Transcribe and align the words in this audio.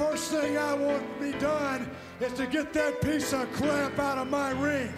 first 0.00 0.30
thing 0.30 0.56
I 0.56 0.72
want 0.72 1.02
to 1.02 1.22
be 1.22 1.38
done 1.38 1.86
is 2.20 2.32
to 2.32 2.46
get 2.46 2.72
that 2.72 3.02
piece 3.02 3.34
of 3.34 3.52
crap 3.52 3.98
out 3.98 4.16
of 4.16 4.30
my 4.30 4.50
ring. 4.52 4.90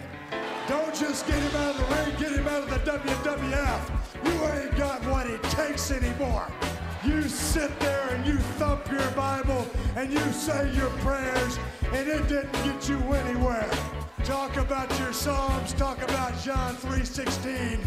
Don't 0.69 0.95
just 0.95 1.27
get 1.27 1.35
him 1.35 1.55
out 1.57 1.75
of 1.75 1.77
the 1.77 1.95
ring, 1.95 2.15
get 2.17 2.31
him 2.31 2.47
out 2.47 2.63
of 2.63 2.69
the 2.69 2.79
WWF. 2.89 3.81
You 4.23 4.45
ain't 4.45 4.77
got 4.77 5.05
what 5.07 5.27
it 5.27 5.43
takes 5.43 5.91
anymore. 5.91 6.47
You 7.03 7.21
sit 7.23 7.77
there 7.81 8.15
and 8.15 8.25
you 8.25 8.37
thump 8.57 8.89
your 8.89 9.11
Bible 9.11 9.67
and 9.97 10.09
you 10.09 10.23
say 10.31 10.71
your 10.73 10.89
prayers, 11.03 11.59
and 11.91 12.07
it 12.07 12.25
didn't 12.29 12.53
get 12.63 12.87
you 12.87 12.97
anywhere. 13.11 13.69
Talk 14.23 14.55
about 14.55 14.87
your 14.99 15.11
Psalms, 15.11 15.73
talk 15.73 16.01
about 16.01 16.31
John 16.41 16.77
3.16. 16.77 17.85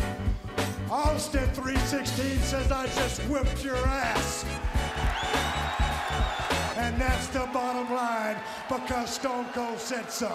Austin 0.90 1.48
3.16 1.54 2.38
says 2.40 2.70
I 2.70 2.84
just 2.88 3.22
whipped 3.22 3.64
your 3.64 3.78
ass. 3.86 4.44
And 6.78 7.00
that's 7.00 7.28
the 7.28 7.46
bottom 7.54 7.88
line 7.90 8.36
because 8.68 9.14
Stone 9.14 9.46
Cold 9.54 9.78
said 9.78 10.10
so. 10.10 10.28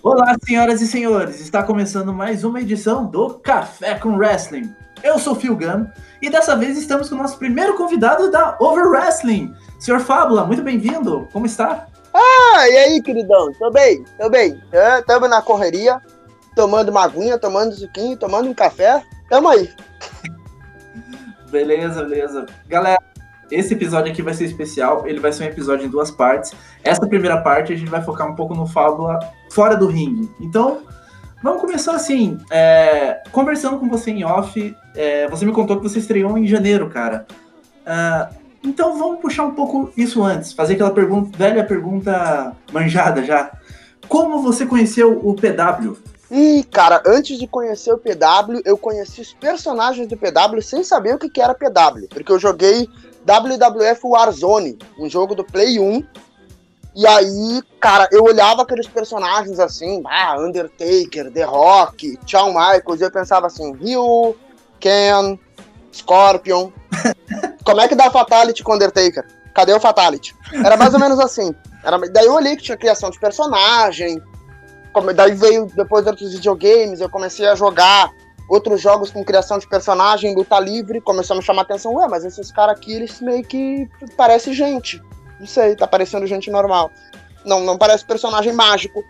Olá, 0.00 0.36
senhoras 0.46 0.80
e 0.80 0.86
senhores! 0.86 1.40
Está 1.40 1.64
começando 1.64 2.12
mais 2.12 2.44
uma 2.44 2.60
edição 2.60 3.06
do 3.06 3.30
Café 3.40 3.96
com 3.96 4.16
Wrestling. 4.16 4.72
Eu 5.02 5.18
sou 5.18 5.34
Phil 5.34 5.56
Gunn 5.56 5.88
e 6.22 6.30
dessa 6.30 6.54
vez 6.54 6.78
estamos 6.78 7.08
com 7.08 7.16
o 7.16 7.18
nosso 7.18 7.36
primeiro 7.36 7.76
convidado 7.76 8.30
da 8.30 8.56
Over 8.60 8.86
Wrestling, 8.86 9.52
Sr. 9.80 9.98
Fábula. 9.98 10.46
Muito 10.46 10.62
bem-vindo. 10.62 11.28
Como 11.32 11.46
está? 11.46 11.88
Ah, 12.14 12.68
e 12.68 12.76
aí, 12.76 13.02
queridão? 13.02 13.52
Tô 13.54 13.72
bem, 13.72 14.04
tô 14.18 14.30
bem. 14.30 14.62
Estamos 15.00 15.28
na 15.28 15.42
correria, 15.42 16.00
tomando 16.54 16.90
uma 16.90 17.02
aguinha, 17.02 17.36
tomando 17.36 17.74
suquinho, 17.74 18.16
tomando 18.16 18.48
um 18.48 18.54
café. 18.54 19.02
Tamo 19.28 19.48
aí. 19.48 19.70
Beleza, 21.50 22.02
beleza. 22.04 22.46
Galera, 22.68 22.98
esse 23.50 23.74
episódio 23.74 24.12
aqui 24.12 24.22
vai 24.22 24.34
ser 24.34 24.44
especial, 24.44 25.06
ele 25.06 25.20
vai 25.20 25.32
ser 25.32 25.44
um 25.44 25.46
episódio 25.46 25.86
em 25.86 25.90
duas 25.90 26.10
partes. 26.10 26.52
Essa 26.82 27.06
primeira 27.06 27.40
parte 27.40 27.72
a 27.72 27.76
gente 27.76 27.90
vai 27.90 28.02
focar 28.02 28.28
um 28.28 28.34
pouco 28.34 28.54
no 28.54 28.66
Fábula 28.66 29.18
fora 29.50 29.76
do 29.76 29.86
ringue. 29.86 30.30
Então, 30.40 30.82
vamos 31.42 31.60
começar 31.60 31.94
assim, 31.94 32.38
é, 32.50 33.22
conversando 33.30 33.78
com 33.78 33.88
você 33.88 34.10
em 34.10 34.24
off, 34.24 34.74
é, 34.94 35.28
você 35.28 35.44
me 35.44 35.52
contou 35.52 35.76
que 35.76 35.82
você 35.82 35.98
estreou 35.98 36.36
em 36.36 36.46
janeiro, 36.46 36.88
cara. 36.88 37.26
Uh, 37.86 38.34
então 38.64 38.98
vamos 38.98 39.20
puxar 39.20 39.44
um 39.44 39.52
pouco 39.52 39.92
isso 39.96 40.24
antes, 40.24 40.52
fazer 40.52 40.74
aquela 40.74 40.90
pergunta, 40.90 41.38
velha 41.38 41.64
pergunta 41.64 42.52
manjada 42.72 43.22
já. 43.22 43.52
Como 44.08 44.42
você 44.42 44.66
conheceu 44.66 45.20
o 45.24 45.34
PW? 45.34 45.96
Ih, 46.30 46.64
cara, 46.64 47.02
antes 47.06 47.38
de 47.38 47.46
conhecer 47.46 47.92
o 47.92 47.98
PW, 47.98 48.60
eu 48.64 48.76
conheci 48.76 49.20
os 49.20 49.32
personagens 49.34 50.08
do 50.08 50.16
PW 50.16 50.60
sem 50.60 50.82
saber 50.82 51.14
o 51.14 51.18
que, 51.18 51.30
que 51.30 51.40
era 51.40 51.54
PW. 51.54 52.08
Porque 52.08 52.32
eu 52.32 52.38
joguei 52.38 52.88
WWF 53.24 54.00
Warzone, 54.04 54.78
um 54.98 55.08
jogo 55.08 55.34
do 55.34 55.44
Play 55.44 55.78
1. 55.78 56.04
E 56.96 57.06
aí, 57.06 57.62
cara, 57.78 58.08
eu 58.10 58.24
olhava 58.24 58.62
aqueles 58.62 58.86
personagens 58.86 59.60
assim, 59.60 60.02
ah, 60.06 60.36
Undertaker, 60.38 61.30
The 61.30 61.44
Rock, 61.44 62.18
Shawn 62.26 62.48
Michaels, 62.48 63.00
e 63.00 63.04
eu 63.04 63.10
pensava 63.10 63.46
assim, 63.46 63.74
Ryu, 63.74 64.34
Ken, 64.80 65.38
Scorpion. 65.92 66.70
Como 67.64 67.80
é 67.80 67.88
que 67.88 67.94
dá 67.94 68.10
Fatality 68.10 68.64
com 68.64 68.74
Undertaker? 68.74 69.26
Cadê 69.54 69.74
o 69.74 69.80
Fatality? 69.80 70.34
Era 70.64 70.76
mais 70.76 70.94
ou 70.94 71.00
menos 71.00 71.20
assim. 71.20 71.54
Era, 71.84 71.98
daí 71.98 72.26
eu 72.26 72.34
olhei 72.34 72.56
que 72.56 72.62
tinha 72.62 72.76
criação 72.76 73.10
de 73.10 73.20
personagem. 73.20 74.20
Daí 75.14 75.32
veio, 75.32 75.66
depois 75.66 76.04
de 76.04 76.10
outros 76.10 76.32
videogames, 76.32 77.00
eu 77.00 77.08
comecei 77.08 77.46
a 77.46 77.54
jogar 77.54 78.10
outros 78.48 78.80
jogos 78.80 79.10
com 79.10 79.24
criação 79.24 79.58
de 79.58 79.68
personagem, 79.68 80.34
luta 80.34 80.58
livre, 80.60 81.00
começou 81.00 81.34
a 81.34 81.38
me 81.38 81.44
chamar 81.44 81.62
a 81.62 81.64
atenção, 81.64 81.94
ué, 81.94 82.06
mas 82.08 82.24
esses 82.24 82.52
caras 82.52 82.76
aqui, 82.76 82.92
eles 82.92 83.20
meio 83.20 83.42
que 83.42 83.88
parecem 84.16 84.52
gente. 84.52 85.02
Não 85.40 85.46
sei, 85.46 85.74
tá 85.74 85.86
parecendo 85.86 86.26
gente 86.26 86.50
normal. 86.50 86.90
Não, 87.44 87.60
não 87.60 87.76
parece 87.76 88.04
personagem 88.04 88.52
mágico. 88.52 89.04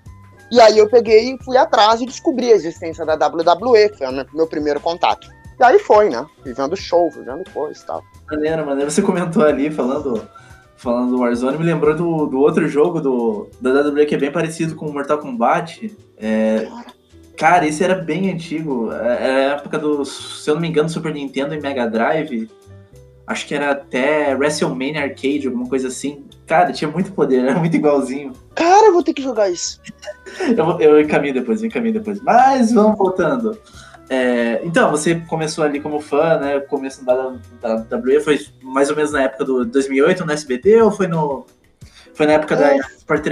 E 0.51 0.61
aí 0.61 0.79
eu 0.79 0.89
peguei 0.89 1.35
e 1.35 1.45
fui 1.45 1.57
atrás 1.57 2.01
e 2.01 2.07
descobri 2.07 2.53
a 2.53 2.55
existência 2.55 3.05
da 3.05 3.15
WWE, 3.15 3.93
foi 3.97 4.07
o 4.07 4.27
meu 4.35 4.47
primeiro 4.47 4.81
contato. 4.81 5.29
E 5.59 5.65
aí 5.65 5.79
foi, 5.79 6.11
né? 6.11 6.25
Vivendo 6.45 6.77
show, 6.77 7.11
vivendo 7.11 7.49
coisa 7.51 7.81
e 7.81 7.87
tal. 7.87 8.03
Maneiro, 8.31 8.67
maneiro. 8.67 8.91
Você 8.91 9.03
comentou 9.03 9.43
ali, 9.45 9.71
falando, 9.71 10.29
falando 10.77 11.11
do 11.11 11.19
Warzone, 11.21 11.59
me 11.59 11.65
lembrou 11.65 11.95
do, 11.95 12.27
do 12.27 12.39
outro 12.39 12.69
jogo 12.69 13.01
do, 13.01 13.49
da 13.61 13.71
WWE 13.71 14.07
que 14.07 14.15
é 14.15 14.19
bem 14.19 14.31
parecido 14.31 14.75
com 14.75 14.87
o 14.87 14.93
Mortal 14.93 15.19
Kombat. 15.19 15.97
É, 16.17 16.69
Cara, 17.37 17.67
esse 17.67 17.85
era 17.85 17.95
bem 17.95 18.33
antigo. 18.33 18.91
Era 18.91 19.15
é, 19.15 19.29
é 19.29 19.47
a 19.47 19.53
época 19.53 19.79
do, 19.79 20.05
se 20.05 20.49
eu 20.49 20.55
não 20.55 20.61
me 20.61 20.69
engano, 20.69 20.89
Super 20.89 21.13
Nintendo 21.13 21.55
e 21.55 21.61
Mega 21.61 21.89
Drive. 21.89 22.49
Acho 23.27 23.47
que 23.47 23.55
era 23.55 23.73
até 23.73 24.35
WrestleMania 24.35 25.03
Arcade, 25.03 25.47
alguma 25.47 25.69
coisa 25.69 25.89
assim. 25.89 26.25
Cara, 26.47 26.73
tinha 26.73 26.91
muito 26.91 27.13
poder, 27.13 27.45
era 27.45 27.59
muito 27.59 27.77
igualzinho. 27.77 28.33
Cara, 28.55 28.87
eu 28.87 28.93
vou 28.93 29.03
ter 29.03 29.13
que 29.13 29.23
jogar 29.23 29.51
isso. 29.51 29.81
eu, 30.41 30.81
eu 30.81 31.01
encaminho 31.01 31.35
depois, 31.35 31.61
eu 31.61 31.69
encaminho 31.69 31.95
depois. 31.95 32.21
Mas 32.21 32.73
vamos 32.73 32.97
voltando. 32.97 33.59
É, 34.09 34.61
então, 34.63 34.91
você 34.91 35.17
começou 35.29 35.65
ali 35.65 35.81
como 35.81 36.01
fã, 36.01 36.39
né? 36.39 36.57
O 36.57 36.67
começo 36.67 37.05
da, 37.05 37.35
da 37.61 37.97
WWE 37.97 38.21
foi 38.21 38.47
mais 38.63 38.89
ou 38.89 38.97
menos 38.97 39.13
na 39.13 39.23
época 39.23 39.45
do 39.45 39.65
2008 39.65 40.25
no 40.25 40.33
SBT 40.33 40.83
ou 40.83 40.91
foi 40.91 41.09
no 41.09 41.45
foi 42.15 42.27
na 42.27 42.33
época 42.33 42.55
é, 42.55 42.57
da 42.57 42.77
Esporte 42.77 43.29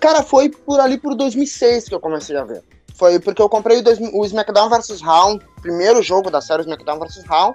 Cara, 0.00 0.22
foi 0.22 0.48
por 0.48 0.80
ali 0.80 0.96
por 0.96 1.14
2006 1.14 1.88
que 1.88 1.94
eu 1.94 2.00
comecei 2.00 2.34
a 2.34 2.44
ver. 2.44 2.62
Foi 2.94 3.18
porque 3.18 3.42
eu 3.42 3.48
comprei 3.48 3.80
o, 3.80 4.20
o 4.20 4.24
SmackDown 4.24 4.70
vs. 4.70 5.02
Raw, 5.02 5.38
primeiro 5.60 6.02
jogo 6.02 6.30
da 6.30 6.40
série 6.40 6.62
SmackDown 6.62 6.98
vs. 7.00 7.24
Raw. 7.24 7.54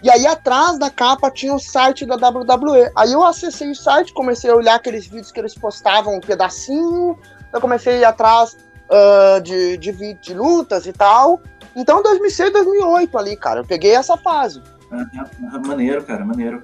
E 0.00 0.10
aí 0.10 0.26
atrás 0.26 0.78
da 0.78 0.90
capa 0.90 1.30
tinha 1.30 1.54
o 1.54 1.58
site 1.58 2.06
da 2.06 2.14
WWE. 2.14 2.90
Aí 2.94 3.12
eu 3.12 3.24
acessei 3.24 3.70
o 3.70 3.74
site, 3.74 4.12
comecei 4.12 4.50
a 4.50 4.54
olhar 4.54 4.74
aqueles 4.74 5.06
vídeos 5.06 5.32
que 5.32 5.40
eles 5.40 5.54
postavam 5.54 6.16
um 6.16 6.20
pedacinho. 6.20 7.18
Eu 7.52 7.60
comecei 7.60 7.94
a 7.94 7.98
ir 7.98 8.04
atrás 8.04 8.56
uh, 8.90 9.40
de, 9.40 9.76
de, 9.78 10.14
de 10.14 10.34
lutas 10.34 10.86
e 10.86 10.92
tal. 10.92 11.40
Então 11.76 12.02
2006, 12.02 12.52
2008 12.52 13.18
ali, 13.18 13.36
cara. 13.36 13.60
Eu 13.60 13.64
peguei 13.64 13.94
essa 13.94 14.16
fase. 14.16 14.62
maneiro, 15.66 16.02
cara, 16.04 16.24
maneiro. 16.24 16.62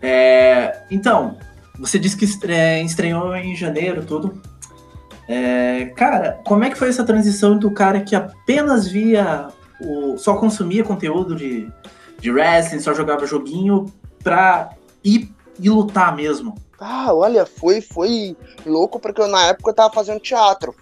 É, 0.00 0.82
então, 0.90 1.36
você 1.78 1.98
disse 1.98 2.16
que 2.16 2.24
estreou 2.24 3.34
em 3.36 3.54
janeiro, 3.54 4.04
tudo. 4.04 4.40
É, 5.28 5.86
cara, 5.96 6.40
como 6.44 6.64
é 6.64 6.70
que 6.70 6.78
foi 6.78 6.88
essa 6.88 7.04
transição 7.04 7.58
do 7.58 7.70
cara 7.70 8.00
que 8.00 8.14
apenas 8.14 8.86
via, 8.86 9.48
o, 9.80 10.16
só 10.16 10.36
consumia 10.36 10.84
conteúdo 10.84 11.34
de, 11.34 11.68
de 12.20 12.30
wrestling, 12.30 12.78
só 12.78 12.94
jogava 12.94 13.26
joguinho, 13.26 13.86
pra 14.22 14.70
ir, 15.02 15.34
ir 15.58 15.70
lutar 15.70 16.14
mesmo? 16.14 16.54
Ah, 16.78 17.12
olha, 17.12 17.44
foi, 17.44 17.80
foi 17.80 18.36
louco 18.64 19.00
porque 19.00 19.20
eu, 19.20 19.26
na 19.26 19.46
época 19.46 19.70
eu 19.70 19.74
tava 19.74 19.92
fazendo 19.92 20.20
teatro, 20.20 20.74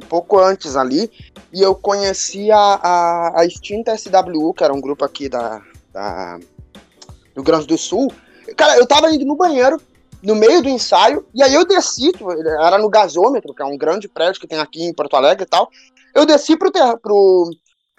um 0.00 0.08
pouco 0.08 0.38
antes 0.38 0.76
ali, 0.76 1.10
e 1.52 1.60
eu 1.60 1.74
conheci 1.74 2.50
a, 2.50 2.58
a, 2.58 3.40
a 3.40 3.44
extinta 3.44 3.96
SWU, 3.96 4.54
que 4.54 4.64
era 4.64 4.72
um 4.72 4.80
grupo 4.80 5.04
aqui 5.04 5.28
da, 5.28 5.60
da, 5.92 6.38
do 6.38 7.36
Rio 7.36 7.44
Grande 7.44 7.66
do 7.66 7.76
Sul. 7.78 8.12
Cara, 8.56 8.76
eu 8.76 8.86
tava 8.86 9.10
indo 9.14 9.24
no 9.24 9.36
banheiro, 9.36 9.80
no 10.22 10.34
meio 10.34 10.62
do 10.62 10.68
ensaio, 10.68 11.26
e 11.34 11.42
aí 11.42 11.54
eu 11.54 11.64
desci, 11.64 12.12
tipo, 12.12 12.32
era 12.32 12.78
no 12.78 12.88
gasômetro, 12.88 13.54
que 13.54 13.62
é 13.62 13.64
um 13.64 13.76
grande 13.76 14.08
prédio 14.08 14.40
que 14.40 14.46
tem 14.46 14.58
aqui 14.58 14.82
em 14.82 14.94
Porto 14.94 15.16
Alegre 15.16 15.44
e 15.44 15.48
tal. 15.48 15.68
Eu 16.14 16.26
desci 16.26 16.56
pro, 16.56 16.70
ter, 16.70 16.96
pro, 16.98 17.50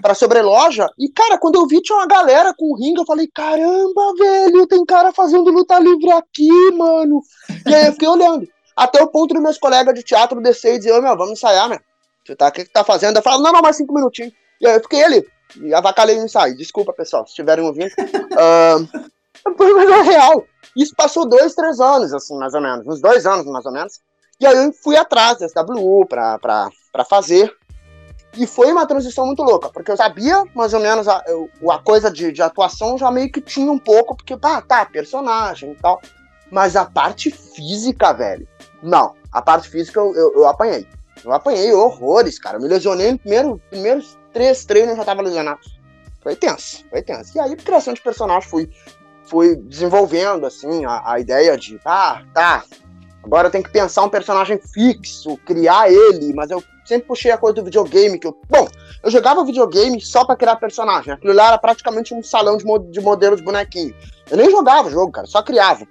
pra 0.02 0.16
sobreloja, 0.16 0.90
e, 0.98 1.10
cara, 1.10 1.38
quando 1.38 1.56
eu 1.56 1.68
vi 1.68 1.82
tinha 1.82 1.98
uma 1.98 2.08
galera 2.08 2.54
com 2.58 2.76
ringue, 2.76 3.00
eu 3.00 3.06
falei, 3.06 3.28
caramba, 3.34 4.14
velho, 4.18 4.68
tem 4.68 4.84
cara 4.86 5.14
fazendo 5.14 5.52
luta 5.52 5.80
livre 5.80 6.12
aqui, 6.12 6.72
mano. 6.72 7.22
E 7.66 7.74
aí 7.74 7.88
eu 7.88 7.94
fiquei 7.94 8.08
olhando. 8.08 8.48
Até 8.76 9.02
o 9.04 9.08
ponto 9.08 9.34
dos 9.34 9.44
meus 9.44 9.58
colegas 9.58 9.94
de 9.94 10.04
teatro 10.04 10.42
descer 10.42 10.76
e 10.76 10.78
dizer, 10.80 10.94
ô, 10.94 11.02
meu, 11.02 11.16
vamos 11.18 11.34
ensaiar, 11.34 11.70
meu. 11.70 11.80
Você 12.26 12.36
tá, 12.36 12.48
o 12.48 12.52
que, 12.52 12.66
que 12.66 12.72
tá 12.72 12.84
fazendo? 12.84 13.18
Eu 13.18 13.24
falo, 13.24 13.42
não, 13.42 13.52
não, 13.52 13.62
mais 13.62 13.76
cinco 13.76 13.94
minutinhos. 13.94 14.34
E 14.60 14.68
aí 14.68 14.76
eu 14.76 14.82
fiquei 14.82 15.04
ali, 15.04 15.28
e 15.60 15.74
avacalhei 15.74 16.20
o 16.20 16.26
ensaio. 16.26 16.56
Desculpa, 16.56 16.94
pessoal, 16.94 17.26
se 17.26 17.32
estiverem 17.32 17.66
ouvindo. 17.66 17.92
uh, 17.98 19.12
mas 19.58 19.90
é 19.90 20.02
real. 20.04 20.46
Isso 20.76 20.96
passou 20.96 21.28
dois, 21.28 21.56
três 21.56 21.80
anos, 21.80 22.14
assim, 22.14 22.38
mais 22.38 22.54
ou 22.54 22.62
menos. 22.62 22.88
Uns 22.88 23.02
dois 23.02 23.26
anos, 23.26 23.46
mais 23.46 23.66
ou 23.66 23.72
menos. 23.72 24.00
E 24.40 24.46
aí 24.46 24.56
eu 24.56 24.72
fui 24.72 24.96
atrás 24.96 25.40
da 25.40 25.48
SWU 25.48 26.06
pra, 26.08 26.38
pra, 26.40 26.70
pra 26.92 27.06
fazer. 27.06 27.54
E 28.38 28.48
foi 28.48 28.72
uma 28.72 28.86
transição 28.86 29.26
muito 29.26 29.44
louca, 29.44 29.70
porque 29.70 29.92
eu 29.92 29.98
sabia 29.98 30.44
mais 30.56 30.74
ou 30.74 30.80
menos 30.80 31.08
a, 31.08 31.22
a 31.70 31.80
coisa 31.80 32.10
de, 32.10 32.32
de 32.32 32.42
atuação, 32.42 32.98
já 32.98 33.12
meio 33.12 33.30
que 33.30 33.42
tinha 33.42 33.70
um 33.70 33.78
pouco, 33.78 34.16
porque, 34.16 34.38
pá, 34.38 34.62
tá, 34.62 34.86
personagem 34.86 35.74
e 35.74 35.76
tal. 35.76 36.02
Mas 36.50 36.78
a 36.78 36.86
parte 36.86 37.30
física, 37.30 38.14
velho, 38.14 38.48
não. 38.82 39.16
A 39.32 39.42
parte 39.42 39.70
física 39.70 40.00
eu, 40.00 40.16
eu, 40.16 40.34
eu 40.36 40.48
apanhei. 40.48 40.88
Eu 41.24 41.32
apanhei 41.32 41.74
horrores, 41.74 42.40
cara. 42.40 42.58
Eu 42.58 42.62
me 42.62 42.68
lesionei 42.68 43.12
no 43.12 43.20
primeiro, 43.20 43.62
primeiros 43.70 44.18
três 44.34 44.66
treinos, 44.66 44.92
eu 44.92 44.98
já 44.98 45.06
tava 45.06 45.22
lesionado. 45.22 45.60
Foi 46.22 46.36
tenso, 46.36 46.86
foi 46.90 47.02
tenso. 47.02 47.36
E 47.36 47.40
aí, 47.40 47.56
criação 47.56 47.94
de 47.94 48.02
personagem, 48.02 48.50
fui 48.50 48.70
fui 49.32 49.56
desenvolvendo, 49.56 50.46
assim, 50.46 50.84
a, 50.84 51.14
a 51.14 51.20
ideia 51.20 51.58
de, 51.58 51.80
ah, 51.86 52.22
tá, 52.34 52.66
agora 53.24 53.48
eu 53.48 53.52
tenho 53.52 53.64
que 53.64 53.72
pensar 53.72 54.04
um 54.04 54.10
personagem 54.10 54.60
fixo, 54.60 55.38
criar 55.46 55.90
ele, 55.90 56.34
mas 56.34 56.52
eu 56.52 56.62
sempre 56.86 57.08
puxei 57.08 57.32
a 57.32 57.38
coisa 57.38 57.56
do 57.56 57.64
videogame. 57.64 58.20
Que 58.20 58.28
eu, 58.28 58.38
bom, 58.50 58.68
eu 59.02 59.10
jogava 59.10 59.46
videogame 59.46 60.02
só 60.02 60.26
pra 60.26 60.36
criar 60.36 60.58
personagem. 60.58 61.14
Aquilo 61.14 61.34
lá 61.34 61.48
era 61.48 61.58
praticamente 61.58 62.14
um 62.14 62.22
salão 62.22 62.58
de, 62.58 62.66
de 62.92 63.00
modelo 63.00 63.38
de 63.38 63.44
bonequinho. 63.44 63.96
Eu 64.30 64.36
nem 64.36 64.52
jogava 64.52 64.90
o 64.90 64.92
jogo, 64.92 65.14
cara, 65.14 65.26
só 65.26 65.42
criava. 65.42 65.88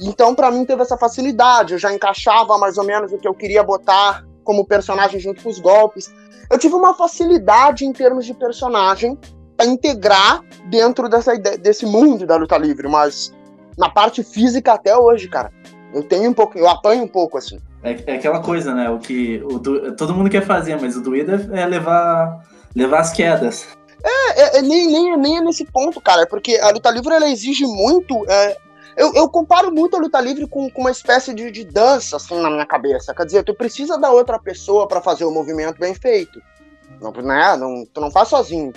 Então, 0.00 0.34
para 0.34 0.50
mim, 0.50 0.64
teve 0.64 0.80
essa 0.80 0.96
facilidade. 0.96 1.74
Eu 1.74 1.78
já 1.78 1.92
encaixava 1.92 2.56
mais 2.56 2.78
ou 2.78 2.84
menos 2.84 3.12
o 3.12 3.18
que 3.18 3.28
eu 3.28 3.34
queria 3.34 3.62
botar 3.62 4.24
como 4.42 4.66
personagem 4.66 5.20
junto 5.20 5.42
com 5.42 5.48
os 5.48 5.58
golpes. 5.58 6.12
Eu 6.50 6.58
tive 6.58 6.74
uma 6.74 6.94
facilidade 6.94 7.84
em 7.84 7.92
termos 7.92 8.26
de 8.26 8.34
personagem 8.34 9.18
para 9.56 9.66
integrar 9.66 10.42
dentro 10.68 11.08
dessa 11.08 11.34
ideia, 11.34 11.56
desse 11.56 11.86
mundo 11.86 12.26
da 12.26 12.36
luta 12.36 12.58
livre, 12.58 12.88
mas 12.88 13.32
na 13.76 13.88
parte 13.88 14.22
física 14.22 14.72
até 14.72 14.96
hoje, 14.96 15.28
cara, 15.28 15.52
eu 15.94 16.02
tenho 16.02 16.30
um 16.30 16.34
pouco, 16.34 16.58
eu 16.58 16.68
apanho 16.68 17.04
um 17.04 17.08
pouco 17.08 17.38
assim. 17.38 17.58
É, 17.82 17.96
é 18.06 18.14
aquela 18.16 18.40
coisa, 18.40 18.74
né? 18.74 18.88
O 18.90 18.98
que 18.98 19.42
o 19.44 19.58
todo 19.94 20.14
mundo 20.14 20.30
quer 20.30 20.44
fazer, 20.44 20.80
mas 20.80 20.96
o 20.96 21.02
doído 21.02 21.32
é, 21.32 21.62
é 21.62 21.66
levar, 21.66 22.44
levar 22.74 23.00
as 23.00 23.12
quedas. 23.12 23.66
É, 24.04 24.40
é, 24.40 24.58
é, 24.58 24.62
nem, 24.62 24.86
nem, 24.86 25.16
nem 25.16 25.38
é 25.38 25.40
nesse 25.40 25.64
ponto, 25.64 26.00
cara, 26.00 26.26
porque 26.26 26.56
a 26.56 26.70
luta 26.70 26.90
livre 26.90 27.14
ela 27.14 27.28
exige 27.28 27.64
muito. 27.64 28.24
É, 28.28 28.56
eu, 28.96 29.14
eu, 29.14 29.28
comparo 29.28 29.72
muito 29.72 29.96
a 29.96 30.00
luta 30.00 30.20
livre 30.20 30.46
com, 30.46 30.70
com 30.70 30.80
uma 30.80 30.90
espécie 30.90 31.34
de, 31.34 31.50
de, 31.50 31.64
dança, 31.64 32.16
assim, 32.16 32.40
na 32.40 32.50
minha 32.50 32.66
cabeça. 32.66 33.14
Quer 33.14 33.26
dizer, 33.26 33.44
tu 33.44 33.54
precisa 33.54 33.98
da 33.98 34.10
outra 34.10 34.38
pessoa 34.38 34.86
para 34.86 35.00
fazer 35.00 35.24
o 35.24 35.30
movimento 35.30 35.78
bem 35.78 35.94
feito. 35.94 36.40
Não, 37.00 37.10
né? 37.10 37.56
não, 37.56 37.86
tu 37.86 38.00
não 38.00 38.10
faz 38.10 38.28
sozinho. 38.28 38.72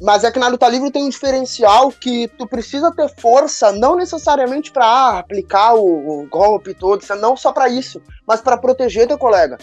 Mas 0.00 0.24
é 0.24 0.30
que 0.30 0.38
na 0.38 0.48
luta 0.48 0.66
livre 0.66 0.90
tem 0.90 1.04
um 1.04 1.10
diferencial 1.10 1.92
que 1.92 2.26
tu 2.28 2.46
precisa 2.46 2.90
ter 2.90 3.08
força, 3.20 3.70
não 3.70 3.96
necessariamente 3.96 4.72
para 4.72 4.86
ah, 4.86 5.18
aplicar 5.18 5.74
o, 5.74 6.22
o, 6.22 6.26
golpe 6.26 6.72
todo, 6.72 7.04
não 7.18 7.36
só 7.36 7.52
para 7.52 7.68
isso, 7.68 8.00
mas 8.26 8.40
para 8.40 8.56
proteger 8.56 9.06
teu 9.06 9.18
colega. 9.18 9.58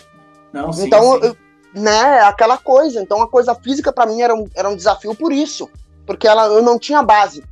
Não, 0.54 0.72
sim, 0.72 0.86
então, 0.86 1.20
sim. 1.20 1.28
Eu, 1.28 1.38
né, 1.74 2.20
aquela 2.22 2.58
coisa. 2.58 3.02
Então 3.02 3.22
a 3.22 3.28
coisa 3.28 3.56
física 3.56 3.92
para 3.92 4.06
mim 4.06 4.22
era 4.22 4.36
um, 4.36 4.48
era 4.56 4.70
um 4.70 4.76
desafio 4.76 5.16
por 5.16 5.32
isso, 5.32 5.68
porque 6.06 6.28
ela, 6.28 6.46
eu 6.48 6.62
não 6.62 6.78
tinha 6.78 7.02
base. 7.02 7.44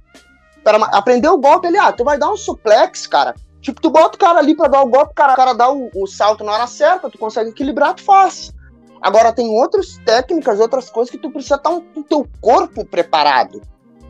Aprender 0.91 1.29
o 1.29 1.38
golpe, 1.38 1.67
ele, 1.67 1.77
ah, 1.77 1.91
tu 1.91 2.03
vai 2.03 2.17
dar 2.17 2.29
um 2.29 2.38
suplex, 2.38 3.07
cara. 3.07 3.35
Tipo, 3.62 3.81
tu 3.81 3.89
bota 3.89 4.15
o 4.15 4.19
cara 4.19 4.39
ali 4.39 4.56
para 4.56 4.69
dar 4.69 4.81
o 4.81 4.89
golpe, 4.89 5.12
o 5.12 5.15
cara, 5.15 5.33
o 5.33 5.35
cara 5.35 5.53
dá 5.53 5.71
o, 5.71 5.89
o 5.95 6.06
salto 6.06 6.44
na 6.44 6.51
hora 6.51 6.67
certa, 6.67 7.09
tu 7.09 7.17
consegue 7.17 7.50
equilibrar, 7.50 7.95
tu 7.95 8.03
faz. 8.03 8.53
Agora 9.01 9.31
tem 9.31 9.47
outras 9.50 9.97
técnicas, 10.06 10.59
outras 10.59 10.89
coisas 10.89 11.12
que 11.12 11.17
tu 11.17 11.29
precisa 11.29 11.56
estar 11.56 11.69
com 11.69 12.00
o 12.00 12.03
teu 12.03 12.27
corpo 12.41 12.85
preparado. 12.85 13.62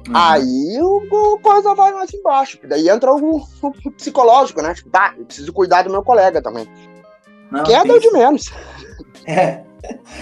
Uhum. 0.07 0.13
Aí 0.13 0.77
o, 0.81 1.39
coisa 1.41 1.73
vai 1.73 1.91
mais 1.93 2.13
embaixo. 2.13 2.59
Daí 2.67 2.89
entra 2.89 3.13
o, 3.13 3.37
o, 3.61 3.91
psicológico, 3.97 4.61
né? 4.61 4.73
Tipo, 4.73 4.89
tá, 4.89 5.13
eu 5.17 5.25
preciso 5.25 5.51
cuidar 5.51 5.83
do 5.83 5.89
meu 5.89 6.03
colega 6.03 6.41
também. 6.41 6.67
Não, 7.51 7.63
Queda 7.63 7.95
é 7.95 7.99
de 7.99 8.11
menos. 8.11 8.51
É. 9.25 9.63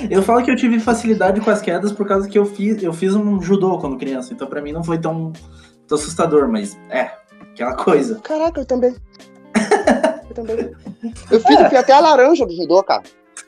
Eu 0.10 0.22
falo 0.22 0.44
que 0.44 0.52
eu 0.52 0.56
tive 0.56 0.80
facilidade 0.80 1.40
com 1.40 1.50
as 1.50 1.62
quedas 1.62 1.92
por 1.92 2.08
causa 2.08 2.28
que 2.28 2.38
eu 2.38 2.46
fiz, 2.46 2.84
eu 2.84 2.94
fiz 2.94 3.16
um 3.16 3.42
judô 3.42 3.78
quando 3.78 3.98
criança, 3.98 4.34
então 4.34 4.48
para 4.48 4.62
mim 4.62 4.74
não 4.74 4.84
foi 4.84 4.98
tão, 4.98 5.32
tão 5.88 5.98
assustador, 5.98 6.48
mas 6.48 6.78
é, 6.90 7.12
aquela 7.42 7.76
coisa. 7.76 8.20
Caraca, 8.20 8.62
eu 8.62 8.66
também. 8.66 8.96
eu 10.30 10.36
também. 10.36 10.76
Eu 11.30 11.40
fiz, 11.40 11.58
é. 11.58 11.76
eu 11.76 11.80
até 11.80 11.94
a 11.94 12.00
laranja 12.00 12.46
do 12.46 12.56
judô, 12.56 12.82
cara. 12.84 13.04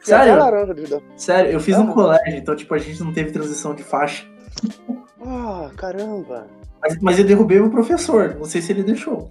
Sério? 0.05 0.37
laranja 0.37 0.73
de 0.73 1.03
Sério, 1.17 1.51
eu 1.51 1.59
fiz 1.59 1.75
ah, 1.75 1.81
um 1.81 1.91
colégio, 1.91 2.37
então 2.37 2.55
tipo, 2.55 2.73
a 2.75 2.77
gente 2.77 3.01
não 3.03 3.11
teve 3.11 3.31
transição 3.31 3.73
de 3.73 3.83
faixa. 3.83 4.25
Ah, 5.25 5.71
caramba. 5.75 6.47
Mas, 6.79 6.97
mas 7.01 7.19
eu 7.19 7.25
derrubei 7.25 7.59
o 7.59 7.71
professor, 7.71 8.35
não 8.35 8.45
sei 8.45 8.61
se 8.61 8.71
ele 8.71 8.83
deixou. 8.83 9.27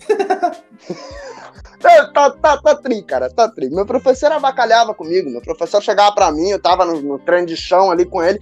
tá, 1.81 2.07
tá, 2.13 2.31
tá, 2.31 2.57
tá 2.61 2.75
tri, 2.75 3.03
cara, 3.03 3.31
tá 3.31 3.49
tri. 3.49 3.71
Meu 3.71 3.87
professor 3.87 4.33
abacalhava 4.33 4.93
comigo, 4.93 5.31
meu 5.31 5.41
professor 5.41 5.81
chegava 5.81 6.13
pra 6.13 6.33
mim, 6.33 6.51
eu 6.51 6.61
tava 6.61 6.85
no, 6.85 7.01
no 7.01 7.19
treino 7.21 7.47
de 7.47 7.57
chão 7.57 7.93
ali 7.93 8.05
com 8.05 8.21
ele, 8.21 8.41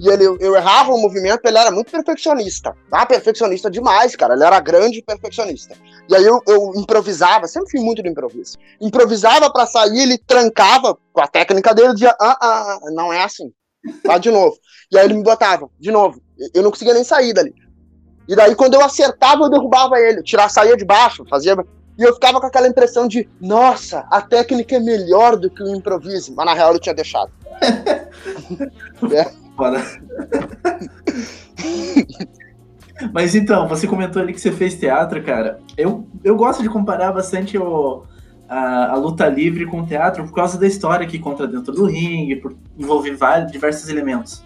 e 0.00 0.08
ele, 0.08 0.24
eu 0.24 0.56
errava 0.56 0.92
o 0.92 0.98
movimento, 1.00 1.44
ele 1.44 1.58
era 1.58 1.70
muito 1.70 1.90
perfeccionista. 1.90 2.74
Ah, 2.90 3.06
perfeccionista 3.06 3.70
demais, 3.70 4.16
cara. 4.16 4.34
Ele 4.34 4.44
era 4.44 4.58
grande 4.60 5.02
perfeccionista. 5.02 5.76
E 6.08 6.16
aí 6.16 6.24
eu, 6.24 6.40
eu 6.46 6.72
improvisava, 6.76 7.46
sempre 7.46 7.70
fui 7.70 7.80
muito 7.80 8.02
do 8.02 8.08
improviso. 8.08 8.56
Improvisava 8.80 9.50
para 9.52 9.66
sair, 9.66 10.02
ele 10.02 10.18
trancava 10.18 10.96
com 11.12 11.20
a 11.20 11.26
técnica 11.26 11.74
dele, 11.74 11.92
dizia, 11.92 12.14
ah, 12.20 12.38
ah, 12.40 12.78
ah, 12.82 12.90
não 12.92 13.12
é 13.12 13.22
assim. 13.22 13.52
Vai 14.04 14.18
de 14.18 14.30
novo. 14.30 14.56
E 14.90 14.98
aí 14.98 15.04
ele 15.04 15.14
me 15.14 15.22
botava, 15.22 15.68
de 15.78 15.90
novo. 15.90 16.20
Eu 16.54 16.62
não 16.62 16.70
conseguia 16.70 16.94
nem 16.94 17.04
sair 17.04 17.32
dali. 17.32 17.54
E 18.28 18.36
daí, 18.36 18.54
quando 18.54 18.74
eu 18.74 18.84
acertava, 18.84 19.44
eu 19.44 19.50
derrubava 19.50 19.98
ele. 19.98 20.22
Tirar, 20.22 20.48
saía 20.48 20.76
de 20.76 20.84
baixo, 20.84 21.24
fazia. 21.28 21.56
E 21.98 22.02
eu 22.02 22.14
ficava 22.14 22.40
com 22.40 22.46
aquela 22.46 22.68
impressão 22.68 23.06
de, 23.06 23.28
nossa, 23.40 24.06
a 24.10 24.22
técnica 24.22 24.76
é 24.76 24.80
melhor 24.80 25.36
do 25.36 25.50
que 25.50 25.62
o 25.62 25.74
improviso. 25.74 26.32
Mas 26.34 26.46
na 26.46 26.54
real 26.54 26.72
eu 26.72 26.78
tinha 26.78 26.94
deixado. 26.94 27.32
é. 29.12 29.41
Foda. 29.56 29.82
Mas 33.12 33.34
então, 33.34 33.66
você 33.66 33.86
comentou 33.86 34.22
ali 34.22 34.32
que 34.32 34.40
você 34.40 34.52
fez 34.52 34.74
teatro, 34.74 35.22
cara. 35.22 35.58
Eu, 35.76 36.06
eu 36.22 36.36
gosto 36.36 36.62
de 36.62 36.68
comparar 36.68 37.12
bastante 37.12 37.58
o, 37.58 38.04
a, 38.48 38.92
a, 38.92 38.96
luta 38.96 39.26
livre 39.28 39.66
com 39.66 39.80
o 39.80 39.86
teatro 39.86 40.24
por 40.24 40.34
causa 40.34 40.58
da 40.58 40.66
história 40.66 41.06
que 41.06 41.18
conta 41.18 41.46
dentro 41.46 41.72
do 41.72 41.86
ringue, 41.86 42.36
por 42.36 42.54
envolver 42.78 43.16
vários, 43.16 43.50
diversos 43.50 43.88
elementos. 43.88 44.44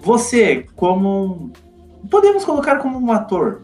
Você, 0.00 0.66
como. 0.74 1.50
Podemos 2.10 2.44
colocar 2.44 2.78
como 2.78 2.98
um 2.98 3.12
ator. 3.12 3.62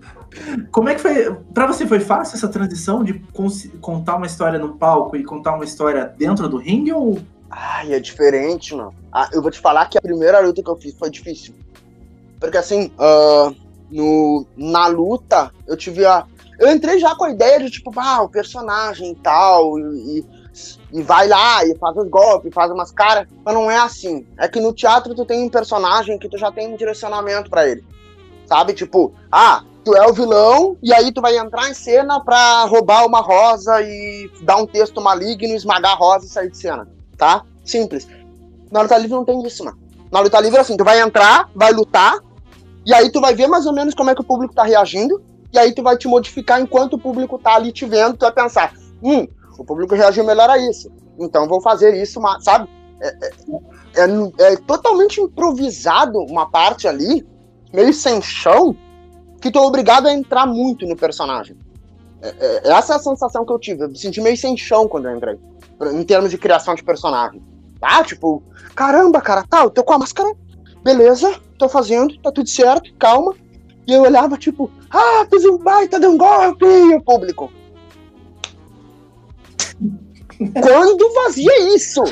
Como 0.71 0.89
é 0.89 0.95
que 0.95 1.01
foi. 1.01 1.35
Pra 1.53 1.67
você 1.67 1.87
foi 1.87 2.01
fácil 2.01 2.37
essa 2.37 2.49
transição 2.49 3.03
de 3.03 3.15
contar 3.81 4.17
uma 4.17 4.27
história 4.27 4.59
no 4.59 4.77
palco 4.77 5.17
e 5.17 5.25
contar 5.25 5.55
uma 5.55 5.65
história 5.65 6.13
dentro 6.17 6.49
do 6.49 6.57
ringue 6.57 6.93
ou 6.93 7.19
Ai, 7.51 7.95
é 7.95 8.01
diferente, 8.01 8.75
mano. 8.75 8.95
Ah, 9.13 9.29
eu 9.33 9.41
vou 9.41 9.51
te 9.51 9.59
falar 9.59 9.87
que 9.87 9.97
a 9.97 10.03
primeira 10.03 10.41
luta 10.41 10.63
que 10.63 10.71
eu 10.71 10.77
fiz 10.77 10.95
foi 10.99 11.11
difícil. 11.11 11.55
Porque 12.39 12.59
assim, 12.59 12.93
uh, 12.99 13.55
no, 13.91 14.47
na 14.57 14.87
luta, 14.87 15.51
eu 15.67 15.77
tive 15.77 16.05
a. 16.05 16.27
Eu 16.59 16.71
entrei 16.71 16.99
já 16.99 17.15
com 17.15 17.25
a 17.25 17.31
ideia 17.31 17.59
de, 17.61 17.71
tipo, 17.71 17.93
ah, 17.97 18.23
o 18.23 18.29
personagem 18.29 19.13
e 19.13 19.15
tal, 19.17 19.79
e, 19.79 20.27
e 20.93 21.03
vai 21.03 21.29
lá 21.29 21.65
e 21.65 21.77
faz 21.77 21.97
os 21.97 22.09
golpes, 22.09 22.53
faz 22.53 22.71
umas 22.71 22.91
caras. 22.91 23.27
Mas 23.45 23.55
não 23.55 23.71
é 23.71 23.79
assim. 23.79 24.27
É 24.37 24.47
que 24.49 24.61
no 24.61 24.73
teatro 24.73 25.15
tu 25.15 25.25
tem 25.25 25.43
um 25.43 25.49
personagem 25.49 26.19
que 26.19 26.29
tu 26.29 26.37
já 26.37 26.53
tem 26.53 26.73
um 26.73 26.77
direcionamento 26.77 27.49
para 27.49 27.69
ele. 27.69 27.85
Sabe? 28.45 28.73
Tipo, 28.73 29.15
ah, 29.31 29.63
tu 29.85 29.95
é 29.95 30.07
o 30.07 30.13
vilão, 30.13 30.77
e 30.83 30.93
aí 30.93 31.13
tu 31.13 31.21
vai 31.21 31.37
entrar 31.39 31.71
em 31.71 31.75
cena 31.75 32.21
pra 32.21 32.65
roubar 32.65 33.07
uma 33.07 33.21
rosa 33.21 33.81
e 33.81 34.31
dar 34.43 34.57
um 34.57 34.67
texto 34.67 35.01
maligno, 35.01 35.55
esmagar 35.55 35.93
a 35.93 35.97
rosa 35.97 36.27
e 36.27 36.29
sair 36.29 36.51
de 36.51 36.57
cena 36.59 36.98
tá? 37.19 37.45
Simples. 37.65 38.09
Na 38.71 38.81
luta 38.81 38.97
livre 38.97 39.17
não 39.17 39.25
tem 39.25 39.45
isso, 39.45 39.65
mano. 39.65 39.77
Na 40.11 40.21
luta 40.21 40.41
livre, 40.41 40.59
assim, 40.59 40.77
tu 40.77 40.85
vai 40.85 41.01
entrar, 41.01 41.51
vai 41.55 41.73
lutar, 41.73 42.19
e 42.87 42.95
aí 42.95 43.11
tu 43.11 43.21
vai 43.21 43.35
ver 43.35 43.47
mais 43.47 43.67
ou 43.67 43.75
menos 43.75 43.95
como 43.95 44.09
é 44.09 44.15
que 44.15 44.21
o 44.23 44.25
público 44.25 44.55
tá 44.55 44.63
reagindo, 44.63 45.23
e 45.53 45.59
aí 45.59 45.75
tu 45.75 45.83
vai 45.83 45.97
te 45.99 46.09
modificar 46.09 46.61
enquanto 46.61 46.95
o 46.95 46.99
público 46.99 47.39
tá 47.39 47.55
ali 47.57 47.73
te 47.73 47.85
vendo, 47.85 48.17
tu 48.17 48.23
vai 48.23 48.33
pensar, 48.33 48.73
hum, 49.03 49.27
o 49.59 49.65
público 49.65 49.95
reagiu 49.95 50.25
melhor 50.25 50.49
a 50.49 50.57
isso, 50.57 50.91
então 51.19 51.47
vou 51.47 51.61
fazer 51.61 52.01
isso, 52.01 52.21
sabe? 52.41 52.69
É, 53.01 53.09
é, 53.09 53.31
é, 53.97 54.53
é 54.53 54.57
totalmente 54.57 55.21
improvisado 55.21 56.19
uma 56.21 56.49
parte 56.51 56.89
ali, 56.89 57.27
meio 57.73 57.93
sem 57.93 58.23
chão, 58.23 58.75
que 59.41 59.51
tu 59.51 59.59
é 59.59 59.63
obrigado 59.63 60.07
a 60.07 60.13
entrar 60.13 60.47
muito 60.47 60.87
no 60.87 60.97
personagem. 60.97 61.57
É, 62.23 62.29
é, 62.29 62.73
essa 62.73 62.95
é 62.95 62.97
a 62.97 62.99
sensação 63.01 63.45
que 63.45 63.53
eu 63.53 63.59
tive. 63.59 63.85
Eu 63.85 63.89
me 63.89 63.99
senti 63.99 64.21
meio 64.21 64.37
sem 64.37 64.57
chão 64.57 64.89
quando 64.89 65.09
eu 65.09 65.17
entrei 65.17 65.39
em 65.87 66.03
termos 66.03 66.31
de 66.31 66.39
criação 66.39 66.75
de 66.75 66.83
personagem. 66.83 67.43
Ah, 67.81 68.03
tipo, 68.03 68.43
caramba, 68.75 69.21
cara, 69.21 69.45
tá, 69.49 69.63
eu 69.63 69.71
tô 69.71 69.85
com 69.85 69.93
a 69.93 69.99
máscara, 69.99 70.33
beleza, 70.83 71.41
tô 71.59 71.69
fazendo, 71.69 72.19
tá 72.21 72.33
tudo 72.33 72.49
certo, 72.49 72.93
calma. 72.99 73.35
E 73.87 73.93
eu 73.93 74.03
olhava, 74.03 74.37
tipo, 74.37 74.71
ah, 74.91 75.27
fiz 75.31 75.45
um 75.45 75.59
baita 75.59 75.99
de 75.99 76.07
um 76.07 76.19
golpe, 76.19 76.67
e 76.67 76.95
o 76.95 77.03
público. 77.03 77.51
Quando 80.61 81.15
fazia 81.15 81.75
isso? 81.75 82.03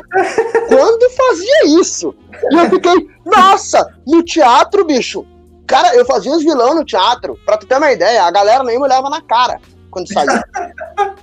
Quando 0.69 1.11
fazia 1.11 1.81
isso? 1.81 2.15
E 2.51 2.57
eu 2.57 2.71
fiquei, 2.71 3.09
nossa, 3.25 3.87
no 4.07 4.23
teatro, 4.23 4.85
bicho. 4.85 5.25
Cara, 5.67 5.95
eu 5.95 6.05
fazia 6.07 6.33
os 6.33 6.43
vilão 6.43 6.75
no 6.75 6.85
teatro. 6.85 7.39
Pra 7.45 7.57
tu 7.57 7.67
ter 7.67 7.77
uma 7.77 7.93
ideia, 7.93 8.25
a 8.25 8.31
galera 8.31 8.65
nem 8.65 8.79
me 8.79 8.85
olhava 8.85 9.11
na 9.11 9.21
cara 9.21 9.61
quando 9.97 10.13
saía. 10.13 10.45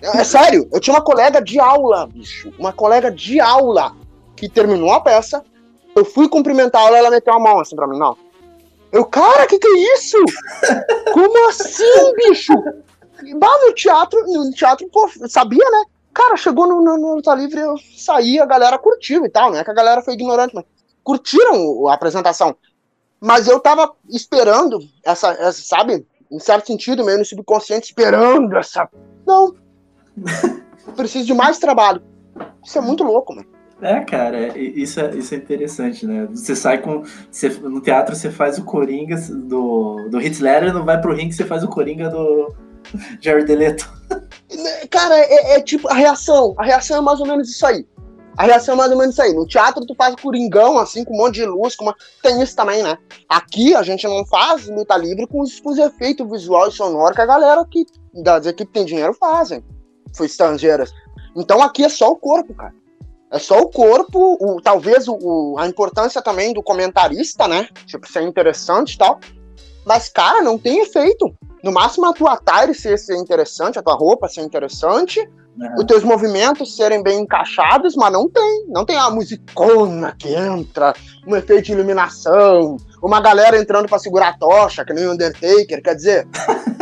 É 0.01 0.24
sério, 0.24 0.68
eu 0.74 0.80
tinha 0.80 0.96
uma 0.96 1.03
colega 1.03 1.39
de 1.39 1.60
aula, 1.60 2.08
bicho. 2.08 2.51
Uma 2.58 2.74
colega 2.74 3.12
de 3.12 3.39
aula 3.39 3.96
que 4.36 4.50
terminou 4.50 4.92
a 4.92 5.00
peça. 5.00 5.44
Eu 5.96 6.03
fui 6.03 6.27
cumprimentar 6.27 6.88
ela, 6.88 6.98
ela 6.98 7.12
meteu 7.12 7.34
a 7.34 7.39
mão 7.39 7.60
assim 7.60 7.75
pra 7.75 7.88
mim, 7.88 8.00
não. 8.00 8.18
Eu, 8.92 9.06
cara, 9.06 9.46
que 9.46 9.60
que 9.60 9.68
é 9.68 9.94
isso? 9.94 10.18
Como 11.13 11.50
assim, 11.50 12.15
bicho? 12.15 12.53
Bah, 13.38 13.60
no 13.65 13.74
teatro, 13.74 14.20
no 14.25 14.51
teatro, 14.51 14.89
pô, 14.89 15.08
sabia, 15.30 15.63
né? 15.70 15.84
Cara, 16.12 16.36
chegou 16.36 16.68
no, 16.68 16.82
no, 16.82 16.98
no 16.98 17.15
Luta 17.15 17.34
Livre, 17.36 17.62
eu 17.62 17.75
saí, 17.96 18.39
a 18.39 18.46
galera 18.46 18.77
curtiu 18.77 19.25
e 19.25 19.30
tal, 19.30 19.51
não 19.51 19.60
é 19.60 19.63
que 19.63 19.72
a 19.72 19.75
galera 19.75 20.01
foi 20.01 20.15
ignorante, 20.15 20.53
mas 20.53 20.65
curtiram 21.03 21.88
a 21.88 21.94
apresentação. 21.94 22.56
Mas 23.20 23.48
eu 23.48 23.60
tava 23.60 23.92
esperando 24.10 24.80
essa, 25.03 25.30
essa 25.32 25.62
sabe, 25.62 26.06
em 26.34 26.40
certo 26.40 26.68
sentido, 26.68 27.06
meio 27.06 27.20
no 27.20 27.25
subconsciente, 27.25 27.86
esperando 27.88 28.58
essa. 28.58 28.90
Não. 29.25 29.54
Preciso 30.96 31.25
de 31.25 31.34
mais 31.34 31.60
trabalho. 31.60 32.02
Isso 32.66 32.78
é 32.78 32.82
muito 32.82 33.04
louco, 33.04 33.36
mano. 33.36 33.48
É, 33.82 34.00
cara, 34.00 34.58
isso 34.58 35.00
é, 35.00 35.16
isso 35.16 35.34
é 35.34 35.38
interessante, 35.38 36.06
né? 36.06 36.28
Você 36.32 36.56
sai 36.56 36.78
com. 36.78 37.04
Você, 37.30 37.50
no 37.50 37.82
teatro 37.82 38.16
você 38.16 38.32
faz 38.32 38.58
o 38.58 38.63
Coringa 38.63 39.18
do, 39.30 40.08
do 40.10 40.20
Hitler, 40.20 40.74
não 40.74 40.86
vai 40.86 41.00
pro 41.02 41.13
ringue 41.13 41.34
você 41.34 41.44
faz 41.44 41.63
o 41.63 41.68
Coringa 41.68 42.10
do 42.10 42.56
Jared 43.20 43.54
Leto. 43.54 43.92
Cara, 44.90 45.18
é, 45.18 45.56
é, 45.56 45.62
tipo 45.62 45.90
a 45.90 45.96
reação. 45.96 46.56
A 46.58 46.63
reação 46.63 46.98
é 46.98 47.02
mais 47.02 47.20
ou 47.20 47.28
menos 47.28 47.50
isso 47.50 47.66
aí. 47.66 47.86
A 48.36 48.44
reação 48.44 48.74
é 48.74 48.78
mais 48.78 48.92
ou 48.92 48.98
menos 48.98 49.13
isso 49.13 49.22
aí. 49.22 49.34
No 49.34 49.46
teatro 49.46 49.86
tu 49.86 49.94
faz 49.96 50.16
coringão, 50.16 50.78
assim, 50.78 51.04
com 51.04 51.13
um 51.13 51.18
monte 51.18 51.36
de 51.36 51.46
luz, 51.46 51.75
com 51.75 51.86
uma... 51.86 51.96
tem 52.22 52.42
isso 52.42 52.56
também, 52.56 52.82
né? 52.82 52.98
Aqui 53.30 53.75
a 53.75 53.84
gente 53.84 54.08
não 54.08 54.25
faz 54.25 54.68
luta 54.68 54.98
livre 54.98 55.28
com 55.28 55.42
os, 55.42 55.60
com 55.60 55.70
os 55.70 55.78
efeitos 55.78 56.30
visual 56.30 56.68
e 56.68 56.72
sonoro 56.72 57.13
que 57.13 57.22
a 57.22 57.25
galera 57.25 57.63
que, 57.70 57.86
das 58.13 58.46
equipes 58.46 58.72
que 58.72 58.80
tem 58.80 58.86
dinheiro 58.86 59.13
fazem. 59.13 59.63
Foi 60.16 60.25
estrangeiras. 60.25 60.92
Então 61.36 61.62
aqui 61.62 61.84
é 61.84 61.90
só 61.90 62.12
o 62.12 62.16
corpo, 62.16 62.54
cara. 62.54 62.74
É 63.32 63.40
só 63.40 63.60
o 63.60 63.70
corpo, 63.70 64.38
o, 64.40 64.62
talvez 64.62 65.08
o, 65.08 65.18
o, 65.20 65.56
a 65.58 65.68
importância 65.68 66.22
também 66.22 66.54
do 66.54 66.62
comentarista, 66.62 67.48
né? 67.48 67.68
Tipo, 67.88 68.08
ser 68.08 68.22
interessante 68.22 68.94
e 68.94 68.98
tal. 68.98 69.20
Mas, 69.84 70.08
cara, 70.08 70.42
não 70.42 70.58
tem 70.58 70.82
efeito. 70.82 71.34
No 71.63 71.72
máximo 71.72 72.06
a 72.06 72.13
tua 72.13 72.34
attire 72.34 72.75
ser, 72.75 72.98
ser 72.98 73.16
interessante, 73.16 73.80
a 73.80 73.82
tua 73.82 73.96
roupa 73.96 74.28
ser 74.28 74.42
interessante, 74.42 75.28
uhum. 75.57 75.75
os 75.77 75.86
teus 75.86 76.03
movimentos 76.03 76.75
serem 76.75 77.01
bem 77.01 77.22
encaixados, 77.22 77.95
mas 77.95 78.12
não 78.12 78.29
tem. 78.29 78.65
Não 78.67 78.86
tem 78.86 78.98
a 78.98 79.10
musicona 79.10 80.15
que 80.17 80.33
entra, 80.33 80.93
um 81.27 81.36
efeito 81.36 81.65
de 81.65 81.74
iluminação, 81.74 82.77
uma 83.01 83.22
galera 83.22 83.57
entrando 83.57 83.88
para 83.88 84.00
segurar 84.00 84.29
a 84.29 84.38
tocha, 84.38 84.86
que 84.86 84.93
nem 84.93 85.05
o 85.05 85.13
Undertaker, 85.13 85.81
quer 85.81 85.95
dizer. 85.95 86.27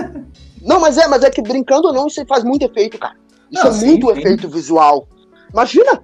não, 0.62 0.80
mas 0.80 0.98
é, 0.98 1.08
mas 1.08 1.24
é 1.24 1.30
que 1.30 1.42
brincando 1.42 1.88
ou 1.88 1.94
não, 1.94 2.08
isso 2.08 2.26
faz 2.26 2.44
muito 2.44 2.66
efeito, 2.66 2.98
cara. 2.98 3.16
Isso 3.52 3.64
não, 3.64 3.72
é 3.72 3.74
sim, 3.74 3.88
muito 3.88 4.14
sim. 4.14 4.20
efeito 4.20 4.50
visual. 4.50 5.08
Imagina, 5.52 6.02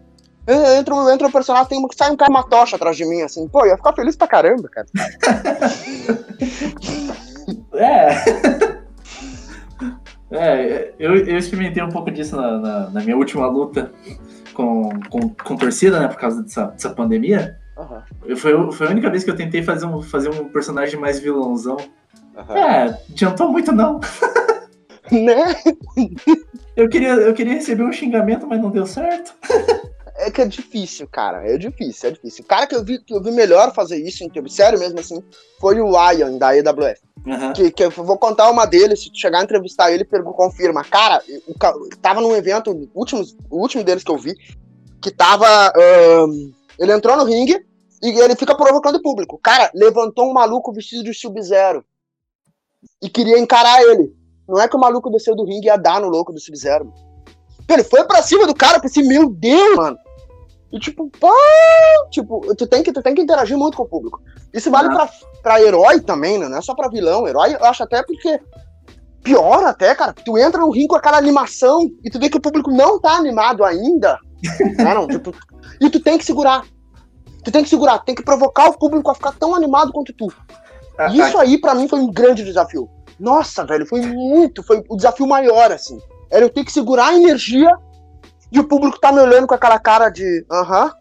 entra, 0.47 1.13
entra 1.13 1.27
um 1.27 1.31
personagem, 1.31 1.67
tem, 1.67 1.87
sai 1.95 2.11
um 2.11 2.17
cara 2.17 2.31
uma 2.31 2.43
tocha 2.43 2.75
atrás 2.75 2.97
de 2.97 3.05
mim, 3.05 3.21
assim, 3.21 3.47
pô, 3.47 3.65
ia 3.65 3.77
ficar 3.77 3.93
feliz 3.93 4.15
pra 4.15 4.27
caramba, 4.27 4.69
cara. 4.69 4.87
é. 7.75 8.76
É, 10.31 10.93
eu, 10.99 11.15
eu 11.15 11.37
experimentei 11.37 11.81
um 11.81 11.89
pouco 11.89 12.11
disso 12.11 12.35
na, 12.35 12.57
na, 12.57 12.89
na 12.89 13.01
minha 13.01 13.15
última 13.15 13.47
luta 13.47 13.91
com, 14.53 14.89
com, 15.09 15.29
com, 15.29 15.55
torcida, 15.55 15.99
né, 15.99 16.07
por 16.07 16.17
causa 16.17 16.43
dessa, 16.43 16.65
dessa 16.65 16.89
pandemia. 16.89 17.57
Uhum. 17.77 18.35
Foi, 18.35 18.71
foi 18.71 18.87
a 18.87 18.89
única 18.89 19.09
vez 19.09 19.23
que 19.23 19.29
eu 19.29 19.35
tentei 19.35 19.63
fazer 19.63 19.85
um, 19.85 20.01
fazer 20.01 20.29
um 20.29 20.49
personagem 20.49 20.99
mais 20.99 21.19
vilãozão. 21.19 21.77
Uhum. 22.35 22.57
É, 22.57 22.99
adiantou 23.09 23.51
muito 23.51 23.71
não. 23.71 23.99
Né? 25.09 25.55
Eu 26.75 26.89
queria, 26.89 27.13
eu 27.13 27.33
queria 27.33 27.53
receber 27.53 27.83
um 27.83 27.93
xingamento, 27.93 28.45
mas 28.45 28.61
não 28.61 28.69
deu 28.69 28.85
certo. 28.85 29.33
É 30.19 30.31
que 30.31 30.41
é 30.41 30.45
difícil, 30.45 31.07
cara. 31.07 31.47
É 31.47 31.57
difícil, 31.57 32.09
é 32.09 32.11
difícil. 32.11 32.43
O 32.43 32.47
cara 32.47 32.65
que 32.65 32.75
eu 32.75 32.83
vi, 32.83 32.99
que 32.99 33.13
eu 33.13 33.21
vi 33.21 33.31
melhor 33.31 33.73
fazer 33.73 33.97
isso, 33.97 34.23
em 34.23 34.29
termos, 34.29 34.55
sério 34.55 34.79
mesmo 34.79 34.99
assim, 34.99 35.23
foi 35.59 35.79
o 35.79 35.91
Ian, 36.11 36.37
da 36.37 36.57
EWF. 36.57 37.01
Uhum. 37.25 37.53
Que, 37.53 37.71
que 37.71 37.83
eu 37.83 37.91
vou 37.91 38.17
contar 38.17 38.49
uma 38.49 38.65
deles, 38.65 39.03
se 39.03 39.11
tu 39.11 39.17
chegar 39.17 39.39
a 39.39 39.43
entrevistar 39.43 39.91
ele, 39.91 40.05
confirma. 40.05 40.83
Cara, 40.83 41.21
o, 41.47 41.89
tava 42.01 42.19
num 42.19 42.35
evento, 42.35 42.71
o 42.71 42.99
último, 42.99 43.23
o 43.49 43.61
último 43.61 43.83
deles 43.83 44.03
que 44.03 44.11
eu 44.11 44.17
vi, 44.17 44.35
que 45.01 45.11
tava. 45.11 45.47
Um, 46.25 46.51
ele 46.79 46.93
entrou 46.93 47.15
no 47.15 47.23
ringue 47.23 47.63
e 48.01 48.19
ele 48.19 48.35
fica 48.35 48.55
provocando 48.55 48.95
o 48.95 49.01
público. 49.01 49.39
Cara, 49.41 49.69
levantou 49.73 50.29
um 50.29 50.33
maluco 50.33 50.73
vestido 50.73 51.03
de 51.03 51.13
Sub-Zero 51.13 51.85
e 53.01 53.09
queria 53.09 53.37
encarar 53.37 53.81
ele. 53.83 54.15
Não 54.47 54.59
é 54.59 54.67
que 54.67 54.75
o 54.75 54.79
maluco 54.79 55.09
desceu 55.11 55.35
do 55.35 55.43
ringue 55.43 55.67
e 55.67 55.69
ia 55.69 55.77
dar 55.77 55.99
no 55.99 56.07
louco 56.07 56.31
do 56.31 56.39
Sub-Zero. 56.39 56.91
Ele 57.69 57.83
foi 57.83 58.03
pra 58.05 58.23
cima 58.23 58.47
do 58.47 58.55
cara, 58.55 58.79
pensei, 58.79 59.03
meu 59.03 59.29
Deus, 59.29 59.75
mano. 59.75 59.97
E 60.71 60.79
tipo, 60.79 61.09
pá, 61.19 61.29
tipo, 62.11 62.53
tu 62.55 62.67
tem, 62.67 62.83
que, 62.83 62.91
tu 62.91 63.01
tem 63.01 63.15
que 63.15 63.21
interagir 63.21 63.57
muito 63.57 63.77
com 63.77 63.83
o 63.83 63.87
público. 63.87 64.21
Isso 64.53 64.69
vale 64.69 64.89
pra, 64.89 65.09
pra 65.41 65.61
herói 65.61 66.01
também, 66.01 66.37
né? 66.37 66.49
Não 66.49 66.57
é 66.57 66.61
só 66.61 66.75
pra 66.75 66.89
vilão. 66.89 67.27
Herói, 67.27 67.53
eu 67.53 67.65
acho 67.65 67.83
até 67.83 68.03
porque. 68.03 68.39
Pior 69.23 69.63
até, 69.63 69.95
cara. 69.95 70.13
Tu 70.13 70.37
entra 70.37 70.59
no 70.61 70.69
ringue 70.69 70.87
com 70.87 70.95
aquela 70.95 71.17
animação 71.17 71.89
e 72.03 72.09
tu 72.09 72.19
vê 72.19 72.29
que 72.29 72.37
o 72.37 72.41
público 72.41 72.71
não 72.71 72.99
tá 72.99 73.11
animado 73.13 73.63
ainda. 73.63 74.19
né, 74.77 74.93
não, 74.93 75.07
tipo, 75.07 75.33
e 75.79 75.89
tu 75.89 75.99
tem 76.01 76.17
que 76.17 76.25
segurar. 76.25 76.63
Tu 77.43 77.51
tem 77.51 77.63
que 77.63 77.69
segurar, 77.69 77.99
tem 77.99 78.13
que 78.13 78.23
provocar 78.23 78.69
o 78.69 78.77
público 78.77 79.09
a 79.09 79.15
ficar 79.15 79.31
tão 79.31 79.55
animado 79.55 79.93
quanto 79.93 80.13
tu. 80.13 80.27
Ah, 80.97 81.07
isso 81.07 81.37
aí, 81.37 81.57
para 81.57 81.75
mim, 81.75 81.87
foi 81.87 81.99
um 81.99 82.11
grande 82.11 82.43
desafio. 82.43 82.89
Nossa, 83.19 83.65
velho, 83.65 83.85
foi 83.85 84.01
muito, 84.01 84.61
foi 84.63 84.83
o 84.89 84.95
desafio 84.97 85.27
maior, 85.27 85.71
assim. 85.71 85.97
Era 86.29 86.43
eu 86.43 86.49
ter 86.49 86.63
que 86.65 86.71
segurar 86.71 87.07
a 87.07 87.15
energia 87.15 87.69
e 88.51 88.59
o 88.59 88.63
público 88.63 88.99
tá 88.99 89.11
me 89.11 89.19
olhando 89.19 89.47
com 89.47 89.53
aquela 89.53 89.79
cara 89.79 90.09
de 90.09 90.45
aham. 90.49 90.91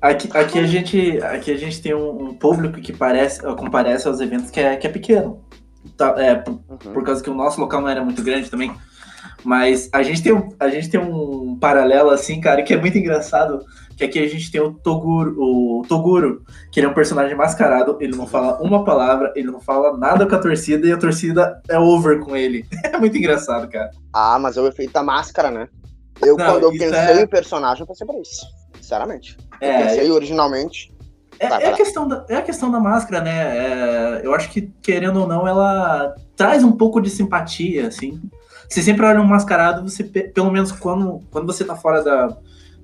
Aqui, 0.00 0.28
aqui, 0.36 0.58
a 0.58 0.66
gente, 0.66 1.22
aqui 1.22 1.52
a 1.52 1.56
gente 1.56 1.80
tem 1.80 1.94
um, 1.94 2.24
um, 2.24 2.34
público 2.34 2.80
que 2.80 2.92
parece, 2.92 3.40
comparece 3.54 4.08
aos 4.08 4.18
eventos 4.18 4.50
que 4.50 4.58
é, 4.58 4.74
que 4.76 4.86
é 4.86 4.90
pequeno. 4.90 5.40
Tá, 5.96 6.14
é, 6.18 6.34
por, 6.34 6.52
uhum. 6.52 6.92
por 6.92 7.04
causa 7.04 7.22
que 7.22 7.30
o 7.30 7.34
nosso 7.34 7.60
local 7.60 7.80
não 7.80 7.88
era 7.88 8.02
muito 8.02 8.22
grande 8.22 8.50
também. 8.50 8.74
Mas 9.44 9.88
a 9.92 10.02
gente 10.02 10.22
tem 10.22 10.32
um, 10.32 10.48
a 10.58 10.68
gente 10.68 10.88
tem 10.88 11.00
um 11.00 11.56
paralelo 11.56 12.10
assim, 12.10 12.40
cara, 12.40 12.62
que 12.62 12.72
é 12.72 12.80
muito 12.80 12.98
engraçado. 12.98 13.64
Que 13.96 14.04
aqui 14.04 14.18
a 14.18 14.26
gente 14.26 14.50
tem 14.50 14.60
o 14.60 14.72
Toguro, 14.72 15.36
o 15.38 15.82
Toguro, 15.86 16.42
que 16.70 16.80
ele 16.80 16.86
é 16.86 16.90
um 16.90 16.94
personagem 16.94 17.36
mascarado, 17.36 17.98
ele 18.00 18.16
não 18.16 18.26
fala 18.26 18.60
uma 18.60 18.84
palavra, 18.84 19.32
ele 19.36 19.50
não 19.50 19.60
fala 19.60 19.96
nada 19.96 20.26
com 20.26 20.34
a 20.34 20.38
torcida 20.38 20.86
e 20.86 20.92
a 20.92 20.96
torcida 20.96 21.60
é 21.68 21.78
over 21.78 22.18
com 22.20 22.36
ele. 22.36 22.64
É 22.84 22.98
muito 22.98 23.16
engraçado, 23.16 23.68
cara. 23.68 23.90
Ah, 24.12 24.38
mas 24.38 24.56
é 24.56 24.60
o 24.60 24.66
efeito 24.66 24.92
da 24.92 25.02
máscara, 25.02 25.50
né? 25.50 25.68
Eu, 26.20 26.36
não, 26.36 26.46
quando 26.46 26.62
eu 26.64 26.70
pensei 26.70 26.92
é... 26.92 27.22
em 27.22 27.26
personagem, 27.26 27.82
eu 27.82 27.86
pensei 27.86 28.06
pra 28.06 28.18
isso. 28.18 28.46
Sinceramente. 28.80 29.36
É, 29.60 29.74
eu 29.74 29.86
pensei 29.86 30.10
originalmente. 30.10 30.92
É, 31.38 31.46
é, 31.46 31.72
a 31.72 31.76
questão 31.76 32.06
da, 32.06 32.24
é 32.28 32.36
a 32.36 32.42
questão 32.42 32.70
da 32.70 32.78
máscara, 32.78 33.20
né? 33.20 33.58
É, 33.58 34.20
eu 34.24 34.34
acho 34.34 34.50
que, 34.50 34.70
querendo 34.80 35.20
ou 35.20 35.26
não, 35.26 35.46
ela 35.46 36.14
traz 36.36 36.62
um 36.62 36.72
pouco 36.72 37.00
de 37.00 37.10
simpatia, 37.10 37.88
assim. 37.88 38.20
Você 38.68 38.82
sempre 38.82 39.04
olha 39.04 39.20
um 39.20 39.26
mascarado, 39.26 39.82
você, 39.82 40.04
pelo 40.04 40.50
menos 40.50 40.72
quando, 40.72 41.20
quando 41.30 41.46
você 41.46 41.64
tá 41.64 41.74
fora 41.74 42.02
da, 42.02 42.36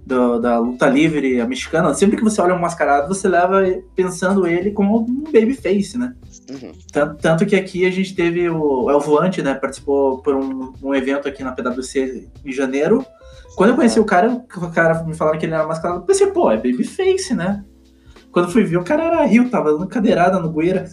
da, 0.04 0.38
da, 0.38 0.58
luta 0.58 0.86
livre 0.86 1.40
a 1.40 1.46
mexicana, 1.46 1.94
sempre 1.94 2.16
que 2.16 2.24
você 2.24 2.40
olha 2.40 2.54
um 2.54 2.58
mascarado, 2.58 3.08
você 3.08 3.28
leva 3.28 3.62
pensando 3.94 4.46
ele 4.46 4.70
como 4.70 5.00
um 5.00 5.24
babyface, 5.24 5.96
né? 5.96 6.14
Uhum. 6.50 6.72
Tanto, 6.92 7.16
tanto, 7.16 7.46
que 7.46 7.56
aqui 7.56 7.86
a 7.86 7.90
gente 7.90 8.14
teve 8.14 8.50
o 8.50 8.90
El 8.90 9.00
Voante, 9.00 9.40
né? 9.40 9.54
Participou 9.54 10.18
por 10.18 10.34
um, 10.34 10.72
um 10.82 10.94
evento 10.94 11.28
aqui 11.28 11.44
na 11.44 11.52
PwC 11.52 12.28
em 12.44 12.52
janeiro. 12.52 13.06
Quando 13.56 13.70
eu 13.70 13.76
conheci 13.76 13.98
o 13.98 14.04
cara, 14.04 14.44
o 14.56 14.70
cara 14.70 15.02
me 15.04 15.14
falaram 15.14 15.38
que 15.38 15.46
ele 15.46 15.54
era 15.54 15.66
mascarado, 15.66 16.00
eu 16.00 16.06
pensei, 16.06 16.28
pô, 16.28 16.50
é 16.50 16.56
babyface, 16.56 17.34
né? 17.34 17.64
Quando 18.30 18.52
fui 18.52 18.64
ver, 18.64 18.76
o 18.76 18.84
cara 18.84 19.04
era 19.04 19.24
rio, 19.24 19.50
tava 19.50 19.72
dando 19.72 19.88
cadeirada 19.88 20.38
no 20.38 20.50
bueira. 20.50 20.88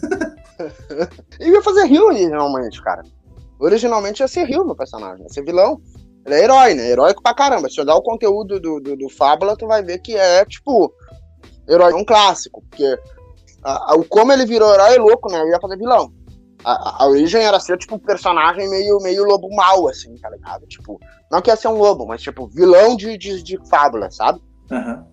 ele 1.38 1.50
ia 1.50 1.62
fazer 1.62 1.84
rio 1.84 2.06
originalmente, 2.06 2.82
cara. 2.82 3.02
Originalmente 3.58 4.22
ia 4.22 4.28
ser 4.28 4.44
rio 4.44 4.64
meu 4.64 4.74
personagem, 4.74 5.22
ia 5.22 5.28
ser 5.28 5.44
vilão. 5.44 5.80
Ele 6.24 6.34
é 6.34 6.44
herói, 6.44 6.74
né? 6.74 6.90
Heróico 6.90 7.22
pra 7.22 7.34
caramba. 7.34 7.68
Se 7.68 7.80
olhar 7.80 7.94
o 7.94 8.02
conteúdo 8.02 8.58
do, 8.58 8.80
do, 8.80 8.96
do 8.96 9.08
Fábula, 9.08 9.56
tu 9.56 9.66
vai 9.66 9.82
ver 9.82 9.98
que 9.98 10.16
é, 10.16 10.44
tipo, 10.44 10.92
herói 11.68 11.92
um 11.92 12.04
clássico. 12.04 12.64
Porque 12.68 12.98
a, 13.62 13.92
a, 13.92 13.96
o 13.96 14.04
como 14.04 14.32
ele 14.32 14.44
virou 14.44 14.74
herói 14.74 14.96
é 14.96 14.98
louco, 14.98 15.30
né? 15.30 15.40
Eu 15.40 15.48
ia 15.48 15.60
fazer 15.60 15.76
vilão. 15.76 16.12
A, 16.64 17.04
a, 17.04 17.06
origem 17.08 17.42
era 17.42 17.60
ser, 17.60 17.78
tipo, 17.78 17.94
um 17.94 17.98
personagem 17.98 18.68
meio, 18.68 18.98
meio 19.00 19.24
lobo 19.24 19.54
mal, 19.54 19.88
assim, 19.88 20.14
tá 20.16 20.30
ligado? 20.30 20.66
Tipo, 20.66 20.98
não 21.30 21.40
que 21.40 21.50
ia 21.50 21.56
ser 21.56 21.68
um 21.68 21.78
lobo, 21.78 22.06
mas, 22.06 22.22
tipo, 22.22 22.46
vilão 22.48 22.96
de, 22.96 23.16
de, 23.16 23.42
de 23.42 23.58
fábula, 23.68 24.10
sabe? 24.10 24.40
Uhum. 24.70 25.04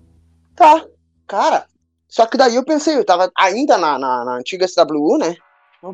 Tá. 0.55 0.85
Cara, 1.27 1.65
só 2.07 2.25
que 2.25 2.37
daí 2.37 2.55
eu 2.55 2.63
pensei, 2.63 2.95
eu 2.95 3.05
tava 3.05 3.31
ainda 3.35 3.77
na, 3.77 3.97
na, 3.97 4.25
na 4.25 4.35
antiga 4.37 4.67
SWU, 4.67 5.17
né? 5.17 5.35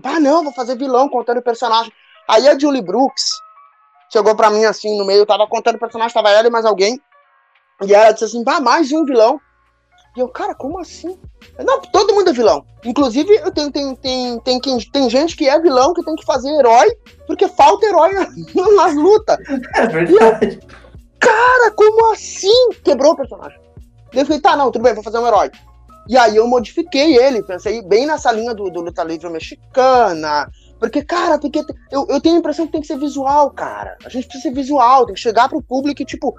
Ah, 0.04 0.20
não, 0.20 0.44
vou 0.44 0.54
fazer 0.54 0.78
vilão 0.78 1.10
contando 1.10 1.42
personagem. 1.42 1.92
Aí 2.28 2.48
a 2.48 2.58
Julie 2.58 2.82
Brooks 2.82 3.32
chegou 4.12 4.36
pra 4.36 4.50
mim 4.50 4.66
assim 4.66 4.98
no 4.98 5.06
meio, 5.06 5.26
tava 5.26 5.48
contando 5.48 5.80
personagem, 5.80 6.14
tava 6.14 6.30
ela 6.30 6.48
e 6.48 6.52
mais 6.52 6.66
alguém. 6.66 7.02
E 7.82 7.94
ela 7.94 8.12
disse 8.12 8.26
assim: 8.26 8.44
ah, 8.46 8.60
mais 8.60 8.92
um 8.92 9.06
vilão. 9.06 9.40
E 10.20 10.22
eu, 10.22 10.28
cara, 10.28 10.54
como 10.54 10.78
assim? 10.80 11.18
Não, 11.58 11.80
todo 11.80 12.14
mundo 12.14 12.30
é 12.30 12.34
vilão. 12.34 12.66
Inclusive, 12.84 13.34
eu 13.38 13.52
tenho, 13.52 13.72
tem, 13.72 13.96
tem, 13.96 14.38
tem, 14.42 14.60
tem, 14.60 14.78
tem 14.78 15.10
gente 15.10 15.34
que 15.34 15.48
é 15.48 15.58
vilão 15.62 15.94
que 15.94 16.04
tem 16.04 16.14
que 16.14 16.26
fazer 16.26 16.50
herói, 16.50 16.94
porque 17.26 17.48
falta 17.48 17.86
herói 17.86 18.12
nas 18.76 18.96
lutas. 18.96 19.38
É 19.76 19.88
verdade. 19.88 20.60
Eu, 20.62 20.68
cara, 21.18 21.72
como 21.72 22.12
assim? 22.12 22.70
Quebrou 22.84 23.14
o 23.14 23.16
personagem. 23.16 23.58
Eu 24.12 24.26
falei, 24.26 24.42
tá, 24.42 24.58
não, 24.58 24.70
tudo 24.70 24.82
bem, 24.84 24.94
vou 24.94 25.06
fazer 25.06 25.20
um 25.20 25.28
herói. 25.28 25.52
E 26.10 26.18
aí 26.18 26.36
eu 26.36 26.46
modifiquei 26.50 27.16
ele, 27.16 27.42
pensei 27.42 27.82
bem 27.82 28.06
nessa 28.06 28.30
linha 28.34 28.54
do, 28.54 28.70
do 28.70 28.82
luta 28.82 29.06
livre 29.06 29.30
mexicana. 29.30 30.52
Porque, 30.80 31.04
cara, 31.04 31.38
porque 31.38 31.64
eu, 31.92 32.08
eu 32.10 32.22
tenho 32.22 32.36
a 32.36 32.40
impressão 32.40 32.66
que 32.66 32.72
tem 32.72 32.82
que 32.82 32.88
ser 32.88 32.98
visual, 32.98 33.52
cara. 33.52 33.98
A 34.06 34.10
gente 34.10 34.28
precisa 34.28 34.44
ser 34.50 34.56
visual, 34.56 35.06
tem 35.06 35.14
que 35.14 35.22
chegar 35.22 35.50
pro 35.50 35.62
público 35.62 36.02
e, 36.02 36.06
tipo, 36.06 36.34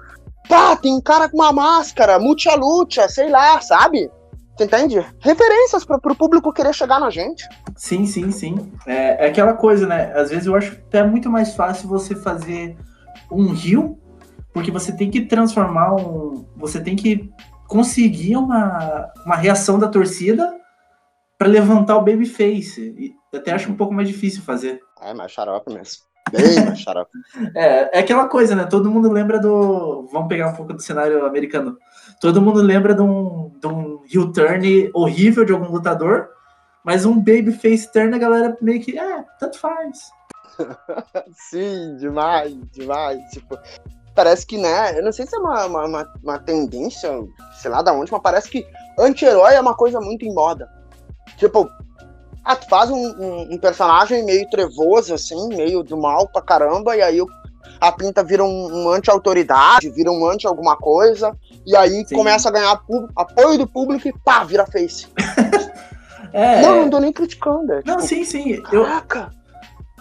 pá, 0.49 0.75
tem 0.75 0.93
um 0.93 1.01
cara 1.01 1.29
com 1.29 1.37
uma 1.37 1.53
máscara, 1.53 2.17
mucha 2.17 2.55
lucha, 2.55 3.07
sei 3.07 3.29
lá, 3.29 3.61
sabe? 3.61 4.09
Você 4.57 4.65
entende? 4.65 5.05
Referências 5.19 5.85
para 5.85 5.97
o 5.97 6.15
público 6.15 6.51
querer 6.51 6.73
chegar 6.73 6.99
na 6.99 7.09
gente. 7.09 7.47
Sim, 7.75 8.05
sim, 8.05 8.31
sim. 8.31 8.71
É, 8.85 9.25
é, 9.25 9.29
aquela 9.29 9.53
coisa, 9.53 9.87
né? 9.87 10.11
Às 10.15 10.29
vezes 10.29 10.45
eu 10.45 10.55
acho 10.55 10.73
até 10.73 11.03
muito 11.03 11.29
mais 11.29 11.55
fácil 11.55 11.87
você 11.87 12.15
fazer 12.15 12.75
um 13.31 13.53
rio, 13.53 13.97
porque 14.53 14.71
você 14.71 14.91
tem 14.91 15.09
que 15.09 15.21
transformar 15.21 15.95
um. 15.95 16.45
Você 16.57 16.79
tem 16.79 16.95
que 16.95 17.31
conseguir 17.67 18.35
uma, 18.35 19.09
uma 19.25 19.35
reação 19.35 19.79
da 19.79 19.87
torcida 19.87 20.60
para 21.41 21.49
levantar 21.49 21.97
o 21.97 22.03
babyface. 22.03 22.93
E 22.99 23.15
até 23.35 23.51
acho 23.51 23.71
um 23.71 23.75
pouco 23.75 23.91
mais 23.91 24.07
difícil 24.07 24.43
fazer. 24.43 24.79
É, 25.01 25.11
mais 25.11 25.31
xarope 25.31 25.73
mesmo. 25.73 26.03
Bem 26.31 26.63
mais 26.63 26.79
xarope. 26.79 27.09
é, 27.57 27.97
é 27.97 27.99
aquela 27.99 28.27
coisa, 28.27 28.53
né? 28.53 28.67
Todo 28.69 28.91
mundo 28.91 29.11
lembra 29.11 29.39
do. 29.39 30.07
Vamos 30.11 30.27
pegar 30.27 30.49
um 30.49 30.53
pouco 30.53 30.71
do 30.71 30.79
cenário 30.79 31.25
americano. 31.25 31.79
Todo 32.21 32.43
mundo 32.43 32.61
lembra 32.61 32.93
de 32.93 33.01
um, 33.01 33.51
de 33.59 33.65
um 33.65 34.03
heel 34.13 34.31
turn 34.31 34.91
horrível 34.93 35.43
de 35.43 35.51
algum 35.51 35.71
lutador, 35.71 36.29
mas 36.85 37.05
um 37.05 37.17
babyface 37.17 37.91
turn 37.91 38.13
a 38.13 38.19
galera 38.19 38.55
meio 38.61 38.79
que, 38.79 38.99
é, 38.99 39.25
tanto 39.39 39.57
faz. 39.57 40.11
Sim, 41.49 41.95
demais, 41.97 42.55
demais. 42.71 43.19
Tipo, 43.31 43.57
parece 44.13 44.45
que, 44.45 44.59
né? 44.59 44.95
Eu 44.95 45.03
não 45.03 45.11
sei 45.11 45.25
se 45.25 45.35
é 45.35 45.39
uma, 45.39 45.65
uma, 45.65 46.13
uma 46.21 46.37
tendência, 46.37 47.09
sei 47.59 47.71
lá 47.71 47.81
da 47.81 47.93
onde, 47.93 48.11
mas 48.11 48.21
parece 48.21 48.47
que 48.47 48.63
anti-herói 48.99 49.55
é 49.55 49.59
uma 49.59 49.73
coisa 49.73 49.99
muito 49.99 50.23
em 50.23 50.35
moda. 50.35 50.69
Tipo, 51.37 51.69
ah, 52.43 52.55
tu 52.55 52.67
faz 52.67 52.89
um, 52.89 52.95
um, 52.95 53.53
um, 53.53 53.57
personagem 53.57 54.25
meio 54.25 54.49
trevoso, 54.49 55.13
assim, 55.13 55.49
meio 55.49 55.83
do 55.83 55.97
mal 55.97 56.27
pra 56.27 56.41
caramba, 56.41 56.95
e 56.95 57.01
aí 57.01 57.21
a 57.79 57.91
pinta 57.91 58.23
vira 58.23 58.43
um, 58.43 58.83
um 58.83 58.89
anti-autoridade, 58.89 59.89
vira 59.89 60.11
um 60.11 60.27
anti-alguma 60.27 60.75
coisa, 60.75 61.35
e 61.65 61.75
aí 61.75 62.03
Sim. 62.05 62.15
começa 62.15 62.49
a 62.49 62.51
ganhar 62.51 62.79
apoio 63.15 63.57
do 63.57 63.67
público 63.67 64.07
e 64.07 64.13
pá, 64.23 64.43
vira 64.43 64.65
face. 64.65 65.07
é, 66.33 66.61
não, 66.61 66.81
não 66.81 66.89
tô 66.89 66.99
nem 66.99 67.13
criticando. 67.13 67.73
É, 67.73 67.81
não, 67.85 67.97
tipo, 67.97 68.07
sim, 68.07 68.23
sim. 68.23 68.61
Caraca! 68.61 69.31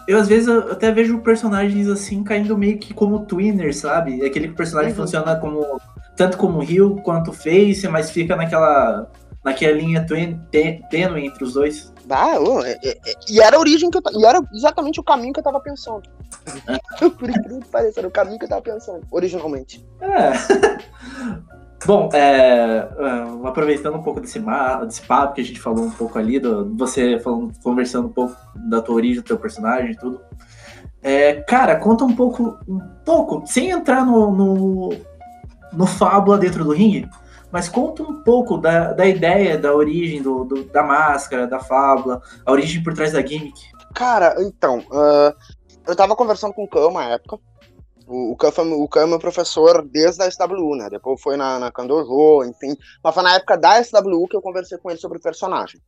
Eu, 0.08 0.16
eu 0.16 0.20
às 0.20 0.28
vezes 0.28 0.48
eu 0.48 0.72
até 0.72 0.90
vejo 0.90 1.18
personagens 1.18 1.88
assim 1.88 2.24
caindo 2.24 2.56
meio 2.56 2.78
que 2.78 2.94
como 2.94 3.26
twinner, 3.26 3.74
sabe? 3.74 4.24
Aquele 4.24 4.48
personagem 4.48 4.92
uhum. 4.92 4.96
funciona 4.96 5.36
como 5.36 5.80
tanto 6.16 6.36
como 6.36 6.60
Rio 6.60 6.96
quanto 7.02 7.32
Face, 7.32 7.86
mas 7.88 8.10
fica 8.10 8.36
naquela 8.36 9.10
naquela 9.44 9.76
linha 9.76 10.06
tênue 10.06 11.26
entre 11.26 11.44
os 11.44 11.54
dois. 11.54 11.92
Ah, 12.08 12.34
é, 12.64 12.88
é, 12.88 12.90
é, 12.90 13.14
e 13.28 13.40
era 13.40 13.56
a 13.56 13.60
origem 13.60 13.90
que 13.90 13.98
eu, 13.98 14.02
e 14.12 14.24
era 14.24 14.40
exatamente 14.52 15.00
o 15.00 15.04
caminho 15.04 15.32
que 15.32 15.40
eu 15.40 15.44
tava 15.44 15.60
pensando. 15.60 16.02
Por 16.98 17.30
incrível 17.30 17.60
que 17.60 17.68
pareça, 17.68 18.00
era 18.00 18.08
o 18.08 18.10
caminho 18.10 18.38
que 18.38 18.44
eu 18.44 18.48
tava 18.48 18.62
pensando, 18.62 19.06
originalmente. 19.10 19.84
É. 20.00 20.32
Bom, 21.86 22.10
é, 22.12 22.86
aproveitando 23.42 23.96
um 23.96 24.02
pouco 24.02 24.20
desse, 24.20 24.38
desse 24.86 25.02
papo 25.02 25.34
que 25.34 25.40
a 25.40 25.44
gente 25.44 25.58
falou 25.58 25.86
um 25.86 25.90
pouco 25.90 26.18
ali, 26.18 26.38
do, 26.38 26.76
você 26.76 27.18
falando, 27.18 27.52
conversando 27.62 28.08
um 28.08 28.12
pouco 28.12 28.36
da 28.68 28.82
tua 28.82 28.96
origem, 28.96 29.22
do 29.22 29.26
teu 29.26 29.38
personagem 29.38 29.92
e 29.92 29.96
tudo. 29.96 30.20
É, 31.02 31.34
cara, 31.34 31.76
conta 31.76 32.04
um 32.04 32.14
pouco, 32.14 32.58
um 32.68 32.78
pouco, 33.04 33.44
sem 33.46 33.70
entrar 33.70 34.04
no, 34.04 34.30
no, 34.30 34.96
no 35.72 35.86
fábula 35.86 36.36
dentro 36.36 36.64
do 36.64 36.72
ringue, 36.72 37.08
mas 37.52 37.68
conta 37.68 38.02
um 38.02 38.22
pouco 38.22 38.58
da, 38.58 38.92
da 38.92 39.06
ideia, 39.06 39.58
da 39.58 39.74
origem 39.74 40.22
do, 40.22 40.44
do, 40.44 40.64
da 40.64 40.82
máscara, 40.82 41.46
da 41.46 41.58
fábula, 41.58 42.22
a 42.44 42.52
origem 42.52 42.82
por 42.82 42.94
trás 42.94 43.12
da 43.12 43.24
gimmick. 43.24 43.60
Cara, 43.94 44.36
então, 44.38 44.78
uh, 44.78 45.34
eu 45.86 45.96
tava 45.96 46.14
conversando 46.14 46.54
com 46.54 46.64
o 46.64 46.68
Cão 46.68 46.88
uma 46.88 47.04
época. 47.04 47.38
O, 48.06 48.36
Cão 48.36 48.50
foi, 48.50 48.68
o 48.68 48.88
Cão 48.88 49.02
é 49.02 49.06
meu 49.06 49.18
professor 49.18 49.86
desde 49.86 50.22
a 50.22 50.30
SWU, 50.30 50.76
né? 50.76 50.88
Depois 50.90 51.20
foi 51.20 51.36
na, 51.36 51.58
na 51.58 51.70
Kandojo, 51.70 52.44
enfim. 52.44 52.76
Mas 53.02 53.14
foi 53.14 53.22
na 53.22 53.34
época 53.34 53.56
da 53.56 53.82
SWU 53.82 54.28
que 54.28 54.36
eu 54.36 54.42
conversei 54.42 54.78
com 54.78 54.90
ele 54.90 54.98
sobre 54.98 55.18
o 55.18 55.22
personagem. 55.22 55.80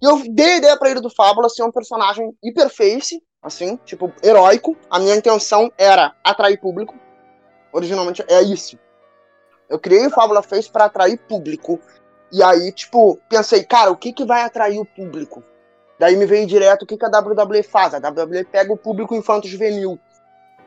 E 0.00 0.06
eu 0.06 0.22
dei 0.30 0.54
a 0.54 0.56
ideia 0.56 0.76
pra 0.76 0.90
ele 0.90 1.00
do 1.00 1.10
Fábula 1.10 1.48
ser 1.48 1.62
um 1.62 1.72
personagem 1.72 2.36
hiperface, 2.42 3.22
assim, 3.42 3.76
tipo, 3.84 4.12
heróico. 4.22 4.76
A 4.90 4.98
minha 4.98 5.16
intenção 5.16 5.72
era 5.78 6.14
atrair 6.22 6.60
público. 6.60 6.94
Originalmente 7.72 8.24
é 8.28 8.42
isso. 8.42 8.78
Eu 9.68 9.78
criei 9.78 10.06
o 10.06 10.10
Fábula 10.10 10.42
Face 10.42 10.70
para 10.70 10.86
atrair 10.86 11.18
público. 11.18 11.78
E 12.32 12.42
aí, 12.42 12.72
tipo, 12.72 13.18
pensei, 13.28 13.64
cara, 13.64 13.90
o 13.90 13.96
que, 13.96 14.12
que 14.12 14.24
vai 14.24 14.42
atrair 14.42 14.78
o 14.78 14.84
público? 14.84 15.42
Daí 15.98 16.16
me 16.16 16.26
veio 16.26 16.46
direto 16.46 16.82
o 16.82 16.86
que, 16.86 16.96
que 16.96 17.04
a 17.04 17.08
WWE 17.08 17.62
faz. 17.62 17.92
A 17.94 17.98
WWE 17.98 18.44
pega 18.44 18.72
o 18.72 18.76
público 18.76 19.14
infanto-juvenil 19.14 19.98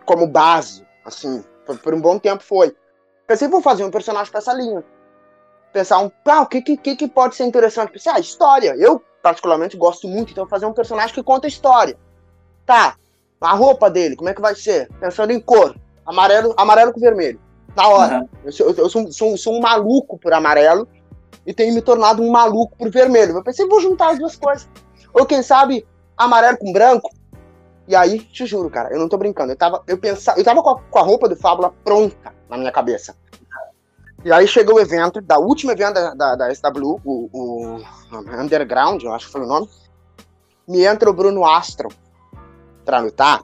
como 0.06 0.28
base, 0.28 0.86
assim, 1.06 1.44
por, 1.66 1.78
por, 1.80 1.94
um 1.94 2.02
bom 2.02 2.20
tempo 2.20 2.44
foi. 2.44 2.76
Pensei, 3.26 3.48
vou 3.48 3.62
fazer 3.62 3.84
um 3.84 3.92
personagem 3.92 4.30
pra 4.30 4.40
essa 4.40 4.54
linha. 4.54 4.84
Pensar 5.72 6.00
um, 6.00 6.12
ah, 6.26 6.42
o 6.42 6.48
que, 6.48 6.62
que, 6.62 6.96
que 6.96 7.08
pode 7.08 7.36
ser 7.36 7.46
interessante? 7.46 7.94
Pensei, 7.94 8.12
ah, 8.12 8.20
história. 8.20 8.76
Eu, 8.78 9.02
particularmente, 9.22 9.78
gosto 9.78 10.08
muito, 10.08 10.32
então 10.32 10.48
fazer 10.48 10.66
um 10.66 10.74
personagem 10.74 11.14
que 11.14 11.24
conta 11.24 11.48
história. 11.48 11.98
Tá, 12.66 12.98
a 13.40 13.54
roupa 13.54 13.90
dele, 13.90 14.16
como 14.16 14.30
é 14.30 14.34
que 14.34 14.42
vai 14.42 14.54
ser? 14.54 14.90
Pensando 15.00 15.32
em 15.32 15.40
cor, 15.40 15.76
amarelo, 16.06 16.54
amarelo 16.58 16.92
com 16.92 17.00
vermelho. 17.00 17.40
Na 17.76 17.88
hora. 17.88 18.20
Uhum. 18.20 18.30
Eu, 18.46 18.52
sou, 18.52 18.70
eu 18.70 18.90
sou, 18.90 19.12
sou, 19.12 19.38
sou, 19.38 19.56
um 19.56 19.62
maluco 19.62 20.18
por 20.18 20.34
amarelo 20.34 20.88
e 21.46 21.54
tenho 21.54 21.74
me 21.74 21.82
tornado 21.82 22.22
um 22.22 22.32
maluco 22.32 22.76
por 22.78 22.90
vermelho. 22.90 23.36
Eu 23.36 23.44
pensei, 23.44 23.68
vou 23.68 23.82
juntar 23.82 24.12
as 24.12 24.20
duas 24.20 24.36
coisas. 24.36 24.70
Ou 25.14 25.26
quem 25.26 25.42
sabe, 25.42 25.86
amarelo 26.18 26.58
com 26.58 26.72
branco. 26.72 27.10
E 27.88 27.96
aí, 27.96 28.20
te 28.20 28.46
juro, 28.46 28.70
cara, 28.70 28.94
eu 28.94 29.00
não 29.00 29.10
tô 29.10 29.18
brincando. 29.18 29.52
Eu 29.52 29.58
tava, 29.58 29.84
eu 29.88 29.98
pensava, 29.98 30.40
eu 30.40 30.44
tava 30.44 30.62
com 30.62 30.70
a, 30.70 30.82
com 30.82 31.00
a 31.00 31.02
roupa 31.02 31.28
do 31.28 31.36
Fábula 31.36 31.74
pronta 31.84 32.34
na 32.50 32.58
minha 32.58 32.72
cabeça. 32.72 33.16
E 34.24 34.32
aí 34.32 34.48
chegou 34.48 34.76
o 34.76 34.80
evento, 34.80 35.20
da 35.20 35.40
última 35.40 35.74
evento 35.74 35.96
da, 35.96 36.14
da, 36.14 36.36
da 36.36 36.54
SW, 36.54 37.02
o, 37.04 37.30
o, 37.34 37.82
Underground, 38.40 39.02
eu 39.02 39.14
acho 39.14 39.26
que 39.26 39.32
foi 39.32 39.42
o 39.42 39.48
nome. 39.48 39.68
Me 40.68 40.86
entra 40.86 41.10
o 41.10 41.14
Bruno 41.14 41.44
Astro 41.44 41.90
pra 42.86 43.00
lutar. 43.00 43.42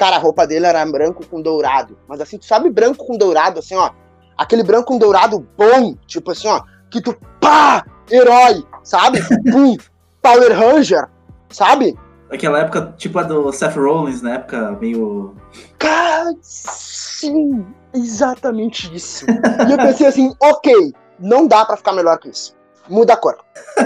Cara, 0.00 0.16
a 0.16 0.18
roupa 0.18 0.46
dele 0.46 0.64
era 0.64 0.82
branco 0.86 1.26
com 1.26 1.42
dourado. 1.42 1.98
Mas 2.08 2.22
assim, 2.22 2.38
tu 2.38 2.46
sabe 2.46 2.70
branco 2.70 3.04
com 3.04 3.18
dourado, 3.18 3.58
assim, 3.58 3.76
ó. 3.76 3.90
Aquele 4.34 4.62
branco 4.62 4.86
com 4.86 4.96
dourado 4.96 5.46
bom, 5.58 5.94
tipo 6.06 6.30
assim, 6.30 6.48
ó. 6.48 6.62
Que 6.90 7.02
tu, 7.02 7.14
pá, 7.38 7.84
herói, 8.10 8.64
sabe? 8.82 9.20
Pum, 9.52 9.76
Power 10.22 10.58
Ranger, 10.58 11.06
sabe? 11.50 11.98
Aquela 12.30 12.60
época, 12.60 12.94
tipo 12.96 13.18
a 13.18 13.24
do 13.24 13.52
Seth 13.52 13.76
Rollins, 13.76 14.22
na 14.22 14.36
época 14.36 14.70
meio. 14.80 15.34
Cara, 15.78 16.32
sim, 16.40 17.66
exatamente 17.92 18.90
isso. 18.96 19.26
e 19.28 19.70
eu 19.70 19.76
pensei 19.76 20.06
assim, 20.06 20.34
ok, 20.42 20.94
não 21.18 21.46
dá 21.46 21.66
para 21.66 21.76
ficar 21.76 21.92
melhor 21.92 22.18
que 22.18 22.30
isso. 22.30 22.56
Muda 22.88 23.12
a 23.12 23.16
cor. 23.18 23.36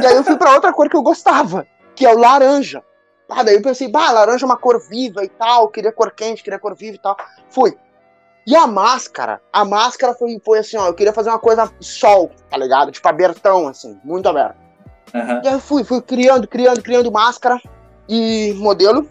E 0.01 0.07
aí 0.07 0.15
eu 0.15 0.23
fui 0.23 0.37
para 0.37 0.55
outra 0.55 0.73
cor 0.73 0.89
que 0.89 0.97
eu 0.97 1.03
gostava, 1.03 1.67
que 1.97 2.07
é 2.07 2.15
o 2.15 2.19
laranja. 2.21 2.85
Ah, 3.37 3.43
daí 3.43 3.57
eu 3.57 3.63
pensei, 3.63 3.89
bah, 3.89 4.13
laranja 4.13 4.45
é 4.45 4.47
uma 4.47 4.57
cor 4.57 4.81
viva 4.81 5.25
e 5.25 5.29
tal, 5.29 5.69
queria 5.69 5.91
cor 5.91 6.13
quente, 6.13 6.43
queria 6.43 6.59
cor 6.59 6.75
viva 6.75 6.95
e 6.95 6.99
tal. 6.99 7.17
Fui. 7.51 7.77
E 8.47 8.55
a 8.55 8.67
máscara, 8.67 9.41
a 9.53 9.65
máscara 9.65 10.15
foi, 10.15 10.41
foi 10.45 10.59
assim, 10.59 10.77
ó, 10.77 10.87
eu 10.87 10.95
queria 10.95 11.13
fazer 11.13 11.31
uma 11.31 11.39
coisa 11.39 11.73
sol, 11.81 12.31
tá 12.51 12.57
ligado? 12.57 12.93
Tipo 12.93 13.09
abertão, 13.09 13.67
assim, 13.67 13.99
muito 14.05 14.29
aberto. 14.29 14.57
Uhum. 15.15 15.41
E 15.43 15.49
aí 15.49 15.55
eu 15.55 15.61
fui, 15.61 15.83
fui 15.83 16.03
criando, 16.03 16.47
criando, 16.47 16.83
criando 16.83 17.11
máscara 17.11 17.59
e 18.09 18.53
modelo. 18.59 19.09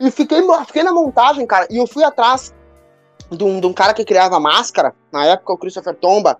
E 0.00 0.10
fiquei, 0.10 0.42
fiquei 0.66 0.82
na 0.82 0.92
montagem, 0.92 1.46
cara, 1.46 1.68
e 1.70 1.78
eu 1.78 1.86
fui 1.86 2.02
atrás 2.02 2.52
de 3.30 3.44
um, 3.44 3.60
de 3.60 3.66
um 3.66 3.72
cara 3.72 3.94
que 3.94 4.04
criava 4.04 4.40
máscara, 4.40 4.94
na 5.12 5.24
época 5.24 5.52
o 5.52 5.58
Christopher 5.58 5.94
Tomba 5.94 6.38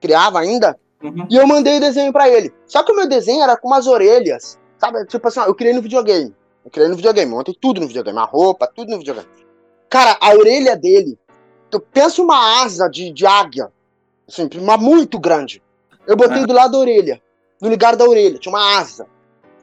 criava 0.00 0.38
ainda, 0.38 0.78
uhum. 1.02 1.26
e 1.28 1.36
eu 1.36 1.46
mandei 1.46 1.78
o 1.78 1.80
desenho 1.80 2.12
para 2.12 2.28
ele. 2.28 2.54
Só 2.66 2.84
que 2.84 2.92
o 2.92 2.96
meu 2.96 3.08
desenho 3.08 3.42
era 3.42 3.56
com 3.56 3.66
umas 3.66 3.88
orelhas 3.88 4.59
Sabe, 4.80 5.04
tipo 5.04 5.28
assim, 5.28 5.40
ó, 5.40 5.44
eu 5.44 5.54
criei 5.54 5.74
no 5.74 5.82
videogame. 5.82 6.34
Eu 6.64 6.70
criei 6.70 6.88
no 6.88 6.96
videogame, 6.96 7.30
montei 7.30 7.54
tudo 7.60 7.80
no 7.80 7.86
videogame, 7.86 8.18
a 8.18 8.24
roupa, 8.24 8.66
tudo 8.66 8.90
no 8.90 8.98
videogame. 8.98 9.28
Cara, 9.90 10.16
a 10.20 10.30
orelha 10.30 10.74
dele, 10.76 11.18
tu 11.70 11.78
pensa 11.78 12.22
uma 12.22 12.62
asa 12.62 12.88
de, 12.88 13.12
de 13.12 13.26
águia, 13.26 13.70
assim, 14.26 14.48
uma 14.54 14.78
muito 14.78 15.18
grande. 15.18 15.62
Eu 16.06 16.16
botei 16.16 16.42
é. 16.42 16.46
do 16.46 16.52
lado 16.52 16.72
da 16.72 16.78
orelha, 16.78 17.20
no 17.60 17.68
lugar 17.68 17.94
da 17.94 18.04
orelha, 18.04 18.38
tinha 18.38 18.52
uma 18.52 18.78
asa. 18.78 19.06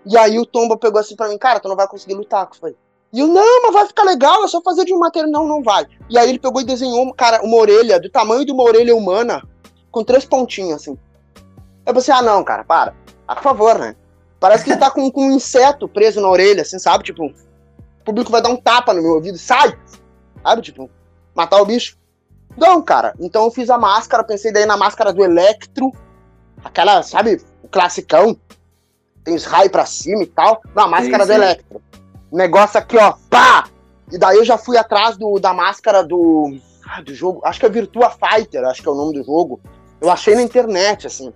E 0.06 0.16
aí 0.18 0.38
o 0.38 0.46
Tomba 0.46 0.78
pegou 0.78 1.00
assim 1.00 1.16
pra 1.16 1.28
mim, 1.28 1.38
cara, 1.38 1.60
tu 1.60 1.68
não 1.68 1.76
vai 1.76 1.88
conseguir 1.88 2.14
lutar 2.14 2.46
com 2.46 2.54
isso 2.54 2.66
aí. 2.66 2.76
E 3.12 3.20
eu, 3.20 3.28
não, 3.28 3.64
mas 3.64 3.74
vai 3.74 3.88
ficar 3.88 4.04
legal, 4.04 4.44
é 4.44 4.48
só 4.48 4.62
fazer 4.62 4.86
de 4.86 4.94
um 4.94 5.00
material. 5.00 5.32
Não, 5.32 5.48
não 5.48 5.64
vai. 5.64 5.88
E 6.10 6.18
aí 6.18 6.30
ele 6.30 6.40
pegou 6.40 6.62
e 6.62 6.66
desenhou, 6.66 7.12
cara, 7.14 7.42
uma 7.42 7.58
orelha 7.58 8.00
do 8.00 8.10
tamanho 8.10 8.46
de 8.46 8.52
uma 8.52 8.64
orelha 8.64 8.96
humana, 8.96 9.42
com 9.90 10.04
três 10.04 10.26
pontinhos, 10.26 10.82
assim. 10.82 10.98
Eu 11.86 11.94
pensei, 11.94 12.14
ah, 12.14 12.22
não, 12.22 12.44
cara, 12.44 12.64
para. 12.64 12.94
Ah, 13.28 13.36
por 13.36 13.44
favor, 13.44 13.80
né? 13.80 13.96
Parece 14.48 14.64
que 14.64 14.70
ele 14.70 14.80
tá 14.80 14.90
com, 14.90 15.12
com 15.12 15.28
um 15.28 15.32
inseto 15.34 15.90
preso 15.90 16.22
na 16.22 16.30
orelha, 16.30 16.62
assim, 16.62 16.80
sabe? 16.80 17.04
Tipo, 17.04 17.26
o 17.26 18.04
público 18.06 18.32
vai 18.32 18.42
dar 18.42 18.48
um 18.48 18.56
tapa 18.56 18.94
no 18.94 19.02
meu 19.02 19.16
ouvido, 19.16 19.38
sai! 19.38 19.78
Sabe? 20.42 20.62
Tipo, 20.62 20.90
matar 21.36 21.62
o 21.62 21.66
bicho. 21.66 21.98
Não, 22.56 22.82
cara. 22.82 23.14
Então 23.20 23.44
eu 23.44 23.52
fiz 23.52 23.70
a 23.70 23.78
máscara, 23.78 24.24
pensei 24.24 24.54
daí 24.54 24.66
na 24.66 24.78
máscara 24.78 25.12
do 25.12 25.22
Electro, 25.22 25.92
aquela, 26.64 27.04
sabe, 27.04 27.42
o 27.62 27.68
classicão. 27.68 28.38
Tem 29.22 29.36
os 29.36 29.44
raios 29.44 29.70
pra 29.70 29.86
cima 29.86 30.24
e 30.24 30.28
tal. 30.28 30.62
Não, 30.74 30.86
a 30.86 30.88
máscara 30.88 31.26
sim, 31.26 31.34
sim. 31.34 31.38
do 31.38 31.44
Electro. 31.44 31.82
Negócio 32.32 32.80
aqui, 32.80 32.98
ó, 32.98 33.16
pá! 33.30 33.68
E 34.10 34.18
daí 34.18 34.38
eu 34.38 34.46
já 34.46 34.58
fui 34.58 34.78
atrás 34.78 35.18
do, 35.18 35.38
da 35.40 35.54
máscara 35.54 36.06
do. 36.06 36.58
Ah, 36.88 37.02
do 37.02 37.14
jogo. 37.14 37.42
Acho 37.44 37.60
que 37.60 37.66
é 37.66 37.70
Virtua 37.70 38.12
Fighter, 38.12 38.64
acho 38.64 38.82
que 38.82 38.88
é 38.88 38.92
o 38.94 38.96
nome 38.96 39.12
do 39.12 39.26
jogo. 39.26 39.60
Eu 40.00 40.10
achei 40.10 40.36
na 40.36 40.42
internet, 40.42 41.06
assim. 41.06 41.34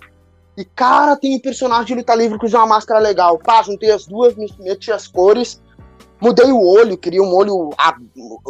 E, 0.58 0.66
cara, 0.66 1.16
tem 1.16 1.36
um 1.36 1.40
personagem 1.40 1.86
de 1.86 1.96
luta 1.96 2.14
livre 2.14 2.38
que 2.38 2.46
usa 2.46 2.58
uma 2.58 2.68
máscara 2.68 3.00
legal. 3.00 3.40
Pá, 3.40 3.64
juntei 3.64 3.92
as 3.92 4.06
duas, 4.06 4.36
meti 4.36 4.92
as 4.92 5.08
cores, 5.08 5.62
mudei 6.20 6.52
o 6.52 6.62
olho, 6.62 6.98
queria 6.98 7.24
um 7.24 7.34
olho 7.34 7.70
a, 7.78 7.96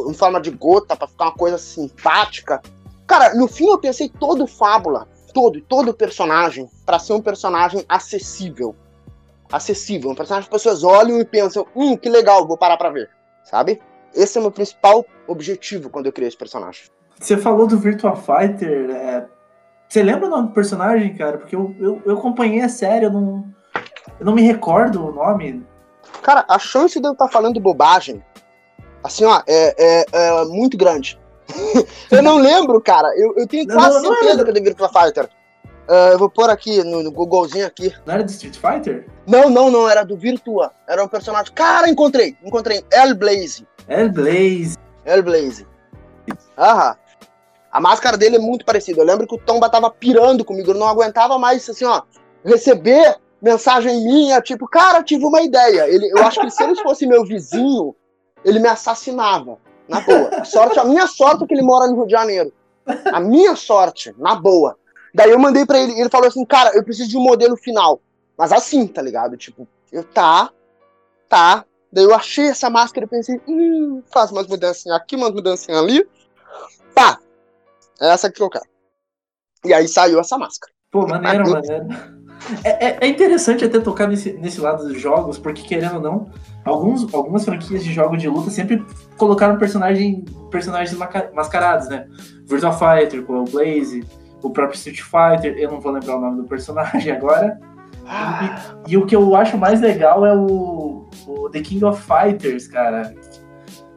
em 0.10 0.14
forma 0.14 0.42
de 0.42 0.52
gota 0.52 0.96
para 0.96 1.08
ficar 1.08 1.26
uma 1.26 1.36
coisa 1.36 1.58
simpática. 1.58 2.62
Cara, 3.06 3.36
no 3.36 3.48
fim 3.48 3.68
eu 3.68 3.78
pensei 3.78 4.10
todo 4.10 4.48
fábula. 4.48 5.08
todo, 5.34 5.62
todo 5.62 5.94
personagem, 5.94 6.70
para 6.86 7.00
ser 7.00 7.14
um 7.14 7.22
personagem 7.22 7.86
acessível. 7.88 8.76
Acessível, 9.52 10.12
um 10.12 10.16
personagem 10.16 10.50
que 10.50 10.56
as 10.56 10.62
pessoas 10.62 10.84
olham 10.84 11.20
e 11.20 11.26
pensam, 11.26 11.66
hum, 11.76 11.96
que 11.98 12.10
legal, 12.10 12.48
vou 12.48 12.58
parar 12.58 12.78
pra 12.78 12.90
ver, 12.90 13.10
sabe? 13.44 13.82
Esse 14.14 14.38
é 14.38 14.42
o 14.42 14.44
meu 14.44 14.52
principal 14.52 15.06
objetivo 15.28 15.90
quando 15.90 16.08
eu 16.08 16.12
criei 16.12 16.28
esse 16.28 16.38
personagem. 16.38 16.84
Você 17.20 17.38
falou 17.38 17.68
do 17.68 17.78
Virtua 17.78 18.16
Fighter, 18.16 18.90
é... 18.90 19.26
você 19.92 20.02
lembra 20.02 20.28
o 20.28 20.30
nome 20.30 20.48
do 20.48 20.54
personagem, 20.54 21.14
cara? 21.16 21.38
Porque 21.38 21.54
eu, 21.54 21.76
eu, 21.78 22.02
eu 22.06 22.18
acompanhei 22.18 22.62
a 22.62 22.70
série, 22.70 23.06
eu 23.06 23.12
não, 23.12 23.44
eu 24.18 24.26
não 24.26 24.34
me 24.34 24.42
recordo 24.42 25.06
o 25.06 25.12
nome. 25.12 25.66
Cara, 26.22 26.46
a 26.48 26.58
chance 26.58 26.98
de 26.98 27.06
eu 27.06 27.12
estar 27.12 27.28
falando 27.28 27.60
bobagem, 27.60 28.24
assim, 29.04 29.26
ó, 29.26 29.42
é, 29.46 29.76
é, 29.78 30.06
é 30.14 30.46
muito 30.46 30.78
grande. 30.78 31.20
eu 32.10 32.24
não 32.24 32.38
lembro, 32.38 32.80
cara. 32.80 33.10
Eu, 33.18 33.34
eu 33.36 33.46
tenho 33.46 33.68
quase 33.68 33.96
não, 33.96 34.04
não 34.04 34.14
certeza 34.14 34.36
era... 34.36 34.44
que 34.46 34.50
é 34.52 34.54
do 34.54 34.64
Virtua 34.64 34.88
Fighter. 34.88 35.30
Uh, 35.90 36.14
eu 36.14 36.20
vou 36.20 36.30
pôr 36.30 36.50
aqui 36.50 36.82
no, 36.86 37.04
no 37.04 37.12
Googlezinho 37.12 37.68
aqui. 37.68 37.94
Não 38.06 38.14
era 38.14 38.24
do 38.24 38.30
Street 38.30 38.56
Fighter? 38.56 39.06
Não, 39.28 39.50
não, 39.50 39.70
não, 39.70 39.90
era 39.90 40.06
do 40.06 40.16
Virtua. 40.16 40.72
Era 40.88 41.04
um 41.04 41.08
personagem. 41.10 41.52
Cara, 41.54 41.90
encontrei! 41.90 42.38
Encontrei. 42.42 42.82
El 42.94 43.14
Blaze. 43.16 43.68
El 43.90 44.10
Blaze. 44.10 44.78
El 45.04 45.22
Blaze. 45.22 45.68
Aham. 46.58 46.96
A 47.72 47.80
máscara 47.80 48.18
dele 48.18 48.36
é 48.36 48.40
muito 48.40 48.66
parecida. 48.66 49.02
Eu 49.02 49.06
lembro 49.06 49.26
que 49.26 49.36
o 49.36 49.40
Tomba 49.40 49.70
tava 49.70 49.90
pirando 49.90 50.44
comigo, 50.44 50.72
eu 50.72 50.76
não 50.76 50.88
aguentava 50.88 51.40
mais, 51.40 51.68
assim, 51.70 51.86
ó, 51.86 52.02
receber 52.44 53.18
mensagem 53.42 54.04
minha, 54.04 54.42
tipo, 54.42 54.68
cara, 54.68 55.02
tive 55.02 55.26
uma 55.26 55.42
ideia. 55.42 55.88
Ele, 55.88 56.12
eu 56.12 56.24
acho 56.24 56.40
que 56.42 56.52
se 56.52 56.62
ele 56.64 56.76
fosse 56.76 57.08
meu 57.08 57.24
vizinho, 57.26 57.96
ele 58.44 58.60
me 58.60 58.68
assassinava. 58.68 59.58
Na 59.88 60.00
boa. 60.02 60.30
A 60.34 60.46
sorte, 60.46 60.80
a 60.80 60.86
minha 60.86 61.08
sorte 61.08 61.44
é 61.44 61.48
que 61.48 61.54
ele 61.54 61.64
mora 61.64 61.88
no 61.88 61.96
Rio 61.96 62.06
de 62.06 62.12
Janeiro. 62.12 62.54
A 63.12 63.20
minha 63.20 63.56
sorte, 63.56 64.14
na 64.18 64.36
boa. 64.36 64.78
Daí 65.14 65.32
eu 65.32 65.40
mandei 65.40 65.66
para 65.66 65.80
ele, 65.80 66.00
ele 66.00 66.10
falou 66.10 66.28
assim, 66.28 66.46
cara, 66.46 66.72
eu 66.74 66.84
preciso 66.84 67.10
de 67.10 67.18
um 67.18 67.22
modelo 67.22 67.58
final. 67.58 68.00
Mas 68.38 68.52
assim, 68.52 68.88
tá 68.88 69.02
ligado? 69.02 69.36
Tipo, 69.36 69.68
eu 69.92 70.04
tá, 70.04 70.50
tá. 71.28 71.66
Daí 71.92 72.06
eu 72.06 72.16
achei 72.16 72.48
essa 72.48 72.70
máscara 72.70 73.06
e 73.06 73.10
pensei, 73.10 73.42
hum, 73.48 74.02
faz 74.12 74.32
umas 74.32 74.48
mudanças 74.48 74.88
aqui, 74.94 75.16
umas 75.16 75.32
mudanças 75.32 75.76
ali. 75.76 76.08
Tá. 76.96 77.20
É 78.02 78.10
essa 78.10 78.32
que 78.32 78.42
eu 78.42 78.50
quero. 78.50 78.66
E 79.64 79.74
aí 79.74 79.88
saiu 79.88 80.20
essa 80.20 80.38
máscara. 80.38 80.74
Pô, 80.92 81.08
maneiro, 81.08 81.50
maneiro. 81.50 81.88
É, 82.64 82.88
é, 82.88 82.98
é, 83.02 83.08
interessante 83.08 83.64
até 83.64 83.80
tocar 83.80 84.08
nesse, 84.08 84.34
nesse 84.34 84.60
lado 84.60 84.88
dos 84.88 85.00
jogos, 85.00 85.38
porque 85.38 85.62
querendo 85.62 85.96
ou 85.96 86.02
não, 86.02 86.30
alguns, 86.66 87.14
algumas 87.14 87.46
franquias 87.46 87.84
de 87.84 87.94
jogos 87.94 88.20
de 88.20 88.28
luta 88.28 88.50
sempre 88.50 88.84
colocaram 89.18 89.60
personagem, 89.60 90.26
personagens 90.50 90.98
mascarados, 91.34 91.88
né? 91.88 92.08
Virtua 92.46 92.72
Fighter, 92.72 93.24
com 93.24 93.42
o 93.42 93.46
Blaze, 93.46 94.04
o 94.42 94.50
próprio 94.50 94.76
Street 94.76 95.02
Fighter, 95.02 95.56
eu 95.58 95.72
não 95.72 95.80
vou 95.80 95.92
lembrar 95.92 96.18
o 96.18 96.22
nome 96.22 96.38
do 96.38 96.48
personagem 96.48 97.12
agora. 97.14 97.60
E, 98.88 98.94
e, 98.94 98.98
o 98.98 99.06
que 99.06 99.16
eu 99.16 99.36
acho 99.36 99.58
mais 99.58 99.80
legal 99.80 100.26
é 100.26 100.36
o, 100.36 101.08
o, 101.28 101.50
The 101.52 101.62
King 101.62 101.86
of 101.86 102.02
Fighters, 102.02 102.68
cara. 102.68 103.14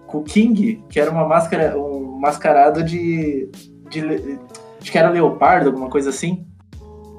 Com 0.07 0.19
o 0.19 0.23
King, 0.23 0.85
que 0.91 1.01
era 1.01 1.11
uma 1.11 1.27
máscara, 1.27 1.77
um 1.79 2.19
mascarado 2.21 2.83
de, 2.83 3.51
de. 3.89 4.39
Acho 4.81 4.93
que 4.93 4.99
era 4.99 5.11
leopardo, 5.11 5.69
alguma 5.69 5.89
coisa 5.89 6.11
assim. 6.11 6.47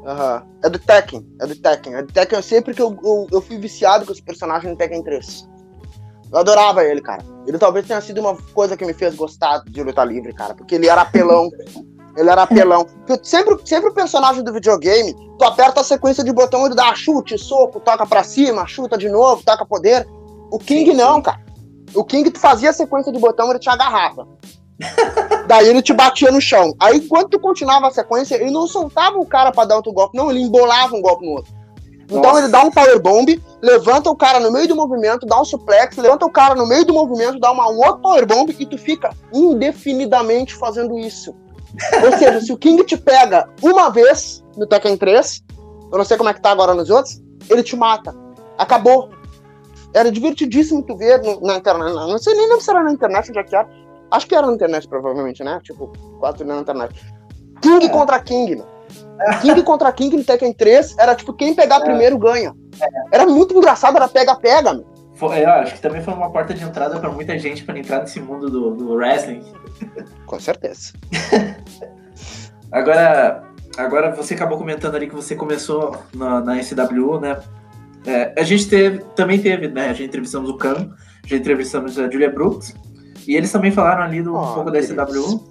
Aham. 0.05 0.43
Uhum. 0.43 0.55
É 0.63 0.69
do 0.69 0.79
Tekken. 0.79 1.27
É 1.41 1.47
do 1.47 1.55
Tekken. 1.55 1.95
É 1.95 2.03
do 2.03 2.13
Tekken. 2.13 2.37
Eu 2.37 2.43
sempre 2.43 2.73
que 2.73 2.81
eu, 2.81 2.97
eu, 3.03 3.27
eu 3.31 3.41
fui 3.41 3.57
viciado 3.57 4.05
com 4.05 4.11
esse 4.11 4.21
personagem 4.21 4.69
no 4.69 4.77
Tekken 4.77 5.03
3. 5.03 5.49
Eu 6.31 6.39
adorava 6.39 6.83
ele, 6.83 7.01
cara. 7.01 7.23
Ele 7.47 7.57
talvez 7.57 7.87
tenha 7.87 8.01
sido 8.01 8.19
uma 8.19 8.35
coisa 8.53 8.75
que 8.77 8.85
me 8.85 8.93
fez 8.93 9.15
gostar 9.15 9.63
de 9.65 9.83
luta 9.83 10.03
livre, 10.03 10.33
cara. 10.33 10.53
Porque 10.53 10.75
ele 10.75 10.87
era 10.87 11.01
apelão. 11.01 11.49
ele 12.15 12.29
era 12.29 12.43
apelão. 12.43 12.85
Sempre, 13.23 13.57
sempre 13.65 13.89
o 13.89 13.93
personagem 13.93 14.43
do 14.43 14.53
videogame, 14.53 15.13
tu 15.37 15.45
aperta 15.45 15.81
a 15.81 15.83
sequência 15.83 16.23
de 16.23 16.31
botão, 16.31 16.65
ele 16.65 16.75
dá 16.75 16.93
chute, 16.95 17.37
soco, 17.37 17.79
toca 17.79 18.05
pra 18.05 18.23
cima, 18.23 18.65
chuta 18.65 18.97
de 18.97 19.09
novo, 19.09 19.43
toca 19.43 19.65
poder. 19.65 20.07
O 20.51 20.57
King 20.57 20.91
sim, 20.91 20.97
não, 20.97 21.15
sim. 21.15 21.21
cara. 21.23 21.43
O 21.93 22.03
King, 22.03 22.29
tu 22.31 22.39
fazia 22.39 22.69
a 22.69 22.73
sequência 22.73 23.11
de 23.11 23.19
botão, 23.19 23.49
ele 23.49 23.59
te 23.59 23.69
agarrava. 23.69 24.27
Daí 25.47 25.67
ele 25.67 25.81
te 25.81 25.93
batia 25.93 26.31
no 26.31 26.41
chão. 26.41 26.73
Aí, 26.79 26.97
enquanto 26.97 27.29
tu 27.29 27.39
continuava 27.39 27.87
a 27.87 27.91
sequência, 27.91 28.35
ele 28.35 28.51
não 28.51 28.67
soltava 28.67 29.17
o 29.17 29.25
cara 29.25 29.51
para 29.51 29.69
dar 29.69 29.75
outro 29.77 29.93
golpe, 29.93 30.17
não, 30.17 30.29
ele 30.29 30.41
embolava 30.41 30.95
um 30.95 31.01
golpe 31.01 31.25
no 31.25 31.33
outro. 31.33 31.53
Então 32.05 32.21
Nossa. 32.21 32.39
ele 32.39 32.47
dá 32.49 32.63
um 32.63 32.71
power 32.71 32.99
bomb, 32.99 33.41
levanta 33.61 34.09
o 34.09 34.15
cara 34.15 34.39
no 34.39 34.51
meio 34.51 34.67
do 34.67 34.75
movimento, 34.75 35.25
dá 35.25 35.41
um 35.41 35.45
suplex, 35.45 35.97
levanta 35.97 36.25
o 36.25 36.29
cara 36.29 36.53
no 36.53 36.67
meio 36.67 36.85
do 36.85 36.93
movimento, 36.93 37.39
dá 37.39 37.51
uma, 37.51 37.67
um 37.69 37.77
outro 37.77 38.01
power 38.01 38.25
bomb 38.27 38.55
e 38.57 38.65
tu 38.65 38.77
fica 38.77 39.09
indefinidamente 39.33 40.53
fazendo 40.53 40.99
isso. 40.99 41.35
Ou 42.03 42.17
seja, 42.17 42.41
se 42.41 42.53
o 42.53 42.57
King 42.57 42.83
te 42.83 42.95
pega 42.95 43.49
uma 43.61 43.89
vez 43.89 44.43
no 44.55 44.67
Tekken 44.67 44.97
3, 44.97 45.43
eu 45.91 45.97
não 45.97 46.05
sei 46.05 46.15
como 46.15 46.29
é 46.29 46.33
que 46.33 46.41
tá 46.41 46.51
agora 46.51 46.75
nos 46.75 46.89
outros, 46.89 47.21
ele 47.49 47.63
te 47.63 47.75
mata. 47.75 48.15
Acabou. 48.57 49.09
Era 49.93 50.11
divertidíssimo 50.11 50.83
tu 50.83 50.95
ver 50.95 51.21
no, 51.23 51.41
na 51.41 51.57
internet. 51.57 51.93
Não 51.93 52.17
sei 52.17 52.35
nem 52.35 52.59
se 52.59 52.69
era 52.69 52.83
na 52.83 52.91
internet 52.91 53.29
onde 53.29 53.39
é 53.39 53.43
que 53.43 53.55
era 53.55 53.67
Acho 54.15 54.27
que 54.27 54.35
era 54.35 54.47
na 54.47 54.53
internet, 54.53 54.87
provavelmente, 54.87 55.43
né? 55.43 55.59
Tipo, 55.63 55.91
quatro 56.19 56.45
na 56.45 56.59
internet. 56.59 56.95
King 57.61 57.85
é. 57.85 57.89
contra 57.89 58.19
King, 58.19 58.55
mano. 58.55 58.75
King 59.41 59.63
contra 59.63 59.91
King 59.91 60.17
no 60.17 60.23
Tekken 60.23 60.53
3 60.53 60.97
era 60.97 61.15
tipo, 61.15 61.33
quem 61.33 61.53
pegar 61.53 61.77
é. 61.77 61.83
primeiro 61.83 62.17
ganha. 62.17 62.53
É. 62.79 62.87
Era 63.15 63.25
muito 63.25 63.55
engraçado, 63.55 63.95
era 63.95 64.07
pega-pega, 64.07 64.73
mano. 64.73 64.85
Eu 65.21 65.49
acho 65.49 65.75
que 65.75 65.81
também 65.81 66.01
foi 66.01 66.13
uma 66.13 66.29
porta 66.29 66.53
de 66.53 66.63
entrada 66.63 66.99
para 66.99 67.09
muita 67.09 67.39
gente 67.39 67.63
para 67.63 67.79
entrar 67.79 68.01
nesse 68.01 68.19
mundo 68.19 68.49
do, 68.49 68.71
do 68.71 68.93
wrestling. 68.95 69.43
Com 70.25 70.39
certeza. 70.39 70.91
agora, 72.71 73.43
agora 73.77 74.13
você 74.13 74.33
acabou 74.33 74.57
comentando 74.57 74.95
ali 74.95 75.07
que 75.07 75.15
você 75.15 75.33
começou 75.35 75.97
na, 76.13 76.41
na 76.41 76.61
SW, 76.61 77.19
né? 77.21 77.37
É, 78.05 78.33
a 78.37 78.43
gente 78.43 78.67
teve, 78.67 78.99
também 79.15 79.39
teve, 79.39 79.69
né? 79.69 79.89
A 79.89 79.93
gente 79.93 80.07
entrevistamos 80.07 80.49
o 80.49 80.57
Cam, 80.57 80.93
já 81.25 81.37
entrevistamos 81.37 81.97
a 81.97 82.09
Julia 82.09 82.29
Brooks. 82.29 82.75
E 83.27 83.35
eles 83.35 83.51
também 83.51 83.71
falaram 83.71 84.03
ali 84.03 84.21
do, 84.21 84.33
oh, 84.33 84.41
um 84.41 84.53
pouco 84.53 84.71
da 84.71 84.81
SW. 84.81 85.43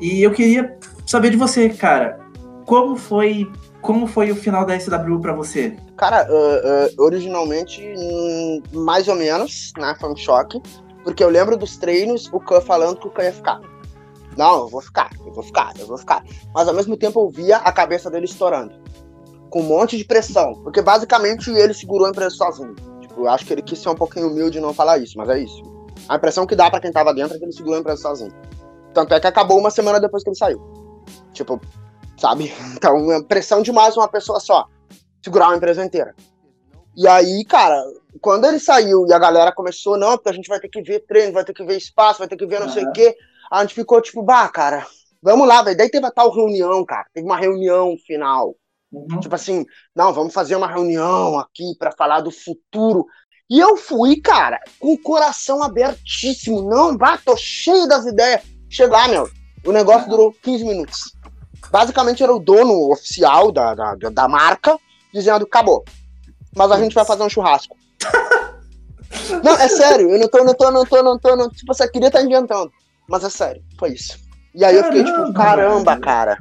e 0.00 0.22
eu 0.22 0.30
queria 0.32 0.78
saber 1.06 1.30
de 1.30 1.36
você, 1.36 1.68
cara. 1.68 2.20
Como 2.64 2.96
foi, 2.96 3.50
como 3.80 4.06
foi 4.06 4.30
o 4.30 4.36
final 4.36 4.64
da 4.64 4.78
SW 4.78 5.18
para 5.20 5.32
você? 5.32 5.76
Cara, 5.96 6.26
uh, 6.30 7.00
uh, 7.00 7.04
originalmente, 7.04 7.82
hum, 7.96 8.62
mais 8.72 9.08
ou 9.08 9.16
menos, 9.16 9.72
né? 9.76 9.94
Foi 9.98 10.10
um 10.10 10.16
choque. 10.16 10.60
Porque 11.02 11.24
eu 11.24 11.28
lembro 11.28 11.56
dos 11.56 11.76
treinos, 11.76 12.28
o 12.32 12.38
Khan 12.38 12.60
falando 12.60 13.00
que 13.00 13.08
o 13.08 13.10
Khan 13.10 13.24
ia 13.24 13.32
ficar. 13.32 13.60
Não, 14.36 14.60
eu 14.60 14.68
vou 14.68 14.80
ficar, 14.80 15.10
eu 15.26 15.32
vou 15.32 15.42
ficar, 15.42 15.72
eu 15.78 15.86
vou 15.86 15.98
ficar. 15.98 16.22
Mas 16.54 16.68
ao 16.68 16.74
mesmo 16.74 16.96
tempo 16.96 17.20
eu 17.20 17.30
via 17.30 17.56
a 17.56 17.72
cabeça 17.72 18.10
dele 18.10 18.26
estourando. 18.26 18.72
Com 19.48 19.60
um 19.60 19.64
monte 19.64 19.96
de 19.96 20.04
pressão. 20.04 20.54
Porque 20.62 20.80
basicamente 20.80 21.50
ele 21.50 21.74
segurou 21.74 22.06
a 22.06 22.10
empresa 22.10 22.36
sozinho. 22.36 22.74
Tipo, 23.00 23.22
eu 23.22 23.28
acho 23.28 23.44
que 23.44 23.52
ele 23.52 23.62
quis 23.62 23.78
ser 23.78 23.88
um 23.88 23.94
pouquinho 23.94 24.28
humilde 24.28 24.58
e 24.58 24.60
não 24.60 24.72
falar 24.72 24.98
isso, 24.98 25.18
mas 25.18 25.28
é 25.28 25.40
isso. 25.40 25.62
A 26.08 26.16
impressão 26.16 26.46
que 26.46 26.56
dá 26.56 26.70
para 26.70 26.80
quem 26.80 26.92
tava 26.92 27.14
dentro 27.14 27.36
é 27.36 27.38
que 27.38 27.44
ele 27.44 27.52
segurou 27.52 27.76
a 27.76 27.80
empresa 27.80 28.02
sozinho. 28.02 28.32
Tanto 28.92 29.14
é 29.14 29.20
que 29.20 29.26
acabou 29.26 29.58
uma 29.58 29.70
semana 29.70 30.00
depois 30.00 30.22
que 30.22 30.30
ele 30.30 30.36
saiu. 30.36 30.60
Tipo, 31.32 31.60
sabe? 32.18 32.52
Então, 32.74 33.12
é 33.12 33.22
pressão 33.22 33.62
demais 33.62 33.96
uma 33.96 34.08
pessoa 34.08 34.40
só. 34.40 34.66
Segurar 35.22 35.48
uma 35.48 35.56
empresa 35.56 35.84
inteira. 35.84 36.14
E 36.96 37.06
aí, 37.06 37.44
cara, 37.44 37.82
quando 38.20 38.46
ele 38.46 38.58
saiu 38.58 39.06
e 39.06 39.12
a 39.12 39.18
galera 39.18 39.52
começou, 39.52 39.96
não, 39.96 40.16
porque 40.16 40.30
a 40.30 40.32
gente 40.32 40.48
vai 40.48 40.58
ter 40.58 40.68
que 40.68 40.82
ver 40.82 41.00
treino, 41.00 41.32
vai 41.32 41.44
ter 41.44 41.52
que 41.52 41.64
ver 41.64 41.76
espaço, 41.76 42.18
vai 42.18 42.28
ter 42.28 42.36
que 42.36 42.46
ver 42.46 42.58
não 42.58 42.66
uhum. 42.66 42.72
sei 42.72 42.84
o 42.84 42.92
quê. 42.92 43.16
A 43.50 43.60
gente 43.62 43.74
ficou 43.74 44.00
tipo, 44.00 44.22
bah, 44.22 44.48
cara, 44.48 44.86
vamos 45.22 45.46
lá, 45.46 45.62
velho. 45.62 45.76
Daí 45.76 45.90
teve 45.90 46.06
a 46.06 46.10
tal 46.10 46.32
reunião, 46.32 46.84
cara. 46.84 47.06
Teve 47.12 47.26
uma 47.26 47.36
reunião 47.36 47.96
final. 48.06 48.56
Uhum. 48.92 49.20
Tipo 49.20 49.34
assim, 49.34 49.64
não, 49.94 50.12
vamos 50.12 50.34
fazer 50.34 50.56
uma 50.56 50.66
reunião 50.66 51.38
aqui 51.38 51.74
para 51.78 51.92
falar 51.92 52.20
do 52.20 52.30
futuro. 52.30 53.06
E 53.50 53.58
eu 53.58 53.76
fui, 53.76 54.20
cara, 54.20 54.60
com 54.78 54.92
o 54.92 54.98
coração 54.98 55.60
abertíssimo. 55.60 56.62
Não, 56.62 56.96
bah, 56.96 57.18
tô 57.18 57.36
cheio 57.36 57.88
das 57.88 58.06
ideias. 58.06 58.42
Chegar, 58.68 59.08
meu, 59.08 59.28
o 59.66 59.72
negócio 59.72 60.08
durou 60.08 60.32
15 60.40 60.64
minutos. 60.64 61.16
Basicamente 61.68 62.22
era 62.22 62.32
o 62.32 62.38
dono 62.38 62.92
oficial 62.92 63.50
da, 63.50 63.74
da, 63.74 63.94
da 63.96 64.28
marca 64.28 64.78
dizendo, 65.12 65.44
acabou. 65.44 65.84
Mas 66.56 66.70
a 66.70 66.78
gente 66.78 66.94
vai 66.94 67.04
fazer 67.04 67.24
um 67.24 67.28
churrasco. 67.28 67.76
não, 69.42 69.54
é 69.54 69.68
sério, 69.68 70.10
eu 70.10 70.18
não 70.20 70.28
tô, 70.28 70.44
não 70.44 70.54
tô, 70.54 70.70
não 70.70 70.86
tô, 70.86 71.02
não 71.02 71.18
tô, 71.18 71.36
não, 71.36 71.50
tipo, 71.50 71.74
você 71.74 71.88
queria 71.88 72.06
estar 72.06 72.20
tá 72.20 72.24
inventando. 72.24 72.70
Mas 73.08 73.24
é 73.24 73.30
sério, 73.30 73.62
foi 73.76 73.94
isso. 73.94 74.16
E 74.54 74.64
aí 74.64 74.76
eu 74.76 74.84
fiquei 74.84 75.02
tipo, 75.02 75.32
caramba, 75.32 75.96
cara. 75.98 76.38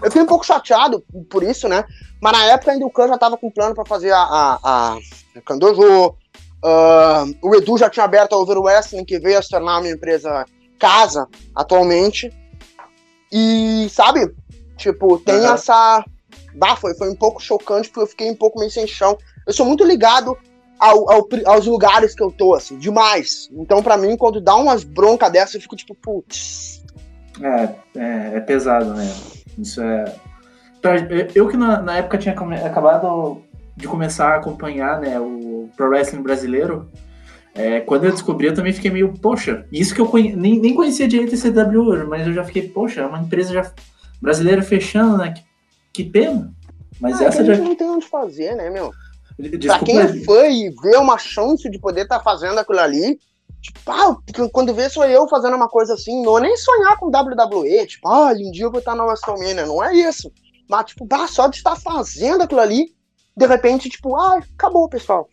Eu 0.00 0.10
fiquei 0.10 0.22
um 0.22 0.26
pouco 0.26 0.46
chateado 0.46 1.04
por 1.28 1.42
isso, 1.42 1.68
né? 1.68 1.84
Mas 2.20 2.32
na 2.32 2.44
época 2.44 2.72
ainda 2.72 2.86
o 2.86 2.90
Khan 2.90 3.08
já 3.08 3.18
tava 3.18 3.36
com 3.36 3.50
plano 3.50 3.74
pra 3.74 3.84
fazer 3.84 4.12
a, 4.12 4.22
a, 4.22 4.58
a 4.62 5.40
Kandojo, 5.44 6.16
Uh, 6.64 7.34
o 7.42 7.56
Edu 7.56 7.76
já 7.76 7.90
tinha 7.90 8.04
aberto 8.04 8.34
a 8.34 8.38
Over 8.38 8.58
Wrestling, 8.58 9.04
que 9.04 9.18
veio 9.18 9.36
a 9.36 9.42
se 9.42 9.48
tornar 9.48 9.80
uma 9.80 9.88
empresa 9.88 10.46
casa 10.78 11.28
atualmente. 11.54 12.32
E, 13.32 13.88
sabe, 13.90 14.32
tipo, 14.76 15.18
tem 15.18 15.40
uhum. 15.40 15.54
essa. 15.54 16.04
Bah, 16.54 16.76
foi, 16.76 16.94
foi 16.94 17.10
um 17.10 17.16
pouco 17.16 17.42
chocante, 17.42 17.88
porque 17.88 18.00
eu 18.00 18.06
fiquei 18.06 18.30
um 18.30 18.36
pouco 18.36 18.60
meio 18.60 18.70
sem 18.70 18.86
chão. 18.86 19.18
Eu 19.44 19.52
sou 19.52 19.66
muito 19.66 19.84
ligado 19.84 20.38
ao, 20.78 21.10
ao, 21.10 21.28
aos 21.46 21.66
lugares 21.66 22.14
que 22.14 22.22
eu 22.22 22.30
tô, 22.30 22.54
assim, 22.54 22.78
demais. 22.78 23.48
Então, 23.52 23.82
para 23.82 23.96
mim, 23.96 24.16
quando 24.16 24.40
dá 24.40 24.54
umas 24.54 24.84
broncas 24.84 25.32
dessas, 25.32 25.54
eu 25.56 25.60
fico 25.62 25.74
tipo, 25.74 25.96
putz. 25.96 26.84
É, 27.40 27.98
é, 27.98 28.36
é 28.36 28.40
pesado, 28.40 28.94
né? 28.94 29.12
Isso 29.58 29.82
é. 29.82 30.04
pra, 30.80 30.96
eu 31.34 31.48
que 31.48 31.56
na, 31.56 31.80
na, 31.80 31.96
época 31.98 32.18
tinha 32.18 32.34
acabado 32.34 33.42
de 33.76 33.86
começar 33.86 34.34
a 34.34 34.36
acompanhar 34.36 35.00
né, 35.00 35.18
o 35.18 35.68
Pro 35.76 35.88
Wrestling 35.88 36.22
brasileiro, 36.22 36.90
é, 37.54 37.80
quando 37.80 38.04
eu 38.04 38.12
descobri, 38.12 38.46
eu 38.46 38.54
também 38.54 38.72
fiquei 38.72 38.90
meio, 38.90 39.12
poxa, 39.18 39.66
isso 39.70 39.94
que 39.94 40.00
eu 40.00 40.06
conhe... 40.06 40.34
nem, 40.34 40.58
nem 40.58 40.74
conhecia 40.74 41.06
direito 41.06 41.34
esse 41.34 41.50
CW, 41.50 42.06
mas 42.08 42.26
eu 42.26 42.32
já 42.32 42.44
fiquei, 42.44 42.68
poxa, 42.68 43.02
é 43.02 43.06
uma 43.06 43.20
empresa 43.20 43.52
já 43.52 43.70
brasileira 44.20 44.62
fechando, 44.62 45.18
né? 45.18 45.32
Que, 45.32 45.44
que 45.92 46.10
pena. 46.10 46.52
Mas 47.00 47.20
ah, 47.20 47.24
essa 47.26 47.42
é 47.42 47.44
já. 47.44 47.56
não 47.56 47.74
tem 47.74 47.90
onde 47.90 48.06
fazer, 48.06 48.54
né, 48.54 48.70
meu? 48.70 48.90
Desculpa, 49.38 49.78
pra 49.78 49.78
quem 49.84 49.98
é 49.98 50.24
fã 50.24 50.46
e 50.46 50.70
vê 50.82 50.96
uma 50.96 51.18
chance 51.18 51.68
de 51.68 51.78
poder 51.78 52.02
estar 52.02 52.18
tá 52.18 52.24
fazendo 52.24 52.58
aquilo 52.58 52.78
ali, 52.78 53.18
tipo, 53.62 53.80
ah, 53.90 54.16
quando 54.52 54.74
vê 54.74 54.88
sou 54.90 55.04
eu 55.04 55.28
fazendo 55.28 55.56
uma 55.56 55.68
coisa 55.68 55.94
assim, 55.94 56.22
não 56.22 56.36
é 56.38 56.42
nem 56.42 56.56
sonhar 56.56 56.98
com 56.98 57.06
WWE, 57.06 57.86
tipo, 57.86 58.08
ah, 58.08 58.32
um 58.32 58.50
dia 58.50 58.64
eu 58.64 58.70
vou 58.70 58.80
estar 58.80 58.94
na 58.94 59.04
WrestleMania, 59.04 59.64
não 59.64 59.82
é 59.82 59.94
isso. 59.94 60.30
Mas, 60.68 60.86
tipo, 60.86 61.04
bah, 61.06 61.26
só 61.26 61.46
de 61.46 61.56
estar 61.56 61.76
fazendo 61.76 62.42
aquilo 62.42 62.60
ali, 62.60 62.92
de 63.36 63.46
repente, 63.46 63.88
tipo, 63.88 64.16
ah, 64.16 64.40
acabou, 64.54 64.88
pessoal. 64.88 65.28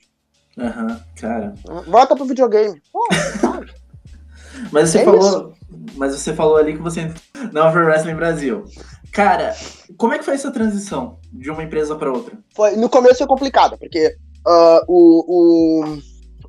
Aham, 0.58 0.88
uhum, 0.88 1.00
cara. 1.20 1.54
Volta 1.88 2.16
pro 2.16 2.26
videogame. 2.26 2.82
Pô, 2.92 3.08
mas 4.72 4.90
você 4.90 5.00
é 5.00 5.06
falou. 5.06 5.20
Isso. 5.20 5.54
Mas 5.96 6.14
você 6.14 6.34
falou 6.34 6.58
ali 6.58 6.74
que 6.74 6.82
você 6.82 7.12
não 7.52 7.68
Over 7.68 7.86
Wrestling 7.86 8.16
Brasil. 8.16 8.66
Cara, 9.12 9.56
como 9.98 10.14
é 10.14 10.20
que 10.20 10.26
foi 10.26 10.36
essa 10.36 10.52
transição 10.52 11.20
de 11.32 11.50
uma 11.50 11.64
empresa 11.64 11.96
para 11.96 12.12
outra? 12.12 12.38
Foi, 12.56 12.76
no 12.76 12.90
começo 12.90 13.20
foi 13.20 13.28
complicado, 13.28 13.78
porque 13.78 14.16
uh, 14.46 14.84
o, 14.88 15.84
o, 15.86 16.00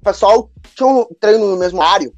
o, 0.00 0.04
pessoal 0.04 0.50
tinha 0.74 0.88
um 0.88 1.04
treino 1.18 1.50
no 1.50 1.56
mesmo 1.56 1.80
horário, 1.80 2.12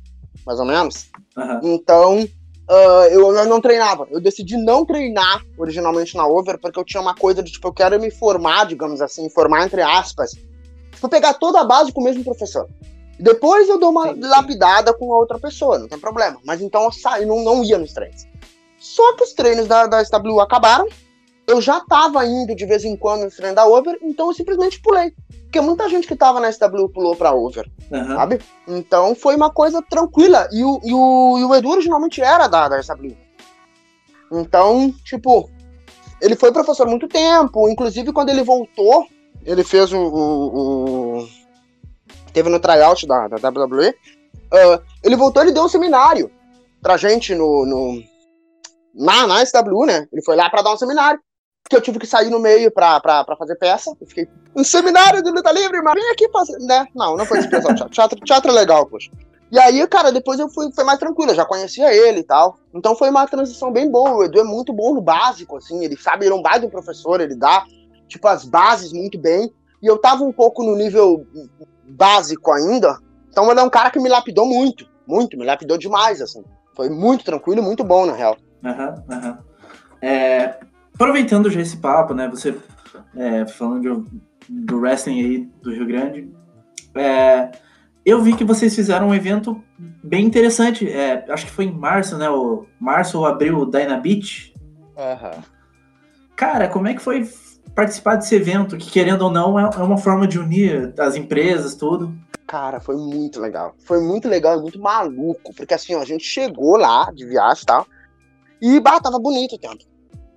mais 0.47 0.59
ou 0.59 0.67
menos. 0.67 1.11
Uhum. 1.37 1.61
Então, 1.63 2.19
uh, 2.21 3.05
eu, 3.11 3.35
eu, 3.35 3.47
não 3.47 3.61
treinava. 3.61 4.07
Eu 4.11 4.21
decidi 4.21 4.57
não 4.57 4.85
treinar 4.85 5.45
originalmente 5.59 6.17
na 6.17 6.27
Over, 6.27 6.59
porque 6.59 6.79
eu 6.79 6.85
tinha 6.85 7.01
uma 7.01 7.15
coisa 7.15 7.43
de, 7.43 7.53
tipo, 7.53 7.69
eu 7.69 7.73
quero 7.73 8.01
me 8.01 8.11
formar, 8.11 8.67
digamos 8.67 9.01
assim, 9.01 9.29
formar 9.29 9.65
entre 9.65 9.83
aspas. 9.83 10.33
Tipo, 10.93 11.09
pegar 11.09 11.35
toda 11.35 11.61
a 11.61 11.65
base 11.65 11.93
com 11.93 12.01
o 12.01 12.05
mesmo 12.05 12.25
professor. 12.25 12.69
Depois 13.19 13.69
eu 13.69 13.79
dou 13.79 13.91
uma 13.91 14.15
lapidada 14.19 14.93
com 14.93 15.13
a 15.13 15.17
outra 15.17 15.39
pessoa, 15.39 15.79
não 15.79 15.89
tem 15.89 15.99
problema. 15.99 16.39
Mas 16.45 16.61
então 16.61 16.85
eu 16.85 16.93
saí, 16.93 17.25
não, 17.25 17.43
não 17.43 17.63
ia 17.63 17.79
nos 17.79 17.93
treinos. 17.93 18.27
Só 18.79 19.15
que 19.15 19.23
os 19.23 19.33
treinos 19.33 19.69
da, 19.69 19.87
da 19.87 20.05
SW 20.05 20.41
acabaram. 20.41 20.89
Eu 21.47 21.61
já 21.61 21.81
tava 21.81 22.25
indo 22.25 22.55
de 22.55 22.65
vez 22.65 22.85
em 22.85 22.97
quando 22.97 23.25
nos 23.25 23.35
treinos 23.35 23.57
da 23.57 23.67
Over, 23.67 23.99
então 24.01 24.29
eu 24.29 24.35
simplesmente 24.35 24.81
pulei. 24.81 25.13
Porque 25.53 25.61
muita 25.61 25.87
gente 25.87 26.09
que 26.09 26.17
tava 26.17 26.41
na 26.41 26.51
SW 26.51 26.89
pulou 26.89 27.15
pra 27.15 27.35
Over, 27.35 27.71
uhum. 27.91 28.17
sabe? 28.17 28.41
Então 28.67 29.15
foi 29.15 29.37
uma 29.37 29.51
coisa 29.51 29.83
tranquila. 29.83 30.49
E 30.51 30.65
o, 30.65 30.81
e 30.83 30.95
o, 30.95 31.39
e 31.39 31.45
o 31.45 31.55
Edu 31.55 31.69
originalmente 31.69 32.23
era 32.23 32.49
da, 32.49 32.71
da 32.71 32.83
SW. 32.83 33.15
Então, 34.33 34.91
tipo, 35.05 35.51
ele 36.23 36.37
foi 36.37 36.51
professor 36.53 36.87
muito 36.87 37.07
tempo. 37.07 37.69
Inclusive, 37.69 38.15
quando 38.15 38.31
ele 38.31 38.43
voltou, 38.43 39.07
ele 39.45 39.63
fez 39.63 39.93
o. 39.93 39.99
o, 39.99 41.19
o 41.19 41.29
teve 42.33 42.49
no 42.49 42.59
tryout 42.59 43.07
da, 43.07 43.29
da 43.29 43.51
WWE. 43.51 43.91
Uh, 43.91 44.83
ele 45.05 45.17
voltou, 45.17 45.43
ele 45.43 45.53
deu 45.53 45.65
um 45.65 45.69
seminário 45.69 46.31
pra 46.81 46.97
gente 46.97 47.35
no, 47.35 47.67
no 47.67 48.03
na, 48.95 49.27
na 49.27 49.45
SW, 49.45 49.85
né? 49.85 50.09
Ele 50.11 50.23
foi 50.23 50.35
lá 50.35 50.49
pra 50.49 50.63
dar 50.63 50.73
um 50.73 50.79
seminário. 50.79 51.21
Que 51.69 51.77
eu 51.77 51.81
tive 51.83 51.99
que 51.99 52.07
sair 52.07 52.31
no 52.31 52.39
meio 52.39 52.71
pra, 52.71 52.99
pra, 53.01 53.23
pra 53.23 53.37
fazer 53.37 53.57
peça. 53.57 53.95
Eu 54.01 54.07
fiquei, 54.07 54.27
um 54.55 54.65
seminário 54.65 55.23
de 55.23 55.31
luta 55.31 55.51
livre, 55.53 55.81
mas 55.83 55.95
vem 55.95 56.11
aqui 56.11 56.29
fazer. 56.31 56.59
Né? 56.59 56.87
Não, 56.95 57.17
não 57.17 57.27
foi 57.27 57.39
esse 57.39 57.49
teatro. 57.49 57.89
teatro. 57.89 58.21
Teatro 58.21 58.51
é 58.51 58.55
legal, 58.55 58.87
poxa. 58.87 59.11
E 59.51 59.59
aí, 59.59 59.87
cara, 59.87 60.11
depois 60.11 60.41
eu 60.41 60.49
fui, 60.49 60.73
foi 60.73 60.83
mais 60.83 60.99
tranquilo, 60.99 61.33
eu 61.33 61.37
já 61.37 61.45
conhecia 61.45 61.93
ele 61.93 62.21
e 62.21 62.25
tal. 62.25 62.57
Então 62.75 62.97
foi 62.97 63.11
uma 63.11 63.27
transição 63.27 63.71
bem 63.71 63.91
boa. 63.91 64.13
O 64.13 64.25
Edu 64.25 64.41
é 64.41 64.45
muito 64.45 64.73
bom 64.73 64.95
no 64.95 65.03
básico, 65.03 65.59
assim, 65.59 65.85
ele 65.85 65.97
sabe, 65.97 66.25
ele 66.25 66.33
é 66.33 66.37
um 66.37 66.43
baita 66.43 66.67
professor, 66.69 67.21
ele 67.21 67.35
dá, 67.35 67.65
tipo, 68.09 68.27
as 68.29 68.47
bases 68.47 68.93
muito 68.95 69.19
bem. 69.19 69.53
E 69.83 69.87
eu 69.87 69.99
tava 69.99 70.25
um 70.25 70.33
pouco 70.33 70.63
no 70.63 70.75
nível 70.75 71.27
básico 71.87 72.51
ainda. 72.51 72.99
Então 73.29 73.51
ele 73.51 73.61
é 73.61 73.63
um 73.63 73.69
cara 73.69 73.91
que 73.91 74.01
me 74.01 74.09
lapidou 74.09 74.47
muito, 74.47 74.89
muito, 75.07 75.37
me 75.37 75.45
lapidou 75.45 75.77
demais, 75.77 76.23
assim. 76.23 76.43
Foi 76.75 76.89
muito 76.89 77.23
tranquilo, 77.23 77.63
muito 77.63 77.85
bom, 77.85 78.07
na 78.07 78.15
real. 78.15 78.39
Aham, 78.65 79.05
uhum, 79.07 79.17
aham. 79.17 79.31
Uhum. 79.31 80.09
É, 80.09 80.59
aproveitando 80.95 81.51
já 81.51 81.61
esse 81.61 81.77
papo, 81.77 82.15
né? 82.15 82.27
Você 82.29 82.57
é, 83.15 83.47
falando 83.47 83.83
de, 83.83 84.23
do 84.49 84.79
wrestling 84.81 85.21
aí 85.21 85.51
do 85.63 85.73
Rio 85.73 85.87
Grande, 85.87 86.31
é, 86.95 87.51
eu 88.05 88.21
vi 88.21 88.37
que 88.37 88.45
vocês 88.45 88.75
fizeram 88.75 89.09
um 89.09 89.15
evento 89.15 89.63
bem 90.03 90.25
interessante. 90.25 90.91
É, 90.91 91.25
acho 91.29 91.47
que 91.47 91.53
foi 91.53 91.67
em 91.67 91.73
março, 91.73 92.19
né? 92.19 92.29
O 92.29 92.67
março 92.81 93.19
ou 93.19 93.27
abril, 93.27 93.59
o 93.59 93.67
Dyna 93.67 93.99
Beach. 93.99 94.55
Uhum. 94.97 95.43
Cara, 96.37 96.69
como 96.69 96.89
é 96.89 96.95
que 96.95 97.01
foi 97.01 97.29
participar 97.75 98.17
desse 98.17 98.35
evento? 98.35 98.77
Que 98.77 98.91
querendo 98.91 99.23
ou 99.23 99.31
não 99.31 99.59
é, 99.59 99.63
é 99.63 99.83
uma 99.83 99.97
forma 99.97 100.27
de 100.27 100.39
unir 100.39 100.93
as 100.99 101.15
empresas, 101.15 101.75
tudo. 101.75 102.13
Cara, 102.47 102.81
foi 102.81 102.97
muito 102.97 103.41
legal. 103.41 103.75
Foi 103.85 104.01
muito 104.01 104.29
legal 104.29 104.59
e 104.59 104.63
muito 104.63 104.81
maluco. 104.81 105.55
Porque 105.55 105.73
assim, 105.73 105.95
ó, 105.95 106.03
a 106.03 106.05
gente 106.05 106.25
chegou 106.25 106.77
lá 106.77 107.11
de 107.13 107.25
viagem 107.25 107.63
e 107.63 107.67
tal. 107.67 107.87
E 108.61 108.81
bah, 108.81 109.01
tava 109.01 109.19
bonito 109.19 109.55
o 109.55 109.59
tempo. 109.59 109.85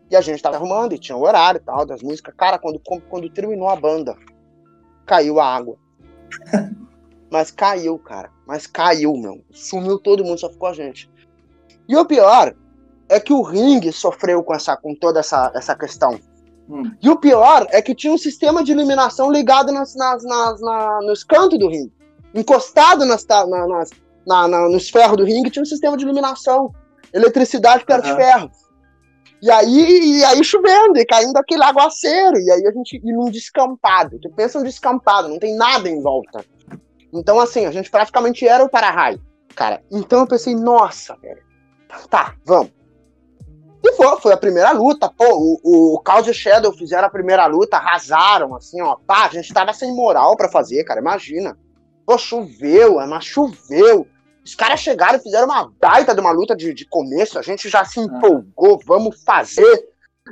E 0.09 0.15
a 0.15 0.21
gente 0.21 0.41
tava 0.41 0.55
arrumando, 0.57 0.93
e 0.93 0.99
tinha 0.99 1.17
o 1.17 1.23
horário 1.23 1.59
e 1.59 1.63
tal, 1.63 1.85
das 1.85 2.01
músicas. 2.01 2.33
Cara, 2.37 2.59
quando, 2.59 2.79
quando 2.79 3.29
terminou 3.29 3.69
a 3.69 3.75
banda, 3.75 4.15
caiu 5.05 5.39
a 5.39 5.55
água. 5.55 5.77
Mas 7.31 7.51
caiu, 7.51 7.97
cara. 7.97 8.29
Mas 8.45 8.67
caiu, 8.67 9.15
meu. 9.17 9.43
Sumiu 9.51 9.99
todo 9.99 10.23
mundo, 10.23 10.39
só 10.39 10.49
ficou 10.49 10.69
a 10.69 10.73
gente. 10.73 11.09
E 11.87 11.95
o 11.95 12.05
pior 12.05 12.55
é 13.09 13.19
que 13.19 13.33
o 13.33 13.41
ringue 13.41 13.91
sofreu 13.91 14.43
com, 14.43 14.53
essa, 14.53 14.75
com 14.77 14.95
toda 14.95 15.19
essa, 15.19 15.51
essa 15.55 15.75
questão. 15.75 16.19
Hum. 16.69 16.91
E 17.01 17.09
o 17.09 17.17
pior 17.17 17.67
é 17.69 17.81
que 17.81 17.93
tinha 17.93 18.13
um 18.13 18.17
sistema 18.17 18.63
de 18.63 18.71
iluminação 18.71 19.31
ligado 19.31 19.71
nas, 19.71 19.95
nas, 19.95 20.23
nas, 20.23 20.61
na, 20.61 21.01
nos 21.01 21.23
cantos 21.23 21.59
do 21.59 21.67
ringue. 21.67 21.93
Encostado 22.33 23.05
nas, 23.05 23.25
na, 23.25 23.45
nas, 23.45 23.89
na, 24.25 24.47
na, 24.47 24.69
nos 24.69 24.89
ferros 24.89 25.17
do 25.17 25.23
ringue 25.23 25.49
tinha 25.49 25.63
um 25.63 25.67
sistema 25.67 25.95
de 25.97 26.03
iluminação 26.03 26.73
eletricidade 27.13 27.85
perto 27.85 28.05
uhum. 28.05 28.15
de 28.15 28.21
ferro. 28.23 28.51
E 29.41 29.51
aí, 29.51 30.19
e 30.19 30.23
aí 30.25 30.43
chovendo, 30.43 30.97
e 30.97 31.05
caindo 31.05 31.37
aquele 31.37 31.63
aguaceiro, 31.63 32.39
e 32.39 32.51
aí 32.51 32.65
a 32.65 32.71
gente 32.71 32.95
ir 32.97 33.13
num 33.13 33.29
descampado. 33.29 34.19
Tu 34.19 34.29
pensa 34.31 34.57
num 34.57 34.65
descampado, 34.65 35.27
não 35.27 35.39
tem 35.39 35.55
nada 35.55 35.89
em 35.89 36.01
volta. 36.01 36.43
Então, 37.13 37.39
assim, 37.39 37.65
a 37.65 37.71
gente 37.71 37.89
praticamente 37.89 38.47
era 38.47 38.63
o 38.63 38.69
para-raio, 38.69 39.21
cara. 39.55 39.81
Então 39.91 40.21
eu 40.21 40.27
pensei, 40.27 40.55
nossa, 40.55 41.15
velho, 41.17 41.41
tá, 42.09 42.35
vamos. 42.45 42.71
E 43.83 43.91
foi, 43.93 44.19
foi 44.19 44.33
a 44.33 44.37
primeira 44.37 44.71
luta, 44.71 45.11
pô, 45.15 45.59
o, 45.63 45.95
o 45.95 46.03
e 46.27 46.33
Shadow 46.33 46.73
fizeram 46.73 47.07
a 47.07 47.11
primeira 47.11 47.45
luta, 47.45 47.77
arrasaram, 47.77 48.55
assim, 48.55 48.81
ó, 48.81 48.95
pá, 49.05 49.25
a 49.25 49.29
gente 49.29 49.53
tava 49.53 49.73
sem 49.73 49.95
moral 49.95 50.35
para 50.35 50.49
fazer, 50.49 50.83
cara, 50.83 50.99
imagina. 50.99 51.55
Pô, 52.03 52.17
choveu, 52.17 52.95
mas 53.07 53.25
choveu. 53.25 54.07
Os 54.45 54.53
caras 54.53 54.79
chegaram 54.79 55.19
fizeram 55.19 55.47
uma 55.47 55.71
baita 55.81 56.13
de 56.13 56.21
uma 56.21 56.31
luta 56.31 56.55
de, 56.55 56.71
de 56.71 56.85
começo, 56.85 57.39
a 57.39 57.41
gente 57.41 57.67
já 57.67 57.83
se 57.83 57.99
empolgou, 57.99 58.79
vamos 58.85 59.23
fazer. 59.23 59.89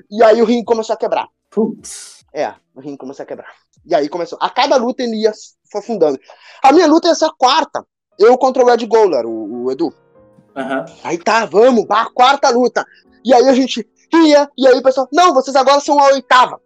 E 0.10 0.23
aí 0.23 0.39
o 0.39 0.45
ringue 0.45 0.65
começou 0.65 0.93
a 0.93 0.97
quebrar. 0.97 1.28
Putz. 1.49 2.23
É, 2.32 2.54
o 2.76 2.80
ringue 2.80 2.97
começou 2.97 3.23
a 3.23 3.26
quebrar. 3.26 3.52
E 3.84 3.95
aí 3.95 4.08
começou. 4.08 4.38
A 4.39 4.52
cada 4.52 4.76
luta 4.76 5.02
ele 5.02 5.23
ia 5.23 5.34
foi 5.71 5.82
fundando. 5.82 6.19
A 6.62 6.71
minha 6.71 6.86
luta 6.86 7.08
ia 7.08 7.15
ser 7.15 7.26
a 7.26 7.34
quarta. 7.36 7.84
Eu 8.19 8.38
contra 8.38 8.63
o 8.63 8.69
Ed 8.69 8.86
Gowler, 8.86 9.26
o, 9.26 9.63
o 9.63 9.71
Edu. 9.71 9.88
Uhum. 10.56 10.86
Aí 11.04 11.17
tá, 11.17 11.45
vamos, 11.45 11.86
a 11.89 12.06
quarta 12.06 12.49
luta. 12.52 12.86
E 13.26 13.34
aí 13.34 13.49
a 13.49 13.54
gente 13.54 13.88
ia, 14.13 14.47
e 14.56 14.67
aí 14.67 14.78
o 14.78 14.84
pessoal, 14.84 15.08
não, 15.12 15.34
vocês 15.34 15.56
agora 15.56 15.80
são 15.80 15.99
a 15.99 16.10
oitava. 16.10 16.62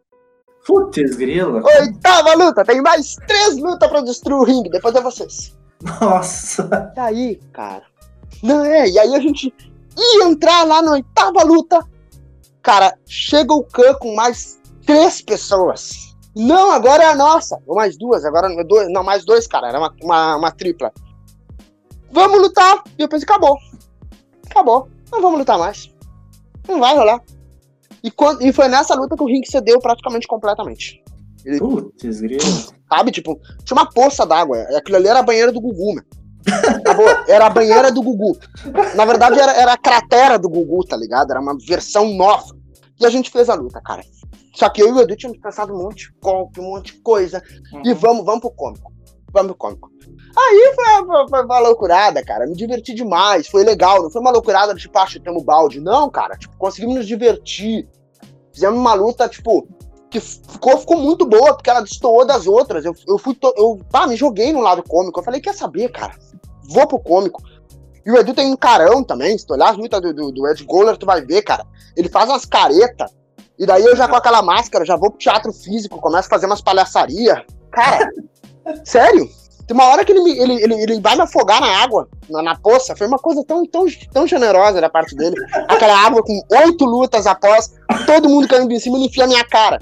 Putz, 0.65 1.15
grila. 1.15 1.63
Oitava 1.63 2.33
luta, 2.33 2.65
tem 2.65 2.81
mais 2.81 3.15
três 3.25 3.57
lutas 3.57 3.89
pra 3.89 4.01
destruir 4.01 4.41
o 4.41 4.43
ringue, 4.43 4.69
depois 4.69 4.93
é 4.93 5.01
vocês. 5.01 5.56
Nossa! 5.81 6.93
E 6.95 6.99
aí, 6.99 7.35
cara? 7.53 7.83
Não, 8.43 8.63
é, 8.63 8.87
e 8.87 8.99
aí 8.99 9.15
a 9.15 9.19
gente 9.19 9.53
ia 9.97 10.25
entrar 10.25 10.63
lá 10.63 10.81
na 10.81 10.91
oitava 10.91 11.43
luta. 11.43 11.85
Cara, 12.61 12.97
chega 13.05 13.53
o 13.53 13.63
Khan 13.63 13.93
com 13.95 14.15
mais 14.15 14.59
três 14.85 15.21
pessoas. 15.21 16.15
Não, 16.35 16.71
agora 16.71 17.03
é 17.03 17.07
a 17.07 17.15
nossa. 17.15 17.59
Ou 17.65 17.75
mais 17.75 17.97
duas, 17.97 18.23
agora 18.25 18.51
é 18.51 18.63
dois, 18.63 18.91
não, 18.91 19.03
mais 19.03 19.25
dois, 19.25 19.47
cara. 19.47 19.69
Era 19.69 19.79
uma, 19.79 19.93
uma, 20.01 20.35
uma 20.35 20.51
tripla. 20.51 20.91
Vamos 22.11 22.39
lutar. 22.39 22.83
E 22.97 23.01
eu 23.01 23.07
pensei, 23.07 23.25
acabou. 23.25 23.57
Acabou. 24.49 24.87
Não 25.11 25.21
vamos 25.21 25.39
lutar 25.39 25.57
mais. 25.57 25.91
Não 26.67 26.79
vai 26.79 26.95
rolar. 26.95 27.21
E, 28.03 28.11
quando, 28.11 28.41
e 28.43 28.53
foi 28.53 28.67
nessa 28.67 28.93
luta 28.95 29.15
que 29.15 29.23
o 29.23 29.27
ringue 29.27 29.49
cedeu 29.49 29.79
praticamente 29.79 30.27
completamente. 30.27 31.03
Ele, 31.45 31.59
Putz, 31.59 32.21
grilo. 32.21 32.43
Sabe, 32.89 33.11
tipo, 33.11 33.39
tinha 33.63 33.77
uma 33.77 33.89
poça 33.89 34.25
d'água. 34.25 34.59
Aquilo 34.75 34.97
ali 34.97 35.07
era 35.07 35.19
a 35.19 35.23
banheira 35.23 35.51
do 35.51 35.61
Gugu, 35.61 35.95
meu. 35.95 36.03
Acabou. 36.47 37.07
Era 37.27 37.47
a 37.47 37.49
banheira 37.49 37.91
do 37.91 38.01
Gugu. 38.01 38.37
Na 38.95 39.05
verdade, 39.05 39.39
era, 39.39 39.51
era 39.53 39.73
a 39.73 39.77
cratera 39.77 40.39
do 40.39 40.49
Gugu, 40.49 40.85
tá 40.85 40.95
ligado? 40.95 41.31
Era 41.31 41.41
uma 41.41 41.57
versão 41.57 42.13
nova. 42.13 42.55
E 42.99 43.05
a 43.05 43.09
gente 43.09 43.29
fez 43.29 43.49
a 43.49 43.55
luta, 43.55 43.81
cara. 43.81 44.01
Só 44.55 44.69
que 44.69 44.81
eu 44.81 44.87
e 44.87 44.91
o 44.91 45.01
Edu 45.01 45.15
tínhamos 45.15 45.39
pensado 45.39 45.73
um 45.73 45.83
monte 45.83 46.07
de 46.07 46.15
golpe, 46.21 46.59
um 46.59 46.71
monte 46.71 46.93
de 46.93 46.99
coisa. 47.01 47.43
Uhum. 47.73 47.81
E 47.85 47.93
vamos, 47.93 48.25
vamos 48.25 48.41
pro 48.41 48.51
cômico. 48.51 48.91
Vamos 49.31 49.49
pro 49.49 49.57
cômico. 49.57 49.91
Aí 50.35 50.73
foi, 50.73 51.05
foi, 51.05 51.27
foi, 51.29 51.45
uma 51.45 51.59
loucurada, 51.59 52.23
cara. 52.23 52.47
Me 52.47 52.55
diverti 52.55 52.93
demais. 52.93 53.47
Foi 53.47 53.63
legal. 53.63 54.01
Não 54.01 54.09
foi 54.09 54.21
uma 54.21 54.31
loucurada 54.31 54.73
de 54.73 54.81
tipo, 54.81 54.97
ah, 54.97 55.05
chutamos 55.05 55.43
balde. 55.43 55.79
Não, 55.79 56.09
cara. 56.09 56.35
Tipo, 56.37 56.57
conseguimos 56.57 56.95
nos 56.95 57.07
divertir 57.07 57.87
Fizemos 58.57 58.79
uma 58.79 58.95
luta, 58.95 59.29
tipo, 59.29 59.67
que 60.09 60.19
ficou, 60.19 60.77
ficou 60.77 60.97
muito 60.97 61.25
boa, 61.25 61.53
porque 61.53 61.69
ela 61.69 61.81
destoou 61.81 62.25
das 62.25 62.47
outras. 62.47 62.85
Eu, 62.85 62.95
eu 63.07 63.17
fui. 63.17 63.33
To, 63.35 63.53
eu 63.57 63.79
pá, 63.89 64.07
me 64.07 64.15
joguei 64.15 64.51
no 64.53 64.61
lado 64.61 64.83
cômico. 64.83 65.19
Eu 65.19 65.23
falei, 65.23 65.41
quer 65.41 65.53
saber, 65.53 65.89
cara? 65.91 66.13
Vou 66.69 66.87
pro 66.87 66.99
cômico. 66.99 67.41
E 68.05 68.11
o 68.11 68.17
Edu 68.17 68.33
tem 68.33 68.51
um 68.51 68.55
carão 68.55 69.03
também. 69.03 69.37
Se 69.37 69.45
tu 69.45 69.53
olhar 69.53 69.69
as 69.69 69.77
lutas 69.77 70.01
do, 70.01 70.13
do, 70.13 70.31
do 70.31 70.47
Ed 70.47 70.63
Goller, 70.63 70.97
tu 70.97 71.05
vai 71.05 71.21
ver, 71.21 71.41
cara. 71.41 71.65
Ele 71.95 72.07
faz 72.07 72.29
umas 72.29 72.45
caretas. 72.45 73.11
E 73.59 73.65
daí 73.65 73.83
eu 73.83 73.95
já 73.95 74.07
com 74.07 74.15
aquela 74.15 74.41
máscara, 74.41 74.85
já 74.85 74.95
vou 74.95 75.09
pro 75.09 75.19
teatro 75.19 75.51
físico, 75.51 75.99
começo 75.99 76.27
a 76.27 76.29
fazer 76.29 76.45
umas 76.45 76.61
palhaçaria. 76.61 77.43
Cara, 77.71 78.09
sério? 78.85 79.27
Tem 79.67 79.75
uma 79.75 79.87
hora 79.87 80.05
que 80.05 80.13
ele, 80.13 80.21
me, 80.21 80.39
ele, 80.39 80.63
ele, 80.63 80.73
ele 80.75 81.01
vai 81.01 81.15
me 81.15 81.23
afogar 81.23 81.59
na 81.59 81.83
água, 81.83 82.07
na, 82.29 82.41
na 82.41 82.55
poça. 82.55 82.95
Foi 82.95 83.05
uma 83.05 83.17
coisa 83.17 83.43
tão, 83.43 83.65
tão, 83.65 83.85
tão 84.13 84.25
generosa 84.25 84.79
da 84.79 84.89
parte 84.89 85.13
dele. 85.13 85.35
Aquela 85.67 85.97
água 85.97 86.23
com 86.23 86.41
oito 86.63 86.85
lutas 86.85 87.27
após, 87.27 87.73
todo 88.05 88.29
mundo 88.29 88.47
caindo 88.47 88.71
em 88.71 88.79
cima 88.79 88.97
e 88.97 89.07
enfia 89.07 89.25
a 89.25 89.27
minha 89.27 89.43
cara. 89.43 89.79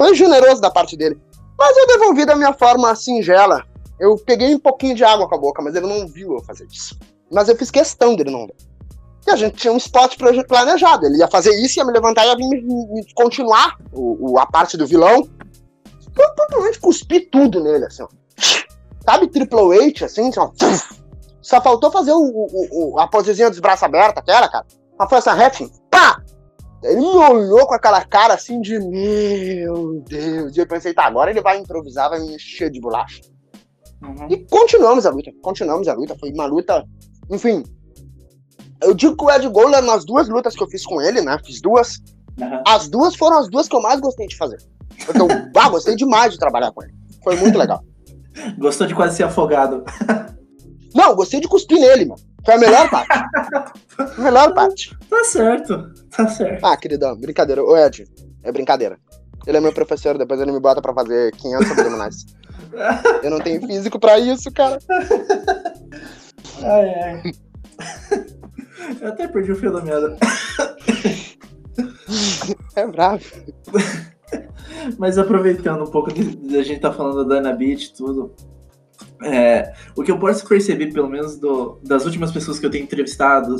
Foi 0.00 0.14
generoso 0.14 0.62
da 0.62 0.70
parte 0.70 0.96
dele. 0.96 1.20
Mas 1.58 1.76
eu 1.76 1.86
devolvi 1.86 2.24
da 2.24 2.34
minha 2.34 2.54
forma 2.54 2.94
singela. 2.94 3.62
Eu 3.98 4.16
peguei 4.16 4.54
um 4.54 4.58
pouquinho 4.58 4.94
de 4.94 5.04
água 5.04 5.28
com 5.28 5.34
a 5.34 5.38
boca, 5.38 5.60
mas 5.60 5.74
ele 5.74 5.86
não 5.86 6.08
viu 6.08 6.32
eu 6.32 6.42
fazer 6.42 6.66
isso. 6.72 6.98
Mas 7.30 7.50
eu 7.50 7.56
fiz 7.56 7.70
questão 7.70 8.16
dele 8.16 8.30
não 8.30 8.46
ver. 8.46 8.56
E 9.26 9.30
a 9.30 9.36
gente 9.36 9.56
tinha 9.56 9.70
um 9.70 9.76
spot 9.76 10.16
planejado. 10.48 11.04
Ele 11.04 11.18
ia 11.18 11.28
fazer 11.28 11.54
isso, 11.62 11.78
ia 11.78 11.84
me 11.84 11.92
levantar 11.92 12.24
e 12.24 12.28
ia 12.28 12.34
vir 12.34 12.48
me, 12.48 12.62
me 12.62 13.12
continuar 13.12 13.76
o, 13.92 14.30
o, 14.30 14.38
a 14.38 14.46
parte 14.46 14.78
do 14.78 14.86
vilão. 14.86 15.28
Eu 16.18 16.34
totalmente 16.34 16.80
cuspi 16.80 17.20
tudo 17.20 17.62
nele, 17.62 17.84
assim, 17.84 18.02
ó. 18.02 18.08
Sabe, 19.04 19.28
Triple 19.28 19.58
H, 19.58 20.06
assim, 20.06 20.30
assim 20.30 20.40
ó. 20.40 20.50
Só 21.42 21.60
faltou 21.60 21.90
fazer 21.90 22.12
o, 22.12 22.22
o, 22.22 22.94
o 22.94 22.98
a 22.98 23.06
posezinha 23.06 23.50
dos 23.50 23.60
braços 23.60 23.82
abertos, 23.82 24.16
aquela, 24.16 24.48
cara. 24.48 24.64
Uma 24.98 25.06
força 25.06 25.34
ref, 25.34 25.60
pá! 25.90 26.22
Ele 26.82 27.00
me 27.00 27.06
olhou 27.06 27.66
com 27.66 27.74
aquela 27.74 28.04
cara 28.04 28.34
assim 28.34 28.60
de 28.60 28.78
meu 28.78 30.02
Deus. 30.06 30.56
E 30.56 30.60
eu 30.60 30.66
pensei, 30.66 30.94
tá, 30.94 31.04
agora 31.04 31.30
ele 31.30 31.42
vai 31.42 31.58
improvisar, 31.58 32.08
vai 32.08 32.20
me 32.20 32.34
encher 32.34 32.70
de 32.70 32.80
bolacha. 32.80 33.20
Uhum. 34.02 34.28
E 34.30 34.38
continuamos 34.46 35.04
a 35.04 35.10
luta, 35.10 35.30
continuamos 35.42 35.88
a 35.88 35.94
luta. 35.94 36.16
Foi 36.18 36.32
uma 36.32 36.46
luta, 36.46 36.84
enfim. 37.30 37.62
Eu 38.82 38.94
digo 38.94 39.14
que 39.14 39.24
o 39.24 39.30
Ed 39.30 39.46
Goller, 39.48 39.82
nas 39.82 40.06
duas 40.06 40.28
lutas 40.28 40.56
que 40.56 40.62
eu 40.62 40.68
fiz 40.68 40.86
com 40.86 41.02
ele, 41.02 41.20
né? 41.20 41.38
Fiz 41.44 41.60
duas. 41.60 41.98
Uhum. 42.40 42.62
As 42.66 42.88
duas 42.88 43.14
foram 43.14 43.38
as 43.38 43.50
duas 43.50 43.68
que 43.68 43.76
eu 43.76 43.82
mais 43.82 44.00
gostei 44.00 44.26
de 44.26 44.36
fazer. 44.36 44.58
Então, 45.08 45.28
ah, 45.56 45.68
gostei 45.68 45.94
demais 45.94 46.32
de 46.32 46.38
trabalhar 46.38 46.72
com 46.72 46.82
ele. 46.82 46.94
Foi 47.22 47.36
muito 47.36 47.58
legal. 47.58 47.84
Gostou 48.58 48.86
de 48.86 48.94
quase 48.94 49.16
ser 49.16 49.24
afogado. 49.24 49.84
Não, 50.94 51.14
gostei 51.14 51.40
de 51.40 51.48
cuspir 51.48 51.78
nele, 51.78 52.06
mano. 52.06 52.22
Foi 52.44 52.54
a 52.54 52.58
melhor 52.58 52.90
parte. 52.90 53.08
a 53.98 54.20
melhor 54.20 54.54
parte. 54.54 54.96
Tá 55.08 55.24
certo, 55.24 55.92
tá 56.10 56.28
certo. 56.28 56.64
Ah, 56.64 56.76
queridão, 56.76 57.16
brincadeira. 57.16 57.62
Ô, 57.62 57.76
Ed, 57.76 58.06
é 58.42 58.52
brincadeira. 58.52 58.98
Ele 59.46 59.56
é 59.56 59.60
meu 59.60 59.72
professor, 59.72 60.18
depois 60.18 60.40
ele 60.40 60.52
me 60.52 60.60
bota 60.60 60.82
pra 60.82 60.94
fazer 60.94 61.32
500 61.32 61.70
abdominais. 61.70 62.26
Eu 63.22 63.30
não 63.30 63.40
tenho 63.40 63.66
físico 63.66 63.98
pra 63.98 64.18
isso, 64.18 64.50
cara. 64.52 64.78
Ai, 66.62 66.94
ai. 66.94 67.22
Eu 69.00 69.08
até 69.08 69.26
perdi 69.26 69.52
o 69.52 69.56
fio 69.56 69.72
da 69.72 69.80
meada. 69.80 70.16
É 72.76 72.86
bravo. 72.86 73.24
Mas 74.98 75.18
aproveitando 75.18 75.84
um 75.84 75.90
pouco 75.90 76.12
de, 76.12 76.56
a 76.56 76.62
gente 76.62 76.80
tá 76.80 76.92
falando 76.92 77.24
da 77.24 77.34
Dana 77.34 77.52
Beat 77.52 77.84
e 77.84 77.94
tudo, 77.94 78.34
é, 79.22 79.72
o 79.94 80.02
que 80.02 80.10
eu 80.10 80.18
posso 80.18 80.46
perceber, 80.46 80.92
pelo 80.92 81.08
menos 81.08 81.36
do, 81.36 81.78
das 81.82 82.04
últimas 82.04 82.32
pessoas 82.32 82.58
que 82.58 82.64
eu 82.64 82.70
tenho 82.70 82.84
entrevistado, 82.84 83.56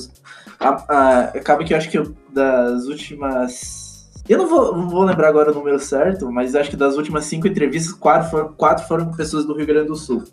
a, 0.58 0.68
a, 0.68 1.20
acaba 1.24 1.64
que 1.64 1.74
eu 1.74 1.76
acho 1.76 1.90
que 1.90 1.98
eu, 1.98 2.14
das 2.32 2.86
últimas. 2.86 4.10
Eu 4.28 4.38
não 4.38 4.46
vou, 4.46 4.76
não 4.76 4.88
vou 4.88 5.02
lembrar 5.02 5.28
agora 5.28 5.50
o 5.50 5.54
número 5.54 5.78
certo, 5.78 6.30
mas 6.30 6.54
acho 6.54 6.70
que 6.70 6.76
das 6.76 6.96
últimas 6.96 7.24
cinco 7.24 7.48
entrevistas, 7.48 7.92
quatro 7.92 8.30
foram, 8.30 8.52
quatro 8.52 8.86
foram 8.86 9.06
com 9.06 9.16
pessoas 9.16 9.44
do 9.44 9.54
Rio 9.54 9.66
Grande 9.66 9.88
do 9.88 9.96
Sul. 9.96 10.24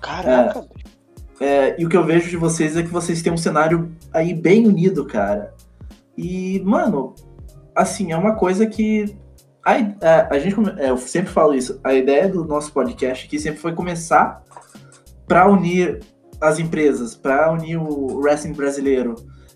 Caraca! 0.00 0.64
É, 1.40 1.46
é, 1.46 1.76
e 1.78 1.84
o 1.84 1.88
que 1.88 1.96
eu 1.96 2.04
vejo 2.04 2.28
de 2.28 2.36
vocês 2.36 2.76
é 2.76 2.82
que 2.82 2.90
vocês 2.90 3.22
têm 3.22 3.32
um 3.32 3.38
cenário 3.38 3.90
aí 4.12 4.34
bem 4.34 4.66
unido, 4.66 5.04
cara. 5.06 5.54
E, 6.16 6.60
mano, 6.64 7.14
assim, 7.74 8.12
é 8.12 8.16
uma 8.16 8.34
coisa 8.34 8.66
que 8.66 9.16
a, 9.64 9.72
a, 9.74 10.34
a 10.34 10.38
gente, 10.38 10.56
é, 10.78 10.90
eu 10.90 10.98
sempre 10.98 11.32
falo 11.32 11.54
isso, 11.54 11.80
a 11.84 11.94
ideia 11.94 12.28
do 12.28 12.44
nosso 12.44 12.72
podcast 12.72 13.26
aqui 13.26 13.38
sempre 13.38 13.60
foi 13.60 13.72
começar 13.72 14.42
para 15.26 15.48
unir 15.48 16.00
as 16.40 16.58
empresas, 16.58 17.14
para 17.14 17.52
unir 17.52 17.76
o 17.76 18.18
wrestling 18.18 18.52
brasileiro. 18.52 19.14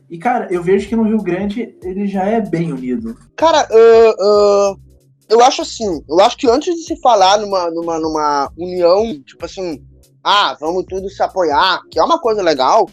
E, 0.09 0.17
cara, 0.19 0.47
eu 0.51 0.63
vejo 0.63 0.89
que 0.89 0.95
no 0.95 1.03
Rio 1.03 1.21
Grande 1.21 1.77
ele 1.83 2.07
já 2.07 2.25
é 2.25 2.41
bem 2.41 2.73
unido. 2.73 3.17
Cara, 3.35 3.67
uh, 3.69 4.73
uh, 4.73 4.81
eu 5.29 5.43
acho 5.43 5.63
assim, 5.63 6.01
eu 6.09 6.21
acho 6.21 6.37
que 6.37 6.49
antes 6.49 6.73
de 6.77 6.83
se 6.83 7.01
falar 7.01 7.39
numa, 7.39 7.69
numa, 7.73 7.99
numa 7.99 8.53
união, 8.57 9.21
tipo 9.25 9.45
assim, 9.45 9.85
ah, 10.23 10.57
vamos 10.61 10.85
tudo 10.89 11.11
se 11.11 11.21
apoiar, 11.21 11.83
que 11.91 11.99
é 11.99 12.05
uma 12.05 12.21
coisa 12.21 12.41
legal, 12.41 12.89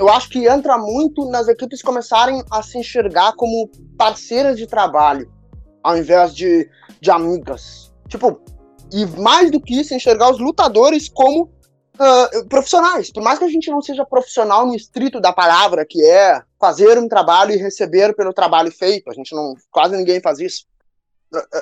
eu 0.00 0.08
acho 0.08 0.28
que 0.28 0.48
entra 0.48 0.76
muito 0.76 1.30
nas 1.30 1.46
equipes 1.46 1.80
começarem 1.80 2.42
a 2.50 2.60
se 2.62 2.78
enxergar 2.78 3.34
como 3.36 3.70
parceiras 3.96 4.56
de 4.58 4.66
trabalho 4.66 5.30
ao 5.82 5.96
invés 5.96 6.34
de, 6.34 6.68
de 7.00 7.10
amigas. 7.10 7.92
Tipo, 8.08 8.40
e 8.92 9.06
mais 9.20 9.50
do 9.50 9.60
que 9.60 9.78
isso, 9.78 9.94
enxergar 9.94 10.30
os 10.30 10.38
lutadores 10.38 11.08
como 11.08 11.44
uh, 11.44 12.48
profissionais. 12.48 13.12
Por 13.12 13.22
mais 13.22 13.38
que 13.38 13.44
a 13.44 13.48
gente 13.48 13.70
não 13.70 13.80
seja 13.80 14.04
profissional 14.04 14.66
no 14.66 14.74
estrito 14.74 15.20
da 15.20 15.32
palavra, 15.32 15.86
que 15.86 16.04
é 16.04 16.42
fazer 16.58 16.98
um 16.98 17.08
trabalho 17.08 17.52
e 17.52 17.56
receber 17.56 18.14
pelo 18.14 18.32
trabalho 18.32 18.72
feito, 18.72 19.10
a 19.10 19.14
gente 19.14 19.34
não. 19.34 19.54
quase 19.70 19.96
ninguém 19.96 20.20
faz 20.20 20.38
isso. 20.40 20.64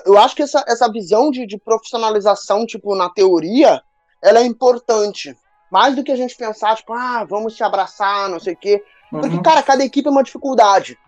Eu 0.07 0.16
acho 0.16 0.35
que 0.35 0.42
essa, 0.42 0.64
essa 0.66 0.90
visão 0.90 1.31
de, 1.31 1.46
de 1.46 1.59
profissionalização, 1.59 2.64
tipo, 2.64 2.94
na 2.94 3.11
teoria, 3.11 3.83
ela 4.22 4.38
é 4.40 4.44
importante. 4.44 5.37
Mais 5.70 5.94
do 5.94 6.02
que 6.02 6.11
a 6.11 6.16
gente 6.16 6.35
pensar, 6.35 6.74
tipo, 6.76 6.94
ah, 6.94 7.26
vamos 7.28 7.54
se 7.54 7.62
abraçar, 7.62 8.31
não 8.31 8.40
sei 8.40 8.54
o 8.54 8.57
quê. 8.57 8.83
Porque, 9.11 9.37
uhum. 9.37 9.42
cara, 9.42 9.62
cada 9.62 9.85
equipe 9.85 10.09
é 10.09 10.11
uma 10.11 10.22
dificuldade. 10.22 10.98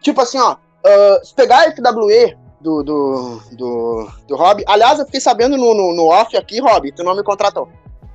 Tipo 0.00 0.22
assim, 0.22 0.38
ó, 0.38 0.54
uh, 0.54 1.24
se 1.24 1.34
pegar 1.34 1.68
a 1.68 1.72
FWE, 1.72 2.36
do, 2.60 2.82
do, 2.82 3.40
do, 3.52 4.10
do 4.26 4.36
Rob. 4.36 4.64
Aliás, 4.66 4.98
eu 4.98 5.04
fiquei 5.04 5.20
sabendo 5.20 5.56
no, 5.56 5.74
no, 5.74 5.94
no 5.94 6.06
off 6.06 6.36
aqui, 6.36 6.60
Rob, 6.60 6.90
tu 6.92 7.04
não 7.04 7.16
me 7.16 7.22
contratou. 7.22 7.68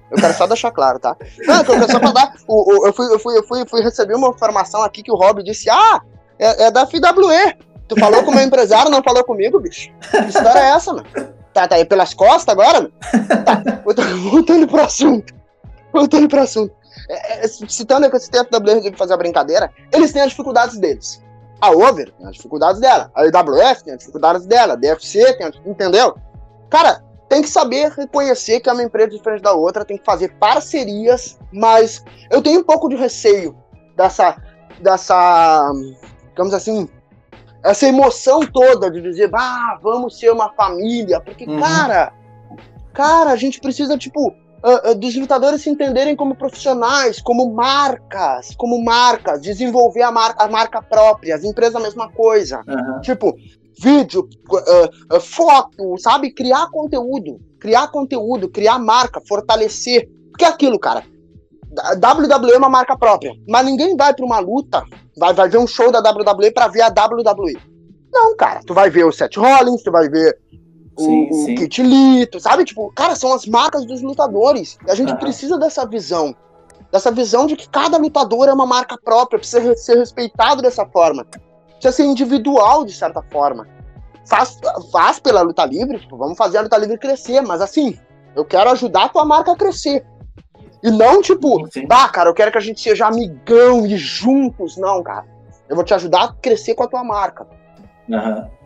Eu 0.10 0.17
quero 0.17 0.34
só 0.34 0.45
deixar 0.45 0.71
claro, 0.71 0.99
tá? 0.99 1.15
Não, 1.39 1.58
eu 1.58 1.88
só. 1.88 1.99
O, 2.47 2.82
o, 2.82 2.88
eu, 2.88 2.93
fui, 2.93 3.06
eu, 3.06 3.19
fui, 3.19 3.38
eu, 3.38 3.43
fui, 3.43 3.65
fui 3.65 3.82
receber 3.82 4.13
uma 4.15 4.27
informação 4.27 4.84
aqui 4.84 5.01
que 5.01 5.12
o 5.12 5.15
Rob 5.15 5.41
disse: 5.41 5.69
Ah, 5.69 6.01
é, 6.38 6.65
é 6.65 6.71
da 6.71 6.86
FWE. 6.86 7.56
Tu 7.88 7.99
falou 7.99 8.23
com 8.23 8.32
o 8.32 8.36
meu 8.36 8.43
empresário, 8.43 8.91
não 8.91 9.04
falou 9.04 9.23
comigo, 9.23 9.60
bicho. 9.60 9.89
Que 10.10 10.17
história 10.17 10.60
é 10.60 10.69
essa, 10.71 10.93
mano? 10.93 11.08
Tá, 11.54 11.67
tá 11.67 11.75
aí 11.75 11.86
pelas 11.86 12.13
costas 12.13 12.54
agora, 12.54 12.82
mano? 12.82 12.93
Tá, 13.45 13.63
voltando 14.30 14.67
pro 14.67 14.82
assunto. 14.82 15.34
Voltando 15.93 16.27
pro 16.27 16.41
assunto. 16.41 16.73
É, 17.10 17.45
é, 17.45 17.47
citando 17.47 18.10
que 18.10 18.17
esse 18.17 18.30
FWE 18.30 18.91
de 18.91 18.97
fazer 18.97 19.13
a 19.13 19.17
brincadeira, 19.17 19.71
eles 19.91 20.13
têm 20.13 20.21
as 20.21 20.30
dificuldades 20.30 20.77
deles. 20.77 21.21
A 21.62 21.69
Over 21.69 22.12
tem 22.12 22.28
as 22.28 22.36
dificuldades 22.36 22.82
dela. 22.82 23.12
A 23.15 23.26
IWF 23.26 23.84
tem 23.84 23.93
as 23.93 24.00
dificuldades 24.00 24.45
dela. 24.47 24.74
A 24.74 24.76
DFC 24.76 25.34
tem 25.38 25.47
as... 25.47 25.56
Entendeu? 25.65 26.17
Cara, 26.69 27.04
tem 27.30 27.41
que 27.41 27.50
saber 27.50 27.91
reconhecer 27.91 28.60
que 28.60 28.69
é 28.69 28.74
uma 28.74 28.84
empresa 28.84 29.12
diferente 29.12 29.43
da 29.43 29.54
outra, 29.54 29.86
tem 29.86 29.97
que 29.97 30.04
fazer 30.04 30.34
parcerias, 30.34 31.39
mas 31.50 32.04
eu 32.30 32.41
tenho 32.41 32.60
um 32.60 32.63
pouco 32.63 32.89
de 32.89 32.97
receio 32.97 33.56
dessa, 33.95 34.36
dessa, 34.82 35.71
digamos 36.30 36.54
assim, 36.54 36.89
essa 37.63 37.88
emoção 37.88 38.41
toda 38.45 38.91
de 38.91 39.02
dizer, 39.02 39.30
ah, 39.34 39.80
vamos 39.82 40.19
ser 40.19 40.30
uma 40.30 40.52
família, 40.54 41.21
porque, 41.21 41.45
uhum. 41.45 41.60
cara, 41.60 42.12
cara, 42.93 43.32
a 43.32 43.36
gente 43.38 43.62
precisa, 43.62 43.97
tipo, 43.97 44.36
uh, 44.63 44.91
uh, 44.91 44.95
dos 44.95 45.15
lutadores 45.15 45.62
se 45.62 45.69
entenderem 45.69 46.15
como 46.15 46.36
profissionais, 46.36 47.21
como 47.21 47.54
marcas, 47.54 48.56
como 48.56 48.84
marcas, 48.84 49.41
desenvolver 49.41 50.04
a 50.04 50.12
marca, 50.12 50.43
a 50.43 50.47
marca 50.47 50.82
própria, 50.82 51.36
as 51.36 51.43
empresas 51.43 51.76
a 51.76 51.80
mesma 51.80 52.12
coisa. 52.12 52.62
Uhum. 52.68 53.01
Tipo, 53.01 53.36
vídeo, 53.80 54.28
uh, 54.51 55.20
foto, 55.20 55.97
sabe? 55.97 56.32
Criar 56.32 56.70
conteúdo, 56.70 57.39
criar 57.59 57.88
conteúdo, 57.89 58.49
criar 58.49 58.80
marca, 58.80 59.22
fortalecer. 59.28 60.07
Porque 60.30 60.45
é 60.45 60.47
aquilo, 60.47 60.80
cara. 60.80 61.03
WWE 61.72 62.51
é 62.51 62.57
uma 62.57 62.70
marca 62.70 62.97
própria, 62.97 63.34
mas 63.47 63.66
ninguém 63.66 63.95
vai 63.95 64.14
para 64.14 64.26
uma 64.26 64.39
luta, 64.39 64.84
vai, 65.18 65.34
vai 65.34 65.47
ver 65.47 65.57
um 65.57 65.66
show 65.66 65.89
da 65.89 65.99
WWE 65.99 66.51
para 66.51 66.68
ver 66.68 66.82
a 66.82 66.89
WWE. 66.89 67.57
Não, 68.12 68.36
cara, 68.36 68.59
tu 68.66 68.74
vai 68.74 68.89
ver 68.89 69.05
o 69.05 69.12
Seth 69.12 69.38
Rollins, 69.38 69.82
tu 69.82 69.89
vai 69.89 70.09
ver 70.09 70.38
sim, 71.06 71.30
o, 71.30 71.45
sim. 71.45 71.56
Kit 71.56 71.82
Lito, 71.84 72.39
sabe? 72.39 72.64
Tipo, 72.64 72.91
cara, 72.93 73.16
são 73.16 73.34
as 73.34 73.45
marcas 73.45 73.86
dos 73.86 74.02
lutadores. 74.02 74.78
E 74.88 74.91
a 74.91 74.95
gente 74.95 75.12
uhum. 75.12 75.20
precisa 75.20 75.58
dessa 75.58 75.86
visão. 75.86 76.36
Dessa 76.91 77.12
visão 77.12 77.45
de 77.45 77.56
que 77.56 77.70
cada 77.70 77.97
lutador 77.97 78.49
é 78.49 78.54
uma 78.54 78.66
marca 78.66 78.97
própria, 78.97 79.39
precisa 79.39 79.76
ser 79.76 79.97
respeitado 79.97 80.62
dessa 80.62 80.86
forma. 80.86 81.26
Precisa 81.26 81.91
ser 81.91 82.04
individual, 82.04 82.84
de 82.86 82.93
certa 82.93 83.22
forma. 83.22 83.68
Faz, 84.26 84.60
faz 84.91 85.20
pela 85.20 85.41
luta 85.41 85.66
livre, 85.66 85.99
tipo, 85.99 86.18
vamos 86.18 86.38
fazer 86.38 86.58
a 86.58 86.62
luta 86.62 86.78
livre 86.78 86.97
crescer, 86.97 87.41
mas 87.41 87.62
assim, 87.62 87.97
eu 88.36 88.45
quero 88.45 88.70
ajudar 88.72 89.06
a 89.06 89.10
tua 89.10 89.26
marca 89.26 89.52
a 89.52 89.56
crescer. 89.56 90.06
E 90.84 90.89
não, 90.89 91.22
tipo, 91.22 91.68
sim. 91.72 91.86
ah, 91.89 92.10
cara, 92.10 92.30
eu 92.30 92.34
quero 92.34 92.52
que 92.52 92.58
a 92.58 92.62
gente 92.62 92.82
seja 92.82 93.08
amigão 93.08 93.86
e 93.86 93.95
juntos. 93.97 94.78
Não, 94.78 95.04
cara. 95.04 95.26
Eu 95.70 95.76
vou 95.76 95.86
te 95.86 95.93
ajudar 95.93 96.24
a 96.24 96.34
crescer 96.34 96.74
com 96.76 96.84
a 96.84 96.88
tua 96.88 97.04
marca. 97.04 97.47
Aham. 98.12 98.36
Uhum. 98.38 98.61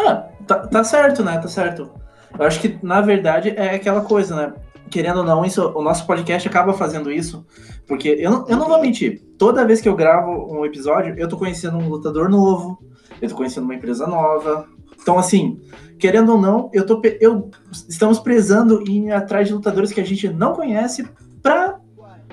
Ah, 0.00 0.28
tá, 0.46 0.58
tá 0.66 0.84
certo, 0.84 1.22
né? 1.22 1.38
Tá 1.38 1.48
certo. 1.48 1.90
Eu 2.38 2.46
acho 2.46 2.60
que, 2.60 2.78
na 2.82 3.00
verdade, 3.00 3.50
é 3.50 3.74
aquela 3.74 4.02
coisa, 4.02 4.34
né? 4.36 4.54
Querendo 4.88 5.18
ou 5.18 5.24
não, 5.24 5.44
isso, 5.44 5.72
o 5.74 5.82
nosso 5.82 6.06
podcast 6.06 6.48
acaba 6.48 6.72
fazendo 6.72 7.10
isso. 7.10 7.46
Porque 7.86 8.08
eu 8.08 8.30
não, 8.30 8.48
eu 8.48 8.56
não 8.56 8.68
vou 8.68 8.80
mentir. 8.80 9.22
Toda 9.36 9.64
vez 9.64 9.80
que 9.80 9.88
eu 9.88 9.96
gravo 9.96 10.30
um 10.52 10.64
episódio, 10.64 11.14
eu 11.18 11.28
tô 11.28 11.36
conhecendo 11.36 11.76
um 11.76 11.88
lutador 11.88 12.28
novo, 12.28 12.82
eu 13.20 13.28
tô 13.28 13.34
conhecendo 13.34 13.64
uma 13.64 13.74
empresa 13.74 14.06
nova. 14.06 14.66
Então, 15.00 15.18
assim, 15.18 15.60
querendo 15.98 16.32
ou 16.32 16.40
não, 16.40 16.70
eu 16.72 16.86
tô, 16.86 17.00
eu, 17.20 17.50
estamos 17.88 18.18
prezando 18.18 18.82
em 18.88 19.08
ir 19.08 19.12
atrás 19.12 19.48
de 19.48 19.54
lutadores 19.54 19.92
que 19.92 20.00
a 20.00 20.06
gente 20.06 20.28
não 20.28 20.54
conhece 20.54 21.08
pra 21.42 21.79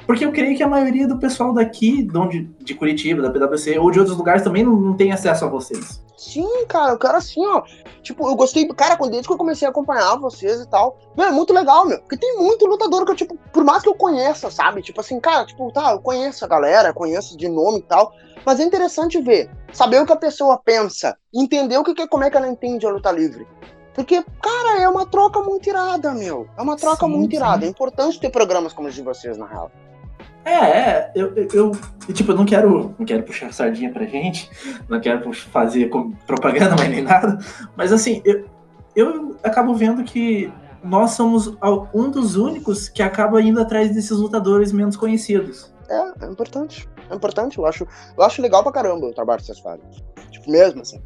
porque 0.07 0.23
eu 0.23 0.31
creio 0.31 0.55
que 0.55 0.63
a 0.63 0.67
maioria 0.67 1.05
do 1.05 1.19
pessoal 1.19 1.53
daqui, 1.53 2.01
de, 2.01 2.17
onde, 2.17 2.43
de 2.61 2.73
Curitiba, 2.73 3.21
da 3.21 3.29
PwC, 3.29 3.77
ou 3.77 3.91
de 3.91 3.99
outros 3.99 4.17
lugares 4.17 4.41
também 4.41 4.63
não, 4.63 4.71
não 4.71 4.95
tem 4.95 5.11
acesso 5.11 5.43
a 5.43 5.49
vocês. 5.49 6.01
Sim, 6.15 6.65
cara, 6.65 6.93
eu 6.93 6.97
quero 6.97 7.17
assim, 7.17 7.45
ó. 7.45 7.61
Tipo, 8.01 8.25
eu 8.25 8.35
gostei, 8.35 8.65
cara, 8.69 8.95
quando 8.95 9.11
desde 9.11 9.27
que 9.27 9.33
eu 9.33 9.37
comecei 9.37 9.67
a 9.67 9.69
acompanhar 9.69 10.15
vocês 10.15 10.61
e 10.61 10.67
tal. 10.69 10.97
Meu, 11.15 11.27
é 11.27 11.31
muito 11.31 11.53
legal, 11.53 11.85
meu. 11.85 11.99
Porque 11.99 12.15
tem 12.15 12.37
muito 12.37 12.65
lutador 12.65 13.03
que 13.03 13.11
eu, 13.11 13.15
tipo, 13.15 13.37
por 13.51 13.65
mais 13.65 13.83
que 13.83 13.89
eu 13.89 13.95
conheça, 13.95 14.49
sabe? 14.49 14.81
Tipo 14.81 15.01
assim, 15.01 15.19
cara, 15.19 15.45
tipo, 15.45 15.69
tá, 15.73 15.91
eu 15.91 15.99
conheço 15.99 16.45
a 16.45 16.47
galera, 16.47 16.93
conheço 16.93 17.37
de 17.37 17.49
nome 17.49 17.79
e 17.79 17.83
tal. 17.83 18.13
Mas 18.45 18.61
é 18.61 18.63
interessante 18.63 19.21
ver, 19.21 19.51
saber 19.73 20.01
o 20.01 20.05
que 20.05 20.13
a 20.13 20.17
pessoa 20.17 20.57
pensa, 20.57 21.17
entender 21.33 21.77
o 21.77 21.83
que, 21.83 22.07
como 22.07 22.23
é 22.23 22.31
que 22.31 22.37
ela 22.37 22.47
entende 22.47 22.85
a 22.85 22.89
luta 22.89 23.11
livre. 23.11 23.45
Porque, 23.93 24.23
cara, 24.41 24.81
é 24.81 24.87
uma 24.87 25.05
troca 25.05 25.41
muito 25.41 25.67
irada, 25.67 26.13
meu. 26.13 26.47
É 26.57 26.61
uma 26.61 26.77
troca 26.77 27.05
sim, 27.05 27.11
muito 27.11 27.31
sim. 27.31 27.37
irada. 27.37 27.65
É 27.65 27.67
importante 27.67 28.19
ter 28.19 28.29
programas 28.29 28.71
como 28.71 28.87
os 28.87 28.95
de 28.95 29.01
vocês, 29.01 29.37
na 29.37 29.47
real. 29.47 29.69
É, 30.47 30.53
é, 30.53 31.11
eu, 31.13 31.33
eu, 31.35 31.71
tipo, 32.13 32.31
eu 32.31 32.35
não 32.35 32.45
quero, 32.45 32.95
não 32.97 33.05
quero 33.05 33.23
puxar 33.23 33.51
sardinha 33.51 33.91
pra 33.91 34.05
gente, 34.05 34.49
não 34.87 35.01
quero 35.01 35.33
fazer 35.33 35.89
propaganda 36.25 36.73
mais 36.73 36.89
nem 36.89 37.01
nada, 37.01 37.37
mas 37.75 37.91
assim, 37.91 38.21
eu, 38.23 38.45
eu 38.95 39.35
acabo 39.43 39.75
vendo 39.75 40.05
que 40.05 40.49
nós 40.81 41.11
somos 41.11 41.53
um 41.93 42.09
dos 42.09 42.37
únicos 42.37 42.87
que 42.87 43.03
acaba 43.03 43.41
indo 43.41 43.59
atrás 43.59 43.93
desses 43.93 44.11
lutadores 44.11 44.71
menos 44.71 44.95
conhecidos. 44.95 45.73
É, 45.89 46.25
é 46.25 46.29
importante. 46.29 46.87
É 47.09 47.15
importante, 47.15 47.57
eu 47.57 47.65
acho, 47.65 47.85
eu 48.17 48.23
acho 48.23 48.41
legal 48.41 48.63
pra 48.63 48.71
caramba 48.71 49.07
o 49.07 49.13
trabalho 49.13 49.41
que 49.41 49.47
vocês 49.47 49.59
fazem. 49.59 49.83
Tipo, 50.31 50.49
mesmo 50.49 50.81
assim. 50.81 51.01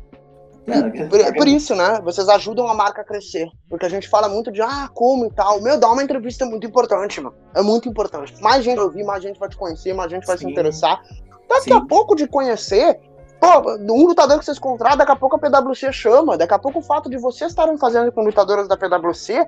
É, 0.68 1.06
por, 1.08 1.34
por, 1.34 1.48
isso, 1.48 1.76
né? 1.76 2.00
Vocês 2.04 2.30
ajudam 2.30 2.68
a 2.68 2.74
marca 2.74 3.02
a 3.02 3.04
crescer. 3.04 3.50
Porque 3.70 3.86
a 3.86 3.90
gente 3.90 4.08
fala 4.08 4.30
muito 4.30 4.52
de 4.52 4.62
ah, 4.62 4.90
como 4.94 5.26
e 5.26 5.32
tal. 5.32 5.62
Meu, 5.62 5.80
dar 5.80 5.92
uma 5.92 6.04
entrevista 6.04 6.46
é 6.46 6.48
muito 6.48 6.68
importante, 6.68 7.20
mano. 7.20 7.36
É 7.56 7.62
muito 7.62 7.90
importante. 7.90 8.34
Mais 8.42 8.64
gente 8.64 8.76
vai 8.76 8.86
ouvir, 8.86 9.04
mais 9.04 9.24
gente 9.24 9.40
vai 9.40 9.50
te 9.50 9.58
conhecer, 9.58 9.94
mais 9.94 10.12
gente 10.12 10.26
vai 10.26 10.38
Sim. 10.38 10.46
se 10.46 10.52
interessar. 10.52 11.02
Daqui 11.50 11.72
Sim. 11.72 11.74
a 11.74 11.82
pouco 11.82 12.16
de 12.16 12.28
conhecer, 12.28 13.00
pô, 13.40 13.72
um 13.76 14.06
lutador 14.08 14.38
que 14.38 14.46
vocês 14.46 14.60
contratam, 14.60 15.00
daqui 15.00 15.12
a 15.12 15.16
pouco 15.16 15.36
a 15.36 15.40
PWC 15.40 15.92
chama. 15.92 16.38
Daqui 16.38 16.54
a 16.54 16.60
pouco 16.60 16.80
o 16.80 16.84
fato 16.84 17.10
de 17.10 17.18
vocês 17.18 17.52
estarem 17.52 17.78
fazendo 17.78 18.12
com 18.12 18.22
lutadoras 18.22 18.68
da 18.68 18.78
PWC 18.78 19.48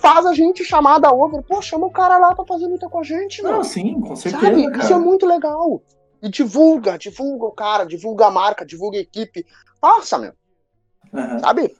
faz 0.00 0.24
a 0.24 0.32
gente 0.32 0.64
chamar 0.64 0.98
da 0.98 1.12
over. 1.12 1.42
Pô, 1.42 1.60
chama 1.60 1.86
o 1.86 1.90
cara 1.90 2.16
lá 2.16 2.34
pra 2.34 2.44
fazer 2.46 2.66
luta 2.66 2.88
com 2.88 3.00
a 3.00 3.04
gente, 3.04 3.42
mano. 3.42 3.58
Não, 3.58 3.64
sim, 3.64 4.00
com 4.00 4.16
certeza. 4.16 4.46
Sabe? 4.46 4.70
Cara. 4.70 4.82
Isso 4.82 4.92
é 4.94 4.98
muito 4.98 5.26
legal. 5.26 5.82
E 6.22 6.28
divulga, 6.30 6.96
divulga 6.96 7.44
o 7.44 7.52
cara, 7.52 7.84
divulga 7.84 8.26
a 8.26 8.30
marca, 8.30 8.64
divulga 8.64 8.96
a 8.96 9.02
equipe. 9.02 9.44
Passa, 9.78 10.18
meu. 10.18 10.32
Uhum. 11.14 11.38
Sabe? 11.38 11.74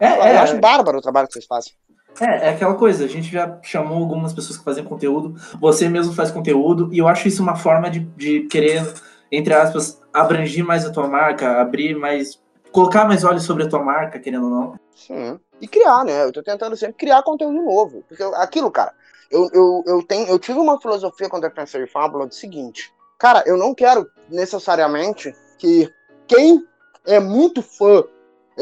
É, 0.00 0.18
eu, 0.18 0.22
é, 0.22 0.38
acho 0.38 0.58
bárbaro 0.58 0.98
o 0.98 1.02
trabalho 1.02 1.28
que 1.28 1.34
vocês 1.34 1.46
fazem. 1.46 1.72
É, 2.20 2.48
é 2.48 2.50
aquela 2.50 2.74
coisa, 2.74 3.04
a 3.04 3.08
gente 3.08 3.30
já 3.30 3.58
chamou 3.62 3.98
algumas 3.98 4.32
pessoas 4.32 4.58
que 4.58 4.64
fazem 4.64 4.84
conteúdo, 4.84 5.34
você 5.60 5.88
mesmo 5.88 6.12
faz 6.12 6.30
conteúdo, 6.30 6.92
e 6.92 6.98
eu 6.98 7.08
acho 7.08 7.28
isso 7.28 7.42
uma 7.42 7.56
forma 7.56 7.90
de, 7.90 8.00
de 8.00 8.40
querer, 8.48 8.82
entre 9.30 9.54
aspas, 9.54 10.00
abranger 10.12 10.64
mais 10.64 10.84
a 10.84 10.90
tua 10.90 11.06
marca, 11.06 11.60
abrir 11.60 11.94
mais. 11.94 12.40
colocar 12.70 13.06
mais 13.06 13.24
olhos 13.24 13.44
sobre 13.44 13.64
a 13.64 13.68
tua 13.68 13.82
marca, 13.82 14.18
querendo 14.18 14.44
ou 14.44 14.50
não. 14.50 14.80
Sim. 14.94 15.38
E 15.60 15.68
criar, 15.68 16.04
né? 16.04 16.24
Eu 16.24 16.32
tô 16.32 16.42
tentando 16.42 16.76
sempre 16.76 16.94
criar 16.94 17.22
conteúdo 17.22 17.62
novo. 17.62 18.04
Porque 18.08 18.22
aquilo, 18.34 18.70
cara, 18.70 18.92
eu, 19.30 19.48
eu, 19.52 19.84
eu, 19.86 20.02
tenho, 20.02 20.28
eu 20.28 20.38
tive 20.38 20.58
uma 20.58 20.80
filosofia 20.80 21.28
quando 21.28 21.44
eu 21.44 21.50
pensei 21.50 21.82
em 21.82 21.86
Fábula 21.86 22.26
do 22.26 22.34
seguinte. 22.34 22.92
Cara, 23.18 23.42
eu 23.46 23.56
não 23.56 23.74
quero 23.74 24.06
necessariamente 24.28 25.32
que 25.56 25.88
quem 26.26 26.66
é 27.06 27.20
muito 27.20 27.62
fã 27.62 28.02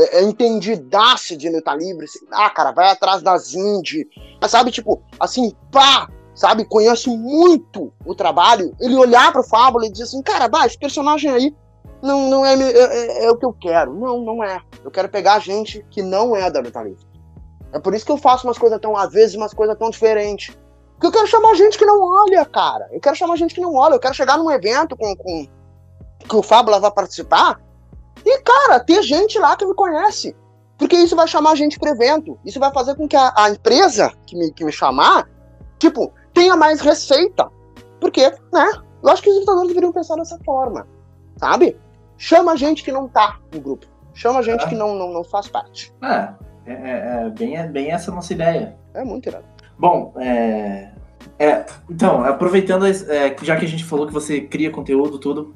é, 0.01 0.19
é 0.19 0.23
entendidaço 0.23 1.37
de 1.37 1.49
luta 1.51 1.75
livre. 1.75 2.05
Assim, 2.05 2.21
ah, 2.31 2.51
cara, 2.51 2.73
vai 2.73 2.91
atrás 2.91 3.23
das 3.23 3.55
indie. 3.55 4.09
Mas 4.41 4.51
sabe, 4.51 4.71
tipo, 4.71 5.03
assim, 5.19 5.53
pá, 5.71 6.09
sabe, 6.35 6.65
conhece 6.65 7.09
muito 7.11 7.93
o 8.05 8.15
trabalho. 8.15 8.75
Ele 8.81 8.97
olhar 8.97 9.33
pro 9.33 9.43
Fábula 9.43 9.87
e 9.87 9.91
dizer 9.91 10.05
assim, 10.05 10.23
cara, 10.23 10.49
bah, 10.49 10.67
esse 10.67 10.79
personagem 10.79 11.31
aí 11.31 11.55
não, 12.03 12.31
não 12.31 12.47
é, 12.47 12.55
é, 12.55 12.71
é, 12.73 13.25
é, 13.27 13.31
o 13.31 13.37
que 13.37 13.45
eu 13.45 13.53
quero. 13.53 13.95
Não, 13.95 14.21
não 14.21 14.43
é. 14.43 14.61
Eu 14.83 14.91
quero 14.91 15.09
pegar 15.09 15.39
gente 15.41 15.85
que 15.91 16.03
não 16.03 16.35
é 16.35 16.51
da 16.51 16.61
luta 16.61 16.83
livre. 16.83 17.05
É 17.73 17.79
por 17.79 17.95
isso 17.95 18.05
que 18.05 18.13
eu 18.13 18.19
faço 18.19 18.47
umas 18.47 18.59
coisas 18.59 18.81
tão, 18.81 18.97
às 18.97 19.13
vezes, 19.13 19.37
umas 19.37 19.53
coisas 19.53 19.77
tão 19.79 19.91
diferentes. 19.91 20.57
Porque 20.95 21.07
eu 21.07 21.13
quero 21.13 21.27
chamar 21.27 21.55
gente 21.55 21.79
que 21.79 21.87
não 21.87 22.01
olha, 22.01 22.45
cara. 22.45 22.89
Eu 22.91 23.01
quero 23.01 23.17
chamar 23.17 23.37
gente 23.37 23.55
que 23.55 23.61
não 23.61 23.75
olha. 23.75 23.95
Eu 23.95 24.01
quero 24.01 24.15
chegar 24.15 24.37
num 24.39 24.51
evento 24.51 24.97
com, 24.97 25.15
com 25.17 25.47
que 26.29 26.37
o 26.37 26.43
Fábula 26.43 26.81
vai 26.81 26.91
participar 26.91 27.61
e, 28.25 28.39
cara, 28.43 28.81
ter 28.81 29.03
gente 29.03 29.39
lá 29.39 29.57
que 29.57 29.65
me 29.65 29.75
conhece. 29.75 30.37
Porque 30.79 30.97
isso 30.97 31.15
vai 31.15 31.29
chamar 31.29 31.57
gente 31.57 31.79
para 31.79 31.91
evento. 31.91 32.39
Isso 32.45 32.59
vai 32.59 32.73
fazer 32.73 32.95
com 32.95 33.07
que 33.07 33.17
a, 33.17 33.33
a, 33.37 33.51
empresa 33.51 34.13
que 34.27 34.37
me, 34.37 34.51
que 34.51 34.65
me 34.65 34.73
chamar, 34.73 35.29
tipo, 35.79 36.13
tenha 36.33 36.57
mais 36.57 36.81
receita. 36.81 37.51
Porque, 38.01 38.31
né? 38.53 38.71
Eu 39.03 39.09
acho 39.11 39.23
que 39.23 39.31
os 39.31 39.41
lutadores 39.41 39.69
deveriam 39.69 39.93
pensar 39.93 40.17
dessa 40.17 40.39
forma. 40.45 40.87
Sabe? 41.37 41.77
Chama 42.17 42.57
gente 42.57 42.83
que 42.83 42.93
não 42.93 43.09
tá 43.09 43.39
no 43.53 43.61
grupo. 43.61 43.87
Chama 44.15 44.43
gente 44.43 44.65
é. 44.65 44.69
que 44.69 44.75
não, 44.75 44.95
não, 44.95 45.13
não 45.13 45.25
faz 45.25 45.49
parte. 45.49 45.93
É, 46.03 46.35
é, 46.67 46.73
é, 46.73 47.27
é 47.27 47.31
bem, 47.31 47.57
é 47.57 47.67
bem 47.67 47.93
essa 47.93 48.11
nossa 48.11 48.33
ideia. 48.33 48.77
É 48.95 49.05
muito 49.05 49.29
irado. 49.29 49.45
Bom, 49.79 50.13
é, 50.19 50.91
é, 51.39 51.65
então, 51.89 52.25
aproveitando, 52.25 52.87
é, 52.87 53.37
já 53.43 53.57
que 53.57 53.65
a 53.65 53.69
gente 53.69 53.85
falou 53.85 54.07
que 54.07 54.13
você 54.13 54.41
cria 54.41 54.71
conteúdo, 54.71 55.19
tudo, 55.19 55.55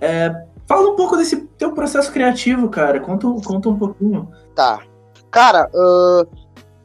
é, 0.00 0.30
Fala 0.74 0.90
um 0.90 0.96
pouco 0.96 1.16
desse 1.16 1.36
teu 1.56 1.70
processo 1.70 2.10
criativo, 2.10 2.68
cara. 2.68 2.98
Conta, 2.98 3.28
conta 3.46 3.68
um 3.68 3.78
pouquinho. 3.78 4.28
Tá. 4.56 4.82
Cara, 5.30 5.70
uh, 5.72 6.28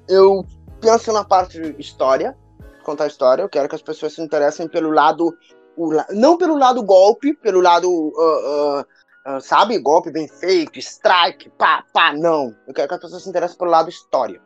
eu 0.08 0.46
penso 0.80 1.12
na 1.12 1.24
parte 1.24 1.60
de 1.60 1.82
história, 1.82 2.38
contar 2.84 3.08
história. 3.08 3.42
Eu 3.42 3.50
quero 3.50 3.68
que 3.68 3.74
as 3.74 3.82
pessoas 3.82 4.14
se 4.14 4.22
interessem 4.22 4.68
pelo 4.68 4.92
lado. 4.92 5.36
O, 5.76 5.90
não 6.12 6.38
pelo 6.38 6.56
lado 6.56 6.84
golpe, 6.84 7.34
pelo 7.34 7.62
lado. 7.62 7.90
Uh, 7.90 8.82
uh, 8.82 9.42
sabe? 9.42 9.80
Golpe 9.80 10.12
bem 10.12 10.28
feito, 10.28 10.78
strike, 10.78 11.50
pá, 11.58 11.84
pá. 11.92 12.14
Não. 12.14 12.56
Eu 12.68 12.76
quero 12.76 12.90
que 12.90 12.94
as 12.94 13.02
pessoas 13.02 13.24
se 13.24 13.30
interessem 13.30 13.58
pelo 13.58 13.72
lado 13.72 13.90
história. 13.90 14.40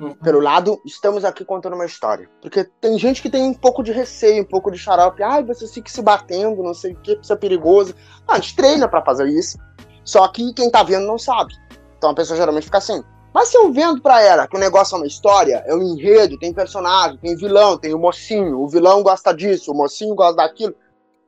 Uhum. 0.00 0.14
Pelo 0.14 0.40
lado, 0.40 0.80
estamos 0.84 1.24
aqui 1.24 1.44
contando 1.44 1.74
uma 1.74 1.84
história. 1.84 2.28
Porque 2.40 2.64
tem 2.80 2.98
gente 2.98 3.20
que 3.20 3.28
tem 3.28 3.44
um 3.44 3.54
pouco 3.54 3.82
de 3.82 3.92
receio, 3.92 4.42
um 4.42 4.46
pouco 4.46 4.70
de 4.70 4.78
xarope. 4.78 5.22
Ai, 5.22 5.44
você 5.44 5.68
fica 5.68 5.90
se 5.90 6.00
batendo, 6.00 6.62
não 6.62 6.72
sei 6.72 6.92
o 6.92 6.96
que, 6.96 7.18
isso 7.22 7.32
é 7.32 7.36
perigoso. 7.36 7.94
Não, 8.26 8.34
a 8.34 8.38
gente 8.38 8.56
treina 8.56 8.88
pra 8.88 9.04
fazer 9.04 9.28
isso. 9.28 9.58
Só 10.02 10.26
que 10.28 10.54
quem 10.54 10.70
tá 10.70 10.82
vendo 10.82 11.06
não 11.06 11.18
sabe. 11.18 11.52
Então 11.98 12.10
a 12.10 12.14
pessoa 12.14 12.36
geralmente 12.36 12.64
fica 12.64 12.78
assim. 12.78 13.04
Mas 13.32 13.48
se 13.48 13.56
eu 13.56 13.70
vendo 13.72 14.00
pra 14.00 14.22
ela 14.22 14.48
que 14.48 14.56
o 14.56 14.60
negócio 14.60 14.94
é 14.94 14.98
uma 14.98 15.06
história, 15.06 15.62
é 15.66 15.74
um 15.74 15.82
enredo, 15.82 16.38
tem 16.38 16.52
personagem, 16.52 17.18
tem 17.18 17.36
vilão, 17.36 17.78
tem 17.78 17.94
o 17.94 17.98
mocinho, 17.98 18.58
o 18.58 18.66
vilão 18.66 19.02
gosta 19.02 19.32
disso, 19.32 19.70
o 19.70 19.74
mocinho 19.74 20.14
gosta 20.16 20.36
daquilo, 20.36 20.74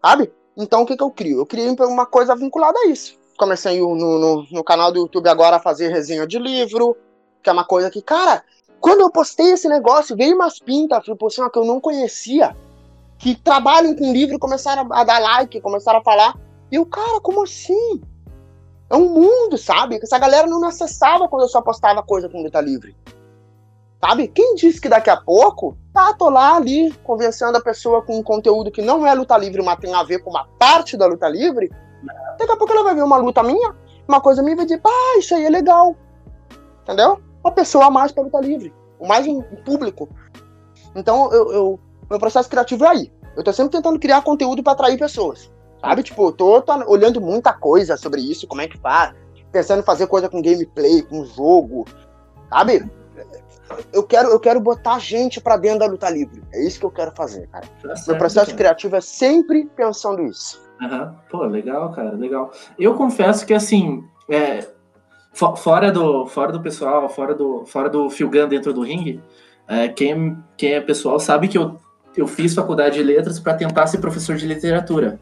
sabe? 0.04 0.32
Então 0.56 0.82
o 0.82 0.86
que, 0.86 0.96
que 0.96 1.02
eu 1.02 1.10
crio? 1.10 1.38
Eu 1.38 1.46
criei 1.46 1.68
uma 1.68 2.06
coisa 2.06 2.34
vinculada 2.34 2.76
a 2.80 2.88
isso. 2.88 3.16
Comecei 3.38 3.78
no, 3.80 3.94
no, 3.94 4.46
no 4.50 4.64
canal 4.64 4.90
do 4.90 4.98
YouTube 4.98 5.28
agora 5.28 5.56
a 5.56 5.60
fazer 5.60 5.88
resenha 5.88 6.26
de 6.26 6.38
livro, 6.38 6.96
que 7.42 7.48
é 7.48 7.52
uma 7.52 7.64
coisa 7.64 7.90
que, 7.90 8.02
cara, 8.02 8.42
quando 8.82 9.00
eu 9.00 9.10
postei 9.10 9.52
esse 9.52 9.68
negócio, 9.68 10.16
veio 10.16 10.34
umas 10.34 10.58
pintas, 10.58 11.04
tipo 11.04 11.28
assim, 11.28 11.48
que 11.48 11.58
eu 11.58 11.64
não 11.64 11.80
conhecia, 11.80 12.56
que 13.16 13.36
trabalham 13.36 13.94
com 13.94 14.12
livro, 14.12 14.40
começaram 14.40 14.92
a 14.92 15.04
dar 15.04 15.20
like, 15.20 15.60
começaram 15.60 16.00
a 16.00 16.02
falar. 16.02 16.36
E 16.68 16.74
eu, 16.74 16.84
cara, 16.84 17.20
como 17.20 17.44
assim? 17.44 18.02
É 18.90 18.96
um 18.96 19.08
mundo, 19.08 19.56
sabe? 19.56 20.00
Que 20.00 20.04
essa 20.04 20.18
galera 20.18 20.48
não 20.48 20.60
me 20.60 20.66
acessava 20.66 21.28
quando 21.28 21.42
eu 21.42 21.48
só 21.48 21.62
postava 21.62 22.02
coisa 22.02 22.28
com 22.28 22.42
luta 22.42 22.60
livre. 22.60 22.96
Sabe? 24.04 24.26
Quem 24.26 24.56
disse 24.56 24.80
que 24.80 24.88
daqui 24.88 25.10
a 25.10 25.16
pouco, 25.16 25.76
tá, 25.94 26.12
tô 26.14 26.28
lá 26.28 26.56
ali 26.56 26.92
convencendo 27.04 27.56
a 27.56 27.62
pessoa 27.62 28.02
com 28.02 28.18
um 28.18 28.22
conteúdo 28.22 28.72
que 28.72 28.82
não 28.82 29.06
é 29.06 29.14
luta 29.14 29.38
livre, 29.38 29.62
mas 29.62 29.78
tem 29.78 29.94
a 29.94 30.02
ver 30.02 30.18
com 30.24 30.30
uma 30.30 30.48
parte 30.58 30.96
da 30.96 31.06
luta 31.06 31.28
livre. 31.28 31.70
Daqui 32.36 32.50
a 32.50 32.56
pouco 32.56 32.72
ela 32.72 32.82
vai 32.82 32.96
ver 32.96 33.04
uma 33.04 33.16
luta 33.16 33.44
minha, 33.44 33.76
uma 34.08 34.20
coisa 34.20 34.42
minha 34.42 34.54
e 34.54 34.56
vai 34.56 34.66
dizer, 34.66 34.80
ah, 34.84 35.18
isso 35.18 35.36
aí 35.36 35.44
é 35.44 35.50
legal. 35.50 35.94
Entendeu? 36.82 37.20
Uma 37.42 37.52
pessoa 37.52 37.86
a 37.86 37.90
mais 37.90 38.12
para 38.12 38.24
luta 38.24 38.40
livre, 38.40 38.72
o 38.98 39.06
mais 39.06 39.26
um 39.26 39.42
público. 39.64 40.08
Então, 40.94 41.32
eu, 41.32 41.52
eu, 41.52 41.80
meu 42.08 42.18
processo 42.18 42.48
criativo 42.48 42.84
é 42.84 42.88
aí. 42.88 43.12
Eu 43.36 43.42
tô 43.42 43.52
sempre 43.52 43.72
tentando 43.72 43.98
criar 43.98 44.22
conteúdo 44.22 44.62
para 44.62 44.72
atrair 44.72 44.98
pessoas. 44.98 45.50
Sabe? 45.80 46.02
Tipo, 46.02 46.28
eu 46.28 46.32
tô, 46.32 46.62
tô, 46.62 46.72
olhando 46.90 47.20
muita 47.20 47.52
coisa 47.52 47.96
sobre 47.96 48.20
isso, 48.20 48.46
como 48.46 48.60
é 48.60 48.68
que 48.68 48.78
faz, 48.78 49.14
pensando 49.50 49.80
em 49.80 49.84
fazer 49.84 50.06
coisa 50.06 50.28
com 50.28 50.40
gameplay, 50.40 51.02
com 51.02 51.24
jogo. 51.24 51.84
Sabe? 52.48 52.88
Eu 53.92 54.02
quero, 54.02 54.28
eu 54.28 54.38
quero 54.38 54.60
botar 54.60 54.98
gente 54.98 55.40
para 55.40 55.56
dentro 55.56 55.80
da 55.80 55.86
luta 55.86 56.10
livre. 56.10 56.42
É 56.52 56.62
isso 56.62 56.78
que 56.78 56.86
eu 56.86 56.90
quero 56.90 57.10
fazer, 57.12 57.48
cara. 57.48 57.66
Tá 57.82 57.94
meu 58.06 58.18
processo 58.18 58.46
cara. 58.46 58.58
criativo 58.58 58.96
é 58.96 59.00
sempre 59.00 59.64
pensando 59.74 60.22
isso. 60.22 60.60
Uhum. 60.80 61.14
Pô, 61.30 61.44
legal, 61.44 61.92
cara, 61.92 62.12
legal. 62.12 62.52
Eu 62.78 62.94
confesso 62.94 63.46
que 63.46 63.54
assim, 63.54 64.04
é, 64.28 64.68
fora 65.32 65.90
do, 65.90 66.26
fora 66.26 66.52
do 66.52 66.60
pessoal, 66.60 67.08
fora 67.08 67.34
do, 67.34 67.64
fora 67.64 67.88
do 67.88 68.10
Filgan 68.10 68.48
dentro 68.48 68.72
do 68.72 68.82
ringue, 68.82 69.20
é, 69.66 69.88
quem, 69.88 70.36
quem 70.56 70.74
é 70.74 70.80
pessoal 70.80 71.18
sabe 71.18 71.48
que 71.48 71.56
eu, 71.56 71.78
eu 72.16 72.26
fiz 72.26 72.54
faculdade 72.54 72.96
de 72.96 73.02
letras 73.02 73.38
para 73.40 73.54
tentar 73.54 73.86
ser 73.86 73.98
professor 73.98 74.36
de 74.36 74.46
literatura. 74.46 75.18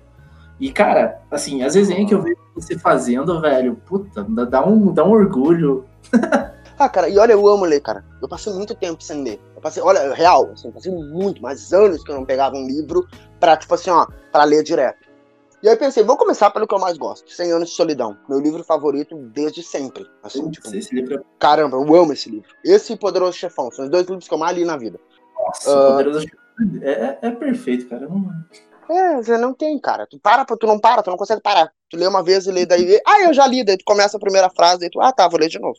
E, 0.59 0.71
cara, 0.71 1.23
assim, 1.31 1.63
as 1.63 1.75
resenhas 1.75 2.07
que 2.07 2.15
eu 2.15 2.21
vejo 2.21 2.37
você 2.55 2.79
fazendo, 2.79 3.41
velho, 3.41 3.77
puta, 3.87 4.23
dá 4.23 4.67
um, 4.67 4.93
dá 4.93 5.05
um 5.05 5.11
orgulho. 5.11 5.87
ah, 6.79 6.89
cara, 6.89 7.09
e 7.09 7.19
olha, 7.19 7.33
eu 7.33 7.47
amo 7.47 7.65
ler, 7.65 7.81
cara. 7.81 8.05
Eu 8.21 8.29
passei 8.29 8.53
muito 8.53 8.75
tempo 8.75 9.03
sem 9.03 9.25
ler. 9.25 9.41
Eu 9.57 9.63
passei, 9.63 9.83
olha, 9.83 10.13
real, 10.13 10.51
assim, 10.53 10.71
passei 10.71 10.93
muito, 10.93 11.41
mais 11.41 11.73
anos 11.73 12.05
que 12.05 12.11
eu 12.11 12.17
não 12.17 12.27
pegava 12.27 12.57
um 12.57 12.67
livro 12.67 13.07
pra, 13.39 13.57
tipo 13.57 13.75
assim, 13.75 13.89
ó, 13.89 14.07
pra 14.31 14.45
ler 14.45 14.63
direto. 14.63 15.09
E 15.63 15.69
aí 15.69 15.77
pensei, 15.77 16.03
vou 16.03 16.17
começar 16.17 16.51
pelo 16.51 16.67
que 16.67 16.75
eu 16.75 16.79
mais 16.79 16.97
gosto, 16.97 17.31
100 17.31 17.53
Anos 17.53 17.69
de 17.71 17.75
Solidão. 17.75 18.17
Meu 18.29 18.41
livro 18.41 18.65
favorito 18.65 19.15
desde 19.15 19.63
sempre. 19.63 20.07
Assim, 20.23 20.51
tipo, 20.51 20.75
esse 20.75 20.95
livro 20.95 21.17
é... 21.17 21.23
Caramba, 21.39 21.77
eu 21.77 21.95
amo 21.95 22.15
esse 22.15 22.31
livro. 22.31 22.49
Esse 22.65 22.95
e 22.95 22.97
Poderoso 22.97 23.37
Chefão, 23.37 23.71
são 23.71 23.85
os 23.85 23.91
dois 23.91 24.07
livros 24.07 24.27
que 24.27 24.33
eu 24.33 24.39
mais 24.39 24.57
li 24.57 24.65
na 24.65 24.79
vida. 24.79 24.99
Nossa, 25.39 25.71
uh... 25.71 25.91
Poderoso 25.91 26.23
Chefão 26.23 26.41
é, 26.83 26.91
é, 26.91 27.19
é 27.23 27.31
perfeito, 27.31 27.89
cara. 27.89 28.09
Não... 28.09 28.31
É, 28.91 29.17
você 29.17 29.39
não 29.39 29.55
tem, 29.55 29.79
cara. 29.79 30.07
Tu 30.07 30.19
para, 30.19 30.45
tu 30.45 30.67
não 30.67 30.79
para, 30.79 31.03
tu 31.03 31.11
não 31.11 31.17
consegue 31.17 31.41
parar. 31.41 31.73
Tu 31.89 31.97
lê 31.97 32.07
uma 32.07 32.23
vez 32.23 32.47
e 32.47 32.51
lê 32.51 32.67
daí. 32.67 33.01
Ah, 33.07 33.23
eu 33.23 33.33
já 33.33 33.47
li, 33.47 33.65
daí 33.65 33.77
tu 33.77 33.85
começa 33.85 34.17
a 34.17 34.21
primeira 34.21 34.51
frase, 34.51 34.81
daí 34.81 34.91
tu, 34.91 35.01
ah, 35.01 35.13
tá, 35.13 35.29
vou 35.29 35.39
ler 35.39 35.49
de 35.49 35.59
novo. 35.59 35.79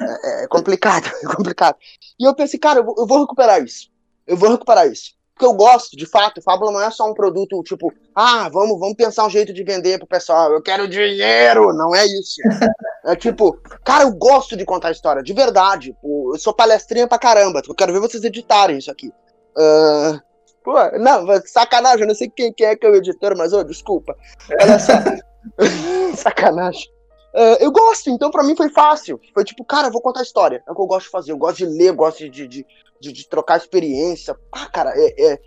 É, 0.00 0.44
é 0.44 0.48
complicado, 0.48 1.06
é 1.22 1.26
complicado. 1.26 1.76
E 2.18 2.24
eu 2.24 2.34
pensei, 2.34 2.58
cara, 2.58 2.80
eu 2.80 2.84
vou, 2.84 2.94
eu 2.98 3.06
vou 3.06 3.20
recuperar 3.20 3.62
isso. 3.62 3.90
Eu 4.26 4.36
vou 4.36 4.50
recuperar 4.50 4.86
isso. 4.86 5.14
Porque 5.34 5.46
eu 5.46 5.52
gosto, 5.52 5.96
de 5.96 6.06
fato, 6.06 6.40
Fábula 6.40 6.70
não 6.70 6.80
é 6.80 6.90
só 6.90 7.10
um 7.10 7.14
produto 7.14 7.60
tipo, 7.64 7.92
ah, 8.14 8.48
vamos, 8.52 8.78
vamos 8.78 8.94
pensar 8.94 9.26
um 9.26 9.30
jeito 9.30 9.52
de 9.52 9.64
vender 9.64 9.98
pro 9.98 10.06
pessoal, 10.06 10.52
eu 10.52 10.62
quero 10.62 10.88
dinheiro, 10.88 11.72
não 11.74 11.94
é 11.94 12.04
isso. 12.06 12.40
É 13.06 13.14
tipo, 13.14 13.60
cara, 13.84 14.04
eu 14.04 14.12
gosto 14.14 14.56
de 14.56 14.64
contar 14.64 14.90
história, 14.90 15.22
de 15.22 15.34
verdade. 15.34 15.94
Eu 16.02 16.38
sou 16.38 16.54
palestrinha 16.54 17.06
pra 17.06 17.18
caramba, 17.18 17.60
eu 17.68 17.74
quero 17.74 17.92
ver 17.92 18.00
vocês 18.00 18.24
editarem 18.24 18.78
isso 18.78 18.90
aqui. 18.90 19.08
Uh, 19.54 20.18
Pô, 20.64 20.72
não, 20.98 21.26
sacanagem, 21.44 22.00
eu 22.00 22.06
não 22.08 22.14
sei 22.14 22.30
quem, 22.34 22.50
quem 22.50 22.66
é 22.66 22.74
que 22.74 22.86
é 22.86 22.88
o 22.88 22.94
editor, 22.94 23.36
mas, 23.36 23.52
ô, 23.52 23.58
oh, 23.58 23.64
desculpa. 23.64 24.16
Olha 24.58 24.78
só. 24.78 24.94
sacanagem. 26.16 26.88
Uh, 27.34 27.58
eu 27.60 27.70
gosto, 27.70 28.08
então 28.08 28.30
para 28.30 28.42
mim 28.42 28.56
foi 28.56 28.70
fácil. 28.70 29.20
Foi 29.34 29.44
tipo, 29.44 29.64
cara, 29.64 29.88
eu 29.88 29.92
vou 29.92 30.00
contar 30.00 30.22
história. 30.22 30.62
É 30.66 30.72
o 30.72 30.74
que 30.74 30.80
eu 30.80 30.86
gosto 30.86 31.06
de 31.06 31.10
fazer. 31.10 31.32
Eu 31.32 31.36
gosto 31.36 31.58
de 31.58 31.66
ler, 31.66 31.88
eu 31.88 31.94
gosto 31.94 32.30
de, 32.30 32.48
de, 32.48 32.66
de, 33.04 33.12
de 33.12 33.28
trocar 33.28 33.58
experiência. 33.58 34.34
Ah, 34.50 34.66
cara, 34.66 34.92
é, 34.96 35.32
é, 35.32 35.38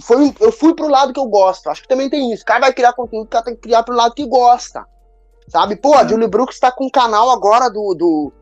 foi, 0.00 0.32
eu 0.40 0.52
fui 0.52 0.74
pro 0.74 0.88
lado 0.88 1.12
que 1.12 1.20
eu 1.20 1.26
gosto. 1.26 1.68
Acho 1.68 1.82
que 1.82 1.88
também 1.88 2.08
tem 2.08 2.32
isso. 2.32 2.42
O 2.42 2.46
cara 2.46 2.60
vai 2.60 2.72
criar 2.72 2.92
conteúdo, 2.92 3.26
o 3.26 3.30
cara 3.30 3.44
tem 3.44 3.54
que 3.54 3.62
criar 3.62 3.82
pro 3.82 3.94
lado 3.94 4.14
que 4.14 4.26
gosta. 4.26 4.84
Sabe? 5.48 5.76
Pô, 5.76 5.94
a 5.94 6.06
Julie 6.06 6.28
Brooks 6.28 6.58
tá 6.58 6.72
com 6.72 6.86
um 6.86 6.90
canal 6.90 7.30
agora 7.30 7.68
do, 7.68 7.94
do, 7.94 8.32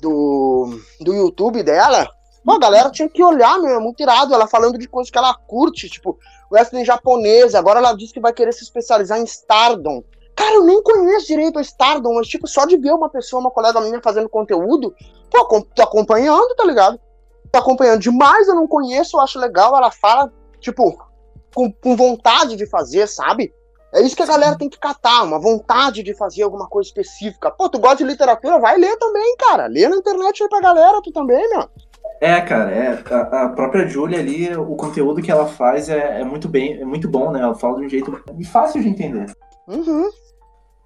do, 0.00 0.80
do 1.00 1.14
YouTube 1.14 1.62
dela. 1.62 2.08
Pô, 2.44 2.52
a 2.52 2.58
galera 2.58 2.90
tinha 2.90 3.08
que 3.08 3.22
olhar, 3.22 3.58
meu, 3.58 3.76
é 3.76 3.80
muito 3.80 4.02
irado. 4.02 4.34
Ela 4.34 4.46
falando 4.46 4.78
de 4.78 4.88
coisas 4.88 5.10
que 5.10 5.18
ela 5.18 5.34
curte, 5.34 5.88
tipo, 5.88 6.18
wrestling 6.50 6.84
japonês. 6.84 7.54
Agora 7.54 7.78
ela 7.78 7.94
disse 7.94 8.12
que 8.12 8.20
vai 8.20 8.32
querer 8.32 8.52
se 8.52 8.64
especializar 8.64 9.18
em 9.18 9.24
Stardom. 9.24 10.02
Cara, 10.36 10.54
eu 10.54 10.64
nem 10.64 10.82
conheço 10.82 11.26
direito 11.26 11.58
a 11.58 11.62
Stardom, 11.62 12.14
mas, 12.14 12.26
tipo, 12.26 12.46
só 12.46 12.64
de 12.64 12.76
ver 12.76 12.92
uma 12.92 13.10
pessoa, 13.10 13.40
uma 13.40 13.50
colega 13.50 13.80
minha 13.80 14.00
fazendo 14.02 14.28
conteúdo, 14.28 14.94
pô, 15.30 15.62
tô 15.74 15.82
acompanhando, 15.82 16.54
tá 16.56 16.64
ligado? 16.64 16.98
Tô 17.52 17.58
acompanhando 17.58 18.00
demais, 18.00 18.48
eu 18.48 18.54
não 18.54 18.66
conheço, 18.66 19.16
eu 19.16 19.20
acho 19.20 19.38
legal. 19.38 19.76
Ela 19.76 19.90
fala, 19.90 20.32
tipo, 20.60 20.96
com, 21.54 21.72
com 21.72 21.96
vontade 21.96 22.56
de 22.56 22.66
fazer, 22.66 23.06
sabe? 23.06 23.52
É 23.92 24.00
isso 24.02 24.14
que 24.14 24.22
a 24.22 24.26
galera 24.26 24.56
tem 24.56 24.68
que 24.68 24.78
catar, 24.78 25.24
uma 25.24 25.40
vontade 25.40 26.02
de 26.02 26.14
fazer 26.14 26.42
alguma 26.42 26.68
coisa 26.68 26.88
específica. 26.88 27.50
Pô, 27.50 27.68
tu 27.68 27.78
gosta 27.78 27.98
de 27.98 28.04
literatura? 28.04 28.60
Vai 28.60 28.78
ler 28.78 28.96
também, 28.98 29.36
cara. 29.36 29.66
Lê 29.66 29.88
na 29.88 29.96
internet 29.96 30.42
aí 30.42 30.48
pra 30.48 30.60
galera, 30.60 31.00
tu 31.02 31.10
também, 31.10 31.48
meu. 31.50 31.68
É, 32.20 32.40
cara, 32.40 32.70
é, 32.70 33.02
a, 33.10 33.44
a, 33.44 33.48
própria 33.48 33.88
Julia 33.88 34.18
ali, 34.18 34.54
o 34.54 34.76
conteúdo 34.76 35.22
que 35.22 35.30
ela 35.30 35.46
faz 35.46 35.88
é, 35.88 36.20
é, 36.20 36.24
muito 36.24 36.48
bem, 36.48 36.80
é 36.80 36.84
muito 36.84 37.08
bom, 37.08 37.32
né? 37.32 37.40
Ela 37.40 37.54
fala 37.54 37.80
de 37.80 37.86
um 37.86 37.88
jeito 37.88 38.12
fácil 38.52 38.82
de 38.82 38.88
entender. 38.88 39.26
Uhum. 39.66 40.08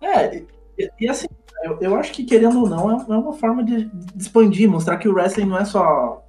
É, 0.00 0.36
e, 0.78 0.90
e 1.00 1.08
assim, 1.08 1.26
eu, 1.64 1.78
eu, 1.80 1.96
acho 1.96 2.12
que 2.12 2.24
querendo 2.24 2.60
ou 2.60 2.68
não, 2.68 2.90
é, 2.90 3.04
é 3.08 3.16
uma 3.16 3.32
forma 3.32 3.64
de, 3.64 3.84
de, 3.84 4.22
expandir, 4.22 4.70
mostrar 4.70 4.96
que 4.96 5.08
o 5.08 5.12
wrestling 5.12 5.46
não 5.46 5.58
é 5.58 5.64
só, 5.64 6.22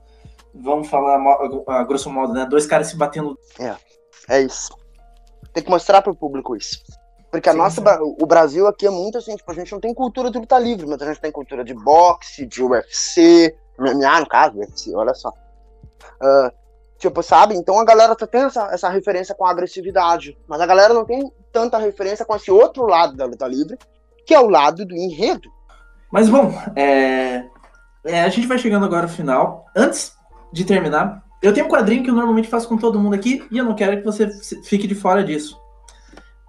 vamos 0.62 0.88
falar 0.88 1.20
a, 1.68 1.84
grosso 1.84 2.10
modo, 2.10 2.34
né? 2.34 2.46
Dois 2.46 2.66
caras 2.66 2.88
se 2.88 2.96
batendo. 2.96 3.38
É, 3.60 3.76
é 4.30 4.42
isso. 4.42 4.76
Tem 5.54 5.64
que 5.64 5.70
mostrar 5.70 6.02
pro 6.02 6.16
público 6.16 6.56
isso. 6.56 6.82
Porque 7.32 7.50
a 7.50 7.52
sim, 7.52 7.58
nossa, 7.58 7.82
sim. 7.82 8.16
o 8.20 8.26
Brasil 8.26 8.68
aqui 8.68 8.88
é 8.88 8.90
muito 8.90 9.18
assim, 9.18 9.36
tipo, 9.36 9.52
a 9.52 9.56
gente 9.56 9.72
não 9.72 9.80
tem 9.80 9.94
cultura 9.94 10.32
de 10.32 10.38
luta 10.38 10.58
livre, 10.58 10.86
mas 10.88 11.02
a 11.02 11.08
gente 11.08 11.20
tem 11.20 11.32
cultura 11.32 11.64
de 11.64 11.74
boxe, 11.74 12.46
de 12.46 12.64
UFC, 12.64 13.56
MMA, 13.78 14.22
no 14.22 14.28
caso, 14.28 14.58
UFC, 14.58 14.96
olha 14.96 15.14
só. 15.14 15.30
Uh, 15.30 16.52
tipo, 16.98 17.22
sabe? 17.22 17.56
Então 17.56 17.78
a 17.80 17.84
galera 17.84 18.16
tá 18.16 18.26
tendo 18.26 18.48
essa, 18.48 18.70
essa 18.72 18.90
referência 18.90 19.36
com 19.36 19.46
a 19.46 19.52
agressividade, 19.52 20.38
mas 20.48 20.62
a 20.62 20.66
galera 20.66 20.94
não 20.94 21.04
tem 21.04 21.30
tanta 21.52 21.78
referência 21.78 22.26
com 22.26 22.36
esse 22.36 22.50
outro 22.50 22.86
lado 22.86 23.16
da 23.16 23.26
luta 23.26 23.48
livre, 23.48 23.78
que 24.26 24.34
é 24.34 24.40
o 24.40 24.50
lado 24.50 24.86
do 24.86 24.96
enredo. 24.96 25.50
Mas 26.12 26.30
bom, 26.30 26.54
é... 26.76 27.44
É, 28.06 28.22
a 28.22 28.30
gente 28.30 28.48
vai 28.48 28.60
chegando 28.60 28.86
agora 28.86 29.08
ao 29.08 29.12
final. 29.12 29.66
Antes 29.76 30.15
de 30.56 30.64
terminar, 30.64 31.22
eu 31.42 31.54
tenho 31.54 31.66
um 31.66 31.70
quadrinho 31.70 32.02
que 32.02 32.10
eu 32.10 32.16
normalmente 32.16 32.48
faço 32.48 32.68
com 32.68 32.78
todo 32.78 32.98
mundo 32.98 33.14
aqui 33.14 33.46
e 33.52 33.58
eu 33.58 33.66
não 33.66 33.76
quero 33.76 33.98
que 33.98 34.06
você 34.06 34.30
fique 34.64 34.88
de 34.88 34.96
fora 34.96 35.22
disso. 35.22 35.60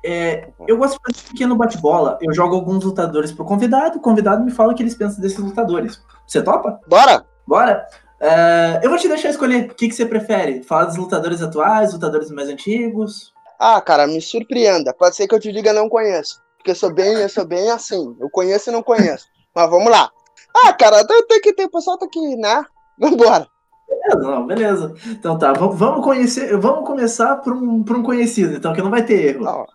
É, 0.04 0.48
eu 0.68 0.76
gosto 0.76 0.94
de 0.94 1.00
fazer 1.02 1.26
um 1.26 1.32
pequeno 1.32 1.56
bate-bola. 1.56 2.16
Eu 2.22 2.32
jogo 2.32 2.54
alguns 2.54 2.84
lutadores 2.84 3.32
pro 3.32 3.44
convidado, 3.44 3.98
o 3.98 4.00
convidado 4.00 4.44
me 4.44 4.52
fala 4.52 4.72
o 4.72 4.76
que 4.76 4.82
eles 4.82 4.94
pensam 4.94 5.20
desses 5.20 5.38
lutadores. 5.38 6.00
Você 6.24 6.40
topa? 6.40 6.80
Bora! 6.86 7.26
Bora! 7.44 7.84
É, 8.20 8.80
eu 8.80 8.88
vou 8.88 8.98
te 8.98 9.08
deixar 9.08 9.30
escolher 9.30 9.64
o 9.64 9.74
que, 9.74 9.88
que 9.88 9.94
você 9.94 10.06
prefere. 10.06 10.62
Falar 10.62 10.84
dos 10.84 10.96
lutadores 10.96 11.42
atuais, 11.42 11.92
lutadores 11.92 12.30
mais 12.30 12.48
antigos. 12.48 13.34
Ah, 13.58 13.80
cara, 13.80 14.06
me 14.06 14.20
surpreenda. 14.20 14.94
Pode 14.94 15.16
ser 15.16 15.26
que 15.26 15.34
eu 15.34 15.40
te 15.40 15.50
diga 15.50 15.72
não 15.72 15.88
conheço. 15.88 16.40
Porque 16.58 16.70
eu 16.70 16.76
sou 16.76 16.94
bem, 16.94 17.14
eu 17.14 17.28
sou 17.28 17.44
bem 17.44 17.70
assim. 17.72 18.16
Eu 18.20 18.30
conheço 18.30 18.70
e 18.70 18.72
não 18.72 18.84
conheço. 18.84 19.26
Mas 19.52 19.68
vamos 19.68 19.90
lá. 19.90 20.12
Ah, 20.64 20.72
cara, 20.72 21.04
tem 21.04 21.40
que 21.40 21.52
ter, 21.52 21.64
o 21.64 21.70
pessoal 21.70 21.98
tá 21.98 22.06
aqui, 22.06 22.36
né? 22.36 22.64
Vambora. 22.96 23.48
Beleza, 23.88 24.30
não, 24.30 24.46
beleza. 24.46 24.94
Então 25.06 25.38
tá, 25.38 25.52
vamos 25.52 26.04
conhecer, 26.04 26.56
vamos 26.58 26.86
começar 26.86 27.36
por 27.36 27.52
um, 27.52 27.82
por 27.82 27.96
um 27.96 28.02
conhecido, 28.02 28.54
então, 28.54 28.72
que 28.72 28.82
não 28.82 28.90
vai 28.90 29.04
ter 29.04 29.34
erro. 29.34 29.44
Não. 29.44 29.66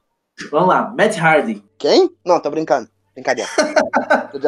Vamos 0.51 0.69
lá, 0.69 0.93
Matt 0.97 1.17
Hardy. 1.17 1.63
Quem? 1.77 2.09
Não, 2.25 2.39
tô 2.39 2.49
brincando. 2.49 2.89
Brincadeira. 3.13 3.49
tô 4.31 4.39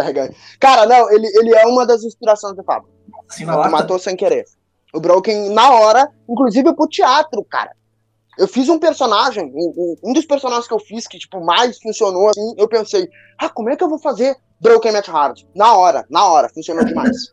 Cara, 0.60 0.86
não, 0.86 1.12
ele, 1.12 1.28
ele 1.28 1.54
é 1.54 1.66
uma 1.66 1.86
das 1.86 2.04
inspirações 2.04 2.56
do 2.56 2.64
Fábio. 2.64 2.90
Assim, 3.30 3.46
matou 3.46 4.00
sem 4.00 4.16
querer. 4.16 4.46
O 4.94 5.00
Broken, 5.00 5.50
na 5.50 5.72
hora, 5.72 6.10
inclusive 6.30 6.74
pro 6.74 6.88
teatro, 6.88 7.44
cara. 7.44 7.72
Eu 8.38 8.48
fiz 8.48 8.68
um 8.70 8.80
personagem, 8.80 9.52
um, 9.54 9.96
um, 10.04 10.14
dos 10.14 10.26
personagens 10.26 10.68
que 10.68 10.74
eu 10.74 10.80
fiz 10.80 11.08
que, 11.08 11.20
tipo, 11.20 11.44
mais 11.44 11.80
funcionou 11.80 12.30
assim, 12.30 12.56
eu 12.58 12.68
pensei, 12.68 13.08
ah, 13.38 13.50
como 13.50 13.70
é 13.70 13.76
que 13.76 13.84
eu 13.84 13.90
vou 13.90 14.00
fazer 14.00 14.36
Broken 14.60 14.92
Matt 14.92 15.08
Hardy? 15.08 15.48
Na 15.54 15.76
hora, 15.76 16.06
na 16.10 16.26
hora, 16.26 16.50
funcionou 16.50 16.84
demais. 16.84 17.33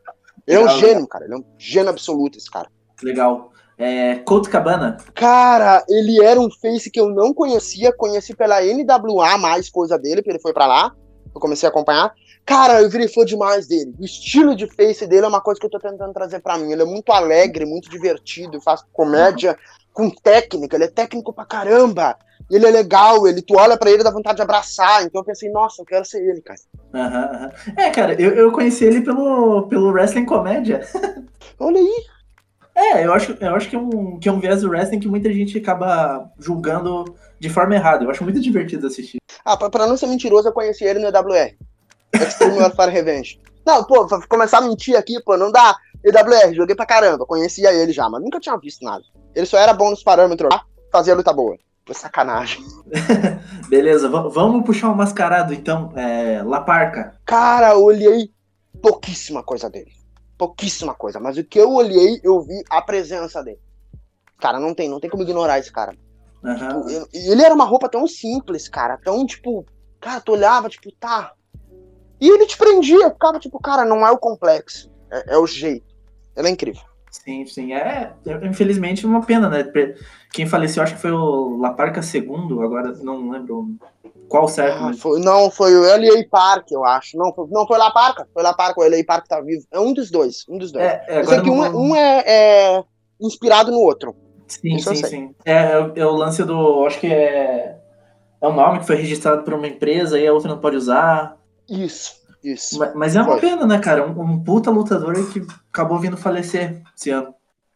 Ele 0.51 0.63
é 0.63 0.65
um 0.65 0.79
gênio, 0.79 1.07
cara, 1.07 1.25
ele 1.25 1.35
é 1.35 1.37
um 1.37 1.45
gênio 1.59 1.91
absoluto, 1.91 2.39
esse 2.39 2.51
cara. 2.51 2.69
Legal. 3.03 3.53
É, 3.79 4.17
Colt 4.17 4.47
Cabana. 4.49 4.99
Cara, 5.15 5.83
ele 5.89 6.23
era 6.23 6.39
um 6.39 6.51
face 6.51 6.91
que 6.91 7.01
eu 7.01 7.09
não 7.09 7.33
conhecia, 7.33 7.93
conheci 7.93 8.37
pela 8.37 8.61
NWA 8.61 9.39
mais 9.39 9.71
coisa 9.71 9.99
dele, 9.99 10.17
porque 10.17 10.31
ele 10.31 10.39
foi 10.39 10.53
para 10.53 10.67
lá. 10.67 10.95
Eu 11.35 11.41
comecei 11.41 11.67
a 11.67 11.71
acompanhar. 11.71 12.13
Cara, 12.45 12.83
eu 12.83 12.91
virei 12.91 13.09
fã 13.09 13.25
demais 13.25 13.67
dele. 13.67 13.95
O 13.99 14.05
estilo 14.05 14.55
de 14.55 14.67
face 14.67 15.07
dele 15.07 15.25
é 15.25 15.29
uma 15.29 15.41
coisa 15.41 15.59
que 15.59 15.65
eu 15.65 15.71
tô 15.71 15.79
tentando 15.79 16.13
trazer 16.13 16.41
para 16.41 16.59
mim. 16.59 16.73
Ele 16.73 16.83
é 16.83 16.85
muito 16.85 17.11
alegre, 17.11 17.65
muito 17.65 17.89
divertido, 17.89 18.61
faz 18.61 18.83
comédia 18.93 19.57
com 19.93 20.11
técnica, 20.11 20.77
ele 20.77 20.85
é 20.85 20.89
técnico 20.89 21.33
pra 21.33 21.45
caramba. 21.45 22.17
Ele 22.51 22.67
é 22.67 22.71
legal, 22.71 23.29
ele 23.29 23.43
tu 23.43 23.55
olha 23.57 23.77
para 23.77 23.91
ele 23.91 24.03
dá 24.03 24.11
vontade 24.11 24.37
de 24.37 24.43
abraçar. 24.43 25.05
Então 25.05 25.21
eu 25.21 25.25
pensei, 25.25 25.51
nossa, 25.51 25.83
eu 25.83 25.87
quero 25.87 26.05
ser 26.05 26.21
ele, 26.21 26.41
cara. 26.41 26.59
Uhum, 26.93 27.45
uhum. 27.45 27.75
É, 27.77 27.91
cara, 27.91 28.21
eu, 28.21 28.33
eu 28.33 28.51
conheci 28.51 28.85
ele 28.85 29.03
pelo, 29.03 29.69
pelo 29.69 29.91
Wrestling 29.93 30.27
Comédia. 30.27 30.81
olha 31.61 31.79
aí. 31.79 32.05
É, 32.75 33.05
eu 33.05 33.13
acho, 33.13 33.37
eu 33.41 33.55
acho 33.55 33.69
que, 33.69 33.77
é 33.77 33.79
um, 33.79 34.19
que 34.19 34.29
é 34.29 34.33
um 34.33 34.41
viés 34.41 34.63
do 34.63 34.71
wrestling 34.71 35.01
que 35.01 35.09
muita 35.09 35.31
gente 35.33 35.59
acaba 35.59 36.31
julgando 36.39 37.15
de 37.39 37.51
forma 37.51 37.75
errada. 37.75 38.05
Eu 38.05 38.11
acho 38.11 38.25
muito 38.25 38.41
divertido 38.41 38.87
assistir. 38.87 39.19
Ah, 39.45 39.57
pra, 39.57 39.69
pra 39.69 39.87
não 39.87 39.97
ser 39.97 40.07
mentiroso, 40.07 40.49
eu 40.49 40.53
conheci 40.53 40.85
ele 40.85 40.99
no 40.99 41.09
EWR. 41.09 41.57
Extreme 42.15 42.59
Warfare 42.59 42.91
Revenge. 42.91 43.41
Não, 43.67 43.85
pô, 43.85 44.07
pra 44.07 44.27
começar 44.27 44.59
a 44.59 44.63
mentir 44.63 44.97
aqui, 44.97 45.23
pô, 45.23 45.37
não 45.37 45.53
dá. 45.53 45.77
EWR, 46.03 46.55
joguei 46.55 46.75
pra 46.75 46.87
caramba, 46.87 47.27
conhecia 47.27 47.73
ele 47.73 47.93
já, 47.93 48.09
mas 48.09 48.23
nunca 48.23 48.41
tinha 48.41 48.57
visto 48.57 48.85
nada. 48.85 49.05
Ele 49.35 49.47
só 49.47 49.59
era 49.59 49.73
bom 49.73 49.91
nos 49.91 50.03
parâmetros 50.03 50.51
lá, 50.53 50.65
fazia 50.93 51.15
luta 51.15 51.33
boa. 51.33 51.57
Foi 51.87 51.95
sacanagem. 51.95 52.65
Beleza, 53.69 54.09
vamos 54.09 54.65
puxar 54.65 54.89
o 54.89 54.93
um 54.93 54.97
mascarado 54.97 55.53
então. 55.53 55.93
É, 55.97 56.43
La 56.45 56.61
Parca. 56.61 57.19
Cara, 57.25 57.77
olhei 57.77 58.31
pouquíssima 58.81 59.43
coisa 59.43 59.69
dele 59.69 60.01
pouquíssima 60.41 60.95
coisa, 60.95 61.21
mas 61.21 61.37
o 61.37 61.45
que 61.45 61.61
eu 61.61 61.71
olhei, 61.71 62.19
eu 62.25 62.41
vi 62.41 62.65
a 62.71 62.81
presença 62.81 63.45
dele. 63.45 63.61
Cara, 64.39 64.59
não 64.59 64.73
tem, 64.75 64.89
não 64.89 64.99
tem 64.99 65.11
como 65.11 65.23
ignorar 65.23 65.59
esse 65.59 65.71
cara. 65.71 65.95
Uhum. 66.43 66.57
Tipo, 66.57 66.89
ele, 66.89 67.07
ele 67.13 67.43
era 67.43 67.55
uma 67.55 67.67
roupa 67.67 67.91
tão 67.91 68.07
simples, 68.09 68.67
cara, 68.67 68.97
tão 68.97 69.27
tipo, 69.27 69.67
cara, 70.01 70.19
tu 70.19 70.33
olhava, 70.33 70.71
tipo, 70.71 70.91
tá. 70.93 71.35
E 72.19 72.27
ele 72.27 72.47
te 72.47 72.57
prendia, 72.57 73.11
ficava 73.11 73.39
tipo, 73.39 73.61
cara, 73.61 73.85
não 73.85 74.07
é 74.07 74.11
o 74.11 74.17
complexo, 74.17 74.91
é, 75.11 75.35
é 75.35 75.37
o 75.37 75.47
jeito. 75.47 75.95
Ela 76.35 76.49
é 76.49 76.51
incrível. 76.51 76.85
Sim, 77.11 77.45
sim. 77.47 77.73
É, 77.73 78.13
é, 78.25 78.47
infelizmente, 78.47 79.05
uma 79.05 79.25
pena, 79.25 79.49
né? 79.49 79.65
Quem 80.33 80.47
faleceu, 80.47 80.83
acho 80.83 80.95
que 80.95 81.01
foi 81.01 81.11
o 81.11 81.57
Laparca 81.59 82.01
II, 82.01 82.63
agora 82.63 82.93
não 83.03 83.31
lembro 83.31 83.75
qual 84.29 84.47
certo. 84.47 84.85
Ah, 84.85 84.93
foi, 84.95 85.21
não, 85.21 85.51
foi 85.51 85.77
o 85.77 85.85
L.A. 85.85 86.29
Park, 86.31 86.71
eu 86.71 86.85
acho. 86.85 87.19
Não, 87.19 87.35
foi, 87.35 87.49
não 87.51 87.67
foi 87.67 87.77
o 87.77 87.81
Laparca, 87.81 88.29
foi 88.33 88.43
Laparca, 88.43 88.81
o 88.81 88.85
L.A. 88.85 89.05
Park 89.05 89.27
tá 89.27 89.41
vivo. 89.41 89.65
É 89.73 89.81
um 89.81 89.93
dos 89.93 90.09
dois, 90.09 90.45
um 90.49 90.57
dos 90.57 90.71
dois. 90.71 90.85
É, 90.85 91.05
é, 91.09 91.21
eu 91.21 91.25
sei 91.25 91.41
que 91.41 91.51
um, 91.51 91.65
é, 91.65 91.71
um 91.71 91.97
é, 91.97 92.25
é, 92.27 92.85
inspirado 93.21 93.73
no 93.73 93.79
outro. 93.79 94.15
Sim, 94.47 94.77
Isso 94.77 94.95
sim, 94.95 95.05
sim. 95.05 95.35
É, 95.45 95.53
é, 95.53 95.93
é, 95.97 96.07
o 96.07 96.13
lance 96.13 96.45
do, 96.45 96.87
acho 96.87 97.01
que 97.01 97.09
é, 97.09 97.77
é 98.41 98.49
um 98.49 98.53
nome 98.53 98.79
que 98.79 98.87
foi 98.87 98.97
registrado 98.97 99.43
por 99.43 99.55
uma 99.55 99.67
empresa 99.67 100.19
e 100.19 100.27
a 100.27 100.33
outra 100.33 100.49
não 100.49 100.59
pode 100.59 100.77
usar. 100.77 101.37
Isso. 101.69 102.20
Isso. 102.43 102.79
Mas, 102.79 102.95
mas 102.95 103.17
é 103.17 103.23
uma 103.23 103.33
Foi. 103.33 103.41
pena, 103.41 103.67
né, 103.67 103.79
cara? 103.79 104.07
Um, 104.07 104.21
um, 104.21 104.43
puta 104.43 104.71
lutador 104.71 105.15
que 105.31 105.47
acabou 105.73 105.99
vindo 105.99 106.17
falecer 106.17 106.83
esse 106.97 107.11
ano. 107.11 107.35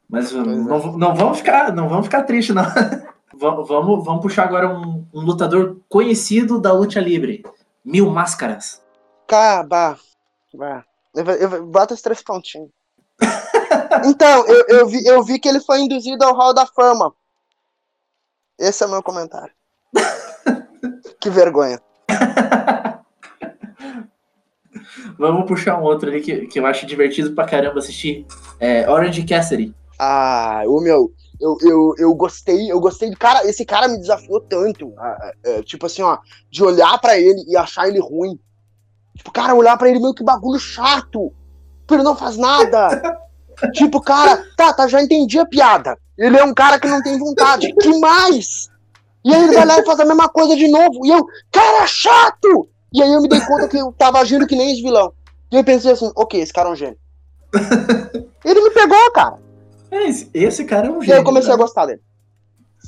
Mas 0.09 0.33
não, 0.33 0.43
é. 0.43 0.97
não, 0.97 1.15
vamos 1.15 1.39
ficar, 1.39 1.73
não 1.73 1.89
vamos 1.89 2.07
ficar 2.07 2.23
tristes, 2.23 2.55
não. 2.55 2.65
vamos, 3.37 4.05
vamos 4.05 4.23
puxar 4.23 4.45
agora 4.45 4.69
um, 4.69 5.07
um, 5.12 5.21
lutador 5.21 5.79
conhecido 5.89 6.61
da 6.61 6.73
luta 6.73 7.01
livre. 7.01 7.45
Mil 7.85 8.11
Máscaras. 8.11 8.83
Caba. 9.27 9.99
Bota 11.67 11.95
os 11.95 12.01
três 12.01 12.23
pontinhos. 12.23 12.71
então, 14.07 14.47
eu, 14.47 14.65
eu, 14.69 14.87
vi, 14.87 15.07
eu 15.07 15.23
vi 15.23 15.39
que 15.39 15.49
ele 15.49 15.61
foi 15.61 15.81
induzido 15.81 16.25
ao 16.25 16.35
Hall 16.35 16.55
da 16.55 16.67
Fama. 16.67 17.12
Esse 18.59 18.83
é 18.83 18.87
o 18.87 18.91
meu 18.91 19.03
comentário. 19.03 19.53
que 21.21 21.29
vergonha. 21.29 21.81
Vamos 25.18 25.47
puxar 25.47 25.78
um 25.78 25.82
outro 25.82 26.09
ali 26.09 26.20
que, 26.20 26.47
que 26.47 26.59
eu 26.59 26.66
acho 26.66 26.86
divertido 26.86 27.32
pra 27.32 27.47
caramba 27.47 27.78
assistir. 27.78 28.26
É 28.61 28.88
Orange 28.88 29.24
Cassidy. 29.24 29.74
Ah, 29.99 30.62
o 30.66 30.80
meu, 30.80 31.12
eu, 31.40 31.57
eu, 31.61 31.95
eu 31.99 32.14
gostei, 32.14 32.70
eu 32.70 32.80
gostei 32.80 33.11
do 33.11 33.16
cara, 33.16 33.47
esse 33.47 33.64
cara 33.64 33.88
me 33.88 33.99
desafiou 33.99 34.40
tanto, 34.40 34.92
é, 35.45 35.62
tipo 35.62 35.86
assim, 35.86 36.03
ó, 36.03 36.18
de 36.51 36.64
olhar 36.64 36.99
para 36.99 37.18
ele 37.18 37.45
e 37.47 37.57
achar 37.57 37.88
ele 37.88 38.01
ruim. 38.01 38.38
Tipo, 39.16 39.30
cara, 39.30 39.55
olhar 39.55 39.76
para 39.76 39.88
ele 39.88 40.01
meio 40.01 40.14
que 40.14 40.24
bagulho 40.24 40.59
chato, 40.59 41.32
ele 41.90 42.03
não 42.03 42.16
faz 42.16 42.36
nada. 42.36 43.18
tipo, 43.72 44.01
cara, 44.01 44.45
tá, 44.57 44.72
tá, 44.72 44.88
já 44.88 45.03
entendi 45.03 45.38
a 45.38 45.47
piada. 45.47 45.97
Ele 46.18 46.36
é 46.36 46.45
um 46.45 46.55
cara 46.55 46.78
que 46.78 46.88
não 46.88 47.03
tem 47.03 47.18
vontade, 47.18 47.72
que 47.74 47.99
mais? 47.99 48.68
E 49.24 49.32
aí 49.32 49.45
ele 49.45 49.55
vai 49.55 49.64
lá 49.64 49.78
e 49.78 49.84
faz 49.84 50.01
a 50.01 50.05
mesma 50.05 50.28
coisa 50.28 50.55
de 50.57 50.68
novo. 50.68 51.05
E 51.05 51.11
eu, 51.11 51.24
cara 51.51 51.86
chato! 51.86 52.68
E 52.95 53.03
aí 53.03 53.12
eu 53.12 53.20
me 53.20 53.28
dei 53.28 53.40
conta 53.40 53.66
que 53.66 53.76
eu 53.76 53.92
tava 53.92 54.20
agindo 54.20 54.47
que 54.47 54.55
nem 54.55 54.70
esse 54.70 54.80
vilão. 54.80 55.12
E 55.51 55.57
eu 55.57 55.64
pensei 55.64 55.90
assim, 55.90 56.12
ok, 56.14 56.40
esse 56.40 56.53
cara 56.53 56.68
é 56.68 56.72
um 56.72 56.76
gênio. 56.76 56.97
Ele 58.45 58.61
me 58.61 58.70
pegou, 58.70 59.11
cara. 59.12 59.36
É, 59.90 60.09
esse, 60.09 60.30
esse 60.32 60.64
cara 60.64 60.86
é 60.86 60.90
um 60.90 61.01
gênio. 61.01 61.09
E 61.09 61.12
aí 61.12 61.18
eu 61.18 61.24
comecei 61.24 61.53
a 61.53 61.57
gostar 61.57 61.86
dele. 61.86 62.01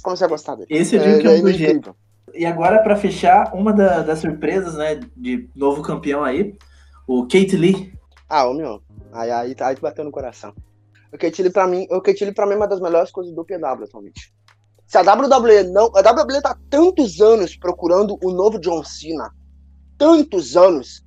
Comecei 0.05 0.25
a 0.25 0.31
gostar 0.31 0.55
dele. 0.55 0.69
Esse 0.71 0.95
eu 0.95 1.03
digo 1.03 1.17
é, 1.17 1.19
que 1.19 1.27
é 1.27 1.31
um 1.31 1.49
é 1.49 1.53
gênio. 1.53 1.97
E 2.33 2.47
agora, 2.47 2.81
para 2.85 2.95
fechar, 2.95 3.53
uma 3.53 3.73
da, 3.73 4.03
das 4.03 4.21
surpresas, 4.21 4.75
né, 4.75 5.01
de 5.17 5.51
novo 5.57 5.83
campeão 5.83 6.23
aí, 6.23 6.57
o 7.05 7.23
Kate 7.25 7.57
Lee. 7.57 7.93
Ah, 8.29 8.47
o 8.47 8.55
meu. 8.55 8.81
Aí, 9.13 9.31
aí, 9.31 9.57
aí 9.59 9.77
bateu 9.81 10.05
no 10.05 10.13
coração. 10.13 10.55
O 11.13 11.19
Kate 11.19 11.43
Lee, 11.43 11.51
pra 11.51 11.67
mim, 11.67 11.85
o 11.91 12.01
Kate 12.01 12.25
Lee, 12.25 12.35
pra 12.35 12.47
mim, 12.47 12.53
é 12.53 12.57
uma 12.57 12.69
das 12.69 12.81
melhores 12.81 13.11
coisas 13.11 13.35
do 13.35 13.45
PW 13.45 13.83
atualmente. 13.83 14.33
Se 14.87 14.99
a 14.99 15.01
WWE 15.01 15.65
não. 15.65 15.91
A 15.97 16.01
WWE 16.01 16.41
tá 16.41 16.57
tantos 16.71 17.21
anos 17.21 17.57
procurando 17.57 18.17
o 18.23 18.31
novo 18.31 18.61
John 18.61 18.85
Cena 18.85 19.33
tantos 19.99 20.57
anos 20.57 21.05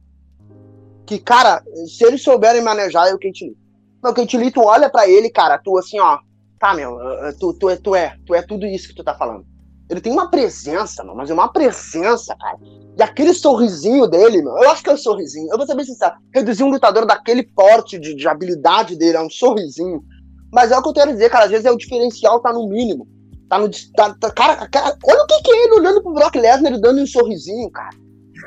que, 1.05 1.17
cara, 1.17 1.63
se 1.87 2.05
eles 2.05 2.21
souberem 2.21 2.61
manejar, 2.61 3.07
é 3.07 3.13
o 3.13 3.19
Kate 3.19 3.45
Lee. 3.45 3.57
Não, 4.03 4.11
o 4.11 4.13
Kate 4.13 4.37
Lee, 4.37 4.51
tu 4.51 4.61
olha 4.61 4.89
pra 4.89 5.09
ele, 5.09 5.29
cara, 5.29 5.57
tu 5.57 5.77
assim, 5.77 5.99
ó, 5.99 6.19
tá, 6.59 6.73
meu, 6.73 6.97
tu, 7.39 7.53
tu, 7.53 7.69
é, 7.69 7.75
tu 7.75 7.95
é, 7.95 8.15
tu 8.25 8.35
é 8.35 8.41
tudo 8.41 8.65
isso 8.65 8.89
que 8.89 8.95
tu 8.95 9.03
tá 9.03 9.15
falando. 9.15 9.45
Ele 9.89 10.01
tem 10.01 10.13
uma 10.13 10.29
presença, 10.29 11.03
meu, 11.03 11.15
mas 11.15 11.31
é 11.31 11.33
uma 11.33 11.51
presença, 11.51 12.35
cara. 12.35 12.59
E 12.95 13.01
aquele 13.01 13.33
sorrisinho 13.33 14.05
dele, 14.05 14.43
meu, 14.43 14.55
eu 14.59 14.69
acho 14.69 14.83
que 14.83 14.89
é 14.89 14.93
um 14.93 14.97
sorrisinho. 14.97 15.51
Eu 15.51 15.57
vou 15.57 15.65
saber 15.65 15.83
se 15.83 15.93
está 15.93 16.15
reduzir 16.33 16.63
um 16.63 16.69
lutador 16.69 17.07
daquele 17.07 17.41
porte 17.41 17.97
de, 17.97 18.13
de 18.13 18.27
habilidade 18.27 18.95
dele, 18.95 19.17
é 19.17 19.21
um 19.21 19.29
sorrisinho. 19.29 20.03
Mas 20.51 20.71
é 20.71 20.77
o 20.77 20.83
que 20.83 20.89
eu 20.89 20.93
quero 20.93 21.11
dizer, 21.11 21.31
cara, 21.31 21.45
às 21.45 21.51
vezes 21.51 21.65
é 21.65 21.71
o 21.71 21.77
diferencial 21.77 22.39
tá 22.39 22.53
no 22.53 22.67
mínimo. 22.67 23.07
Tá 23.49 23.57
no. 23.57 23.67
Tá, 23.95 24.13
tá, 24.13 24.31
cara, 24.31 24.67
cara, 24.67 24.95
olha 25.03 25.23
o 25.23 25.25
que, 25.25 25.41
que 25.41 25.51
é 25.51 25.63
ele 25.65 25.79
olhando 25.79 26.03
pro 26.03 26.13
Brock 26.13 26.35
Lesnar 26.35 26.73
e 26.73 26.79
dando 26.79 27.01
um 27.01 27.07
sorrisinho, 27.07 27.71
cara. 27.71 27.97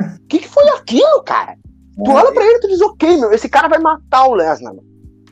O 0.03 0.27
que, 0.29 0.39
que 0.41 0.49
foi 0.49 0.69
aquilo, 0.71 1.23
cara? 1.25 1.57
Tu 1.97 2.11
é. 2.11 2.15
olha 2.15 2.33
pra 2.33 2.45
ele 2.45 2.57
e 2.57 2.61
tu 2.61 2.69
diz, 2.69 2.81
ok, 2.81 3.17
meu, 3.19 3.33
esse 3.33 3.49
cara 3.49 3.69
vai 3.69 3.79
matar 3.79 4.27
o 4.27 4.35
Lesnar, 4.35 4.73
meu. 4.73 4.85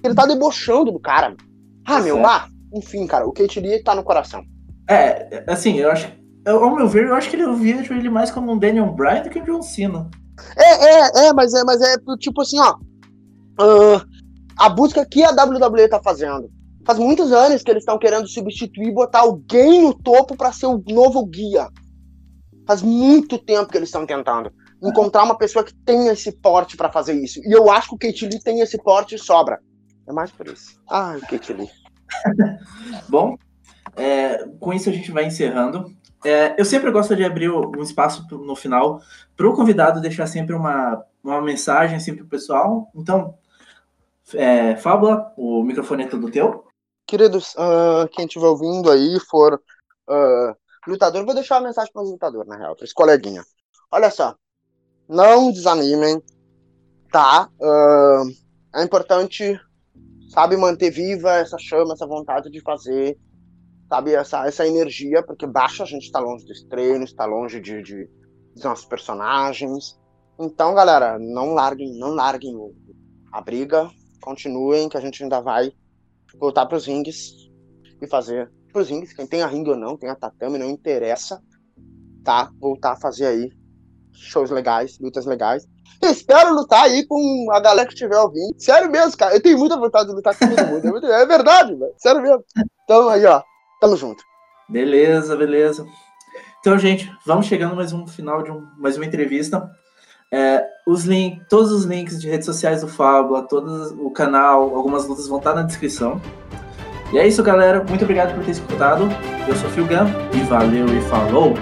Ele 0.02 0.14
tá 0.14 0.26
debochando 0.26 0.92
do 0.92 0.98
cara, 0.98 1.30
meu. 1.30 1.38
Ah, 1.86 2.00
meu, 2.00 2.26
ah, 2.26 2.48
enfim, 2.74 3.06
cara, 3.06 3.26
o 3.26 3.32
Kate 3.32 3.60
Lee 3.60 3.82
tá 3.82 3.94
no 3.94 4.04
coração. 4.04 4.42
É, 4.88 5.44
assim, 5.46 5.76
eu 5.76 5.90
acho. 5.90 6.12
Ao 6.46 6.74
meu 6.74 6.88
ver, 6.88 7.06
eu 7.06 7.14
acho 7.14 7.28
que 7.30 7.36
eu 7.36 7.54
vejo 7.54 7.92
ele 7.92 8.08
mais 8.08 8.30
como 8.30 8.52
um 8.52 8.58
Daniel 8.58 8.92
Bryan 8.92 9.22
do 9.22 9.30
que 9.30 9.40
um 9.40 9.44
John 9.44 9.62
Cena. 9.62 10.08
É, 10.56 10.72
é, 10.72 11.26
é, 11.26 11.32
mas 11.32 11.52
é, 11.52 11.64
mas 11.64 11.80
é 11.80 11.96
tipo 12.18 12.40
assim, 12.40 12.58
ó. 12.58 12.76
Uh, 13.60 14.02
a 14.56 14.68
busca 14.68 15.04
que 15.04 15.22
a 15.22 15.30
WWE 15.30 15.88
tá 15.88 16.00
fazendo. 16.02 16.50
Faz 16.86 16.98
muitos 16.98 17.30
anos 17.30 17.62
que 17.62 17.70
eles 17.70 17.82
estão 17.82 17.98
querendo 17.98 18.26
substituir 18.26 18.88
e 18.88 18.94
botar 18.94 19.20
alguém 19.20 19.82
no 19.82 19.94
topo 19.94 20.36
para 20.36 20.52
ser 20.52 20.66
o 20.66 20.82
novo 20.88 21.24
guia. 21.26 21.68
Faz 22.66 22.82
muito 22.82 23.38
tempo 23.38 23.70
que 23.70 23.76
eles 23.76 23.88
estão 23.88 24.06
tentando 24.06 24.50
encontrar 24.82 25.24
uma 25.24 25.36
pessoa 25.36 25.64
que 25.64 25.74
tenha 25.74 26.12
esse 26.12 26.32
porte 26.32 26.76
para 26.76 26.90
fazer 26.90 27.14
isso. 27.14 27.40
E 27.44 27.52
eu 27.52 27.70
acho 27.70 27.88
que 27.88 27.94
o 27.94 27.98
Kate 27.98 28.26
Lee 28.26 28.42
tem 28.42 28.60
esse 28.60 28.78
porte 28.78 29.14
e 29.14 29.18
sobra. 29.18 29.60
É 30.06 30.12
mais 30.12 30.30
por 30.30 30.48
isso. 30.48 30.80
Ah, 30.88 31.16
o 31.16 31.20
Kate 31.26 31.52
Lee. 31.52 31.70
Bom, 33.08 33.36
é, 33.96 34.44
com 34.58 34.72
isso 34.72 34.88
a 34.88 34.92
gente 34.92 35.12
vai 35.12 35.24
encerrando. 35.24 35.92
É, 36.24 36.54
eu 36.58 36.64
sempre 36.64 36.90
gosto 36.90 37.16
de 37.16 37.24
abrir 37.24 37.50
um 37.50 37.82
espaço 37.82 38.26
no 38.30 38.54
final 38.54 39.00
para 39.36 39.48
o 39.48 39.54
convidado 39.54 40.00
deixar 40.00 40.26
sempre 40.26 40.54
uma, 40.54 41.02
uma 41.22 41.40
mensagem 41.40 41.96
assim, 41.96 42.14
para 42.14 42.24
o 42.24 42.28
pessoal. 42.28 42.90
Então, 42.94 43.34
é, 44.34 44.76
Fábula, 44.76 45.32
o 45.36 45.62
microfone 45.62 46.04
é 46.04 46.08
todo 46.08 46.30
teu. 46.30 46.64
Queridos, 47.06 47.54
uh, 47.54 48.08
quem 48.12 48.26
estiver 48.26 48.46
ouvindo 48.46 48.90
aí, 48.90 49.18
for 49.28 49.54
uh, 50.08 50.56
lutador, 50.86 51.24
vou 51.24 51.34
deixar 51.34 51.56
uma 51.56 51.68
mensagem 51.68 51.92
para 51.92 52.02
os 52.02 52.10
lutadores, 52.10 52.48
na 52.48 52.56
real, 52.56 52.76
para 52.76 52.84
os 52.84 52.92
coleguinhas. 52.92 53.46
Olha 53.90 54.10
só, 54.10 54.36
não 55.10 55.50
desanimem, 55.50 56.22
tá? 57.10 57.50
Uh, 57.58 58.30
é 58.72 58.84
importante, 58.84 59.58
sabe, 60.28 60.56
manter 60.56 60.92
viva 60.92 61.32
essa 61.32 61.58
chama, 61.58 61.94
essa 61.94 62.06
vontade 62.06 62.48
de 62.48 62.60
fazer, 62.60 63.18
sabe, 63.88 64.14
essa, 64.14 64.46
essa 64.46 64.64
energia, 64.64 65.20
porque 65.20 65.48
baixa 65.48 65.82
a 65.82 65.86
gente 65.86 66.04
está 66.04 66.20
longe 66.20 66.46
dos 66.46 66.62
treinos, 66.62 67.10
está 67.10 67.26
longe 67.26 67.60
de, 67.60 67.82
de, 67.82 68.08
dos 68.54 68.62
nossos 68.62 68.84
personagens. 68.84 69.98
Então, 70.38 70.74
galera, 70.74 71.18
não 71.18 71.54
larguem, 71.54 71.98
não 71.98 72.14
larguem 72.14 72.56
a 73.32 73.40
briga, 73.40 73.90
continuem, 74.22 74.88
que 74.88 74.96
a 74.96 75.00
gente 75.00 75.24
ainda 75.24 75.40
vai 75.40 75.72
voltar 76.38 76.66
para 76.66 76.76
os 76.76 76.86
rings 76.86 77.32
e 78.00 78.06
fazer 78.06 78.48
pros 78.72 78.88
rings, 78.88 79.12
quem 79.12 79.26
tem 79.26 79.42
a 79.42 79.48
ringue 79.48 79.70
ou 79.70 79.76
não, 79.76 79.96
tem 79.96 80.08
a 80.08 80.14
tatame, 80.14 80.56
não 80.56 80.70
interessa, 80.70 81.42
tá? 82.22 82.52
Voltar 82.60 82.92
a 82.92 82.96
fazer 82.96 83.26
aí 83.26 83.59
shows 84.12 84.50
legais, 84.50 84.98
lutas 84.98 85.26
legais. 85.26 85.66
Espero 86.02 86.54
lutar 86.54 86.84
aí 86.84 87.06
com 87.06 87.46
a 87.50 87.60
galera 87.60 87.86
que 87.86 87.92
estiver 87.92 88.18
ouvindo. 88.18 88.54
Sério 88.58 88.90
mesmo, 88.90 89.16
cara. 89.16 89.34
Eu 89.34 89.42
tenho 89.42 89.58
muita 89.58 89.76
vontade 89.76 90.08
de 90.08 90.14
lutar 90.14 90.36
com 90.36 90.48
todo 90.48 90.66
mundo. 90.66 91.06
É 91.06 91.26
verdade, 91.26 91.74
velho. 91.74 91.92
Sério 91.98 92.22
mesmo. 92.22 92.44
Então 92.84 93.08
aí, 93.08 93.24
ó. 93.26 93.42
Tamo 93.80 93.96
junto. 93.96 94.22
Beleza, 94.68 95.36
beleza. 95.36 95.86
Então, 96.60 96.78
gente, 96.78 97.10
vamos 97.26 97.46
chegando 97.46 97.74
mais 97.74 97.92
um 97.92 98.06
final 98.06 98.42
de 98.42 98.50
um, 98.50 98.66
mais 98.78 98.96
uma 98.96 99.06
entrevista. 99.06 99.70
É, 100.32 100.64
os 100.86 101.04
link, 101.04 101.40
todos 101.48 101.72
os 101.72 101.84
links 101.84 102.20
de 102.20 102.28
redes 102.28 102.46
sociais 102.46 102.82
do 102.82 102.88
Fábula, 102.88 103.42
todo 103.48 104.06
o 104.06 104.10
canal, 104.10 104.74
algumas 104.74 105.06
lutas 105.06 105.26
vão 105.26 105.38
estar 105.38 105.54
na 105.54 105.62
descrição. 105.62 106.20
E 107.12 107.18
é 107.18 107.26
isso, 107.26 107.42
galera. 107.42 107.82
Muito 107.82 108.04
obrigado 108.04 108.34
por 108.34 108.44
ter 108.44 108.52
escutado. 108.52 109.08
Eu 109.48 109.56
sou 109.56 109.68
o 109.68 109.72
Phil 109.72 109.86
Gun 109.86 110.06
e 110.38 110.44
valeu 110.44 110.86
e 110.86 111.00
falou! 111.02 111.54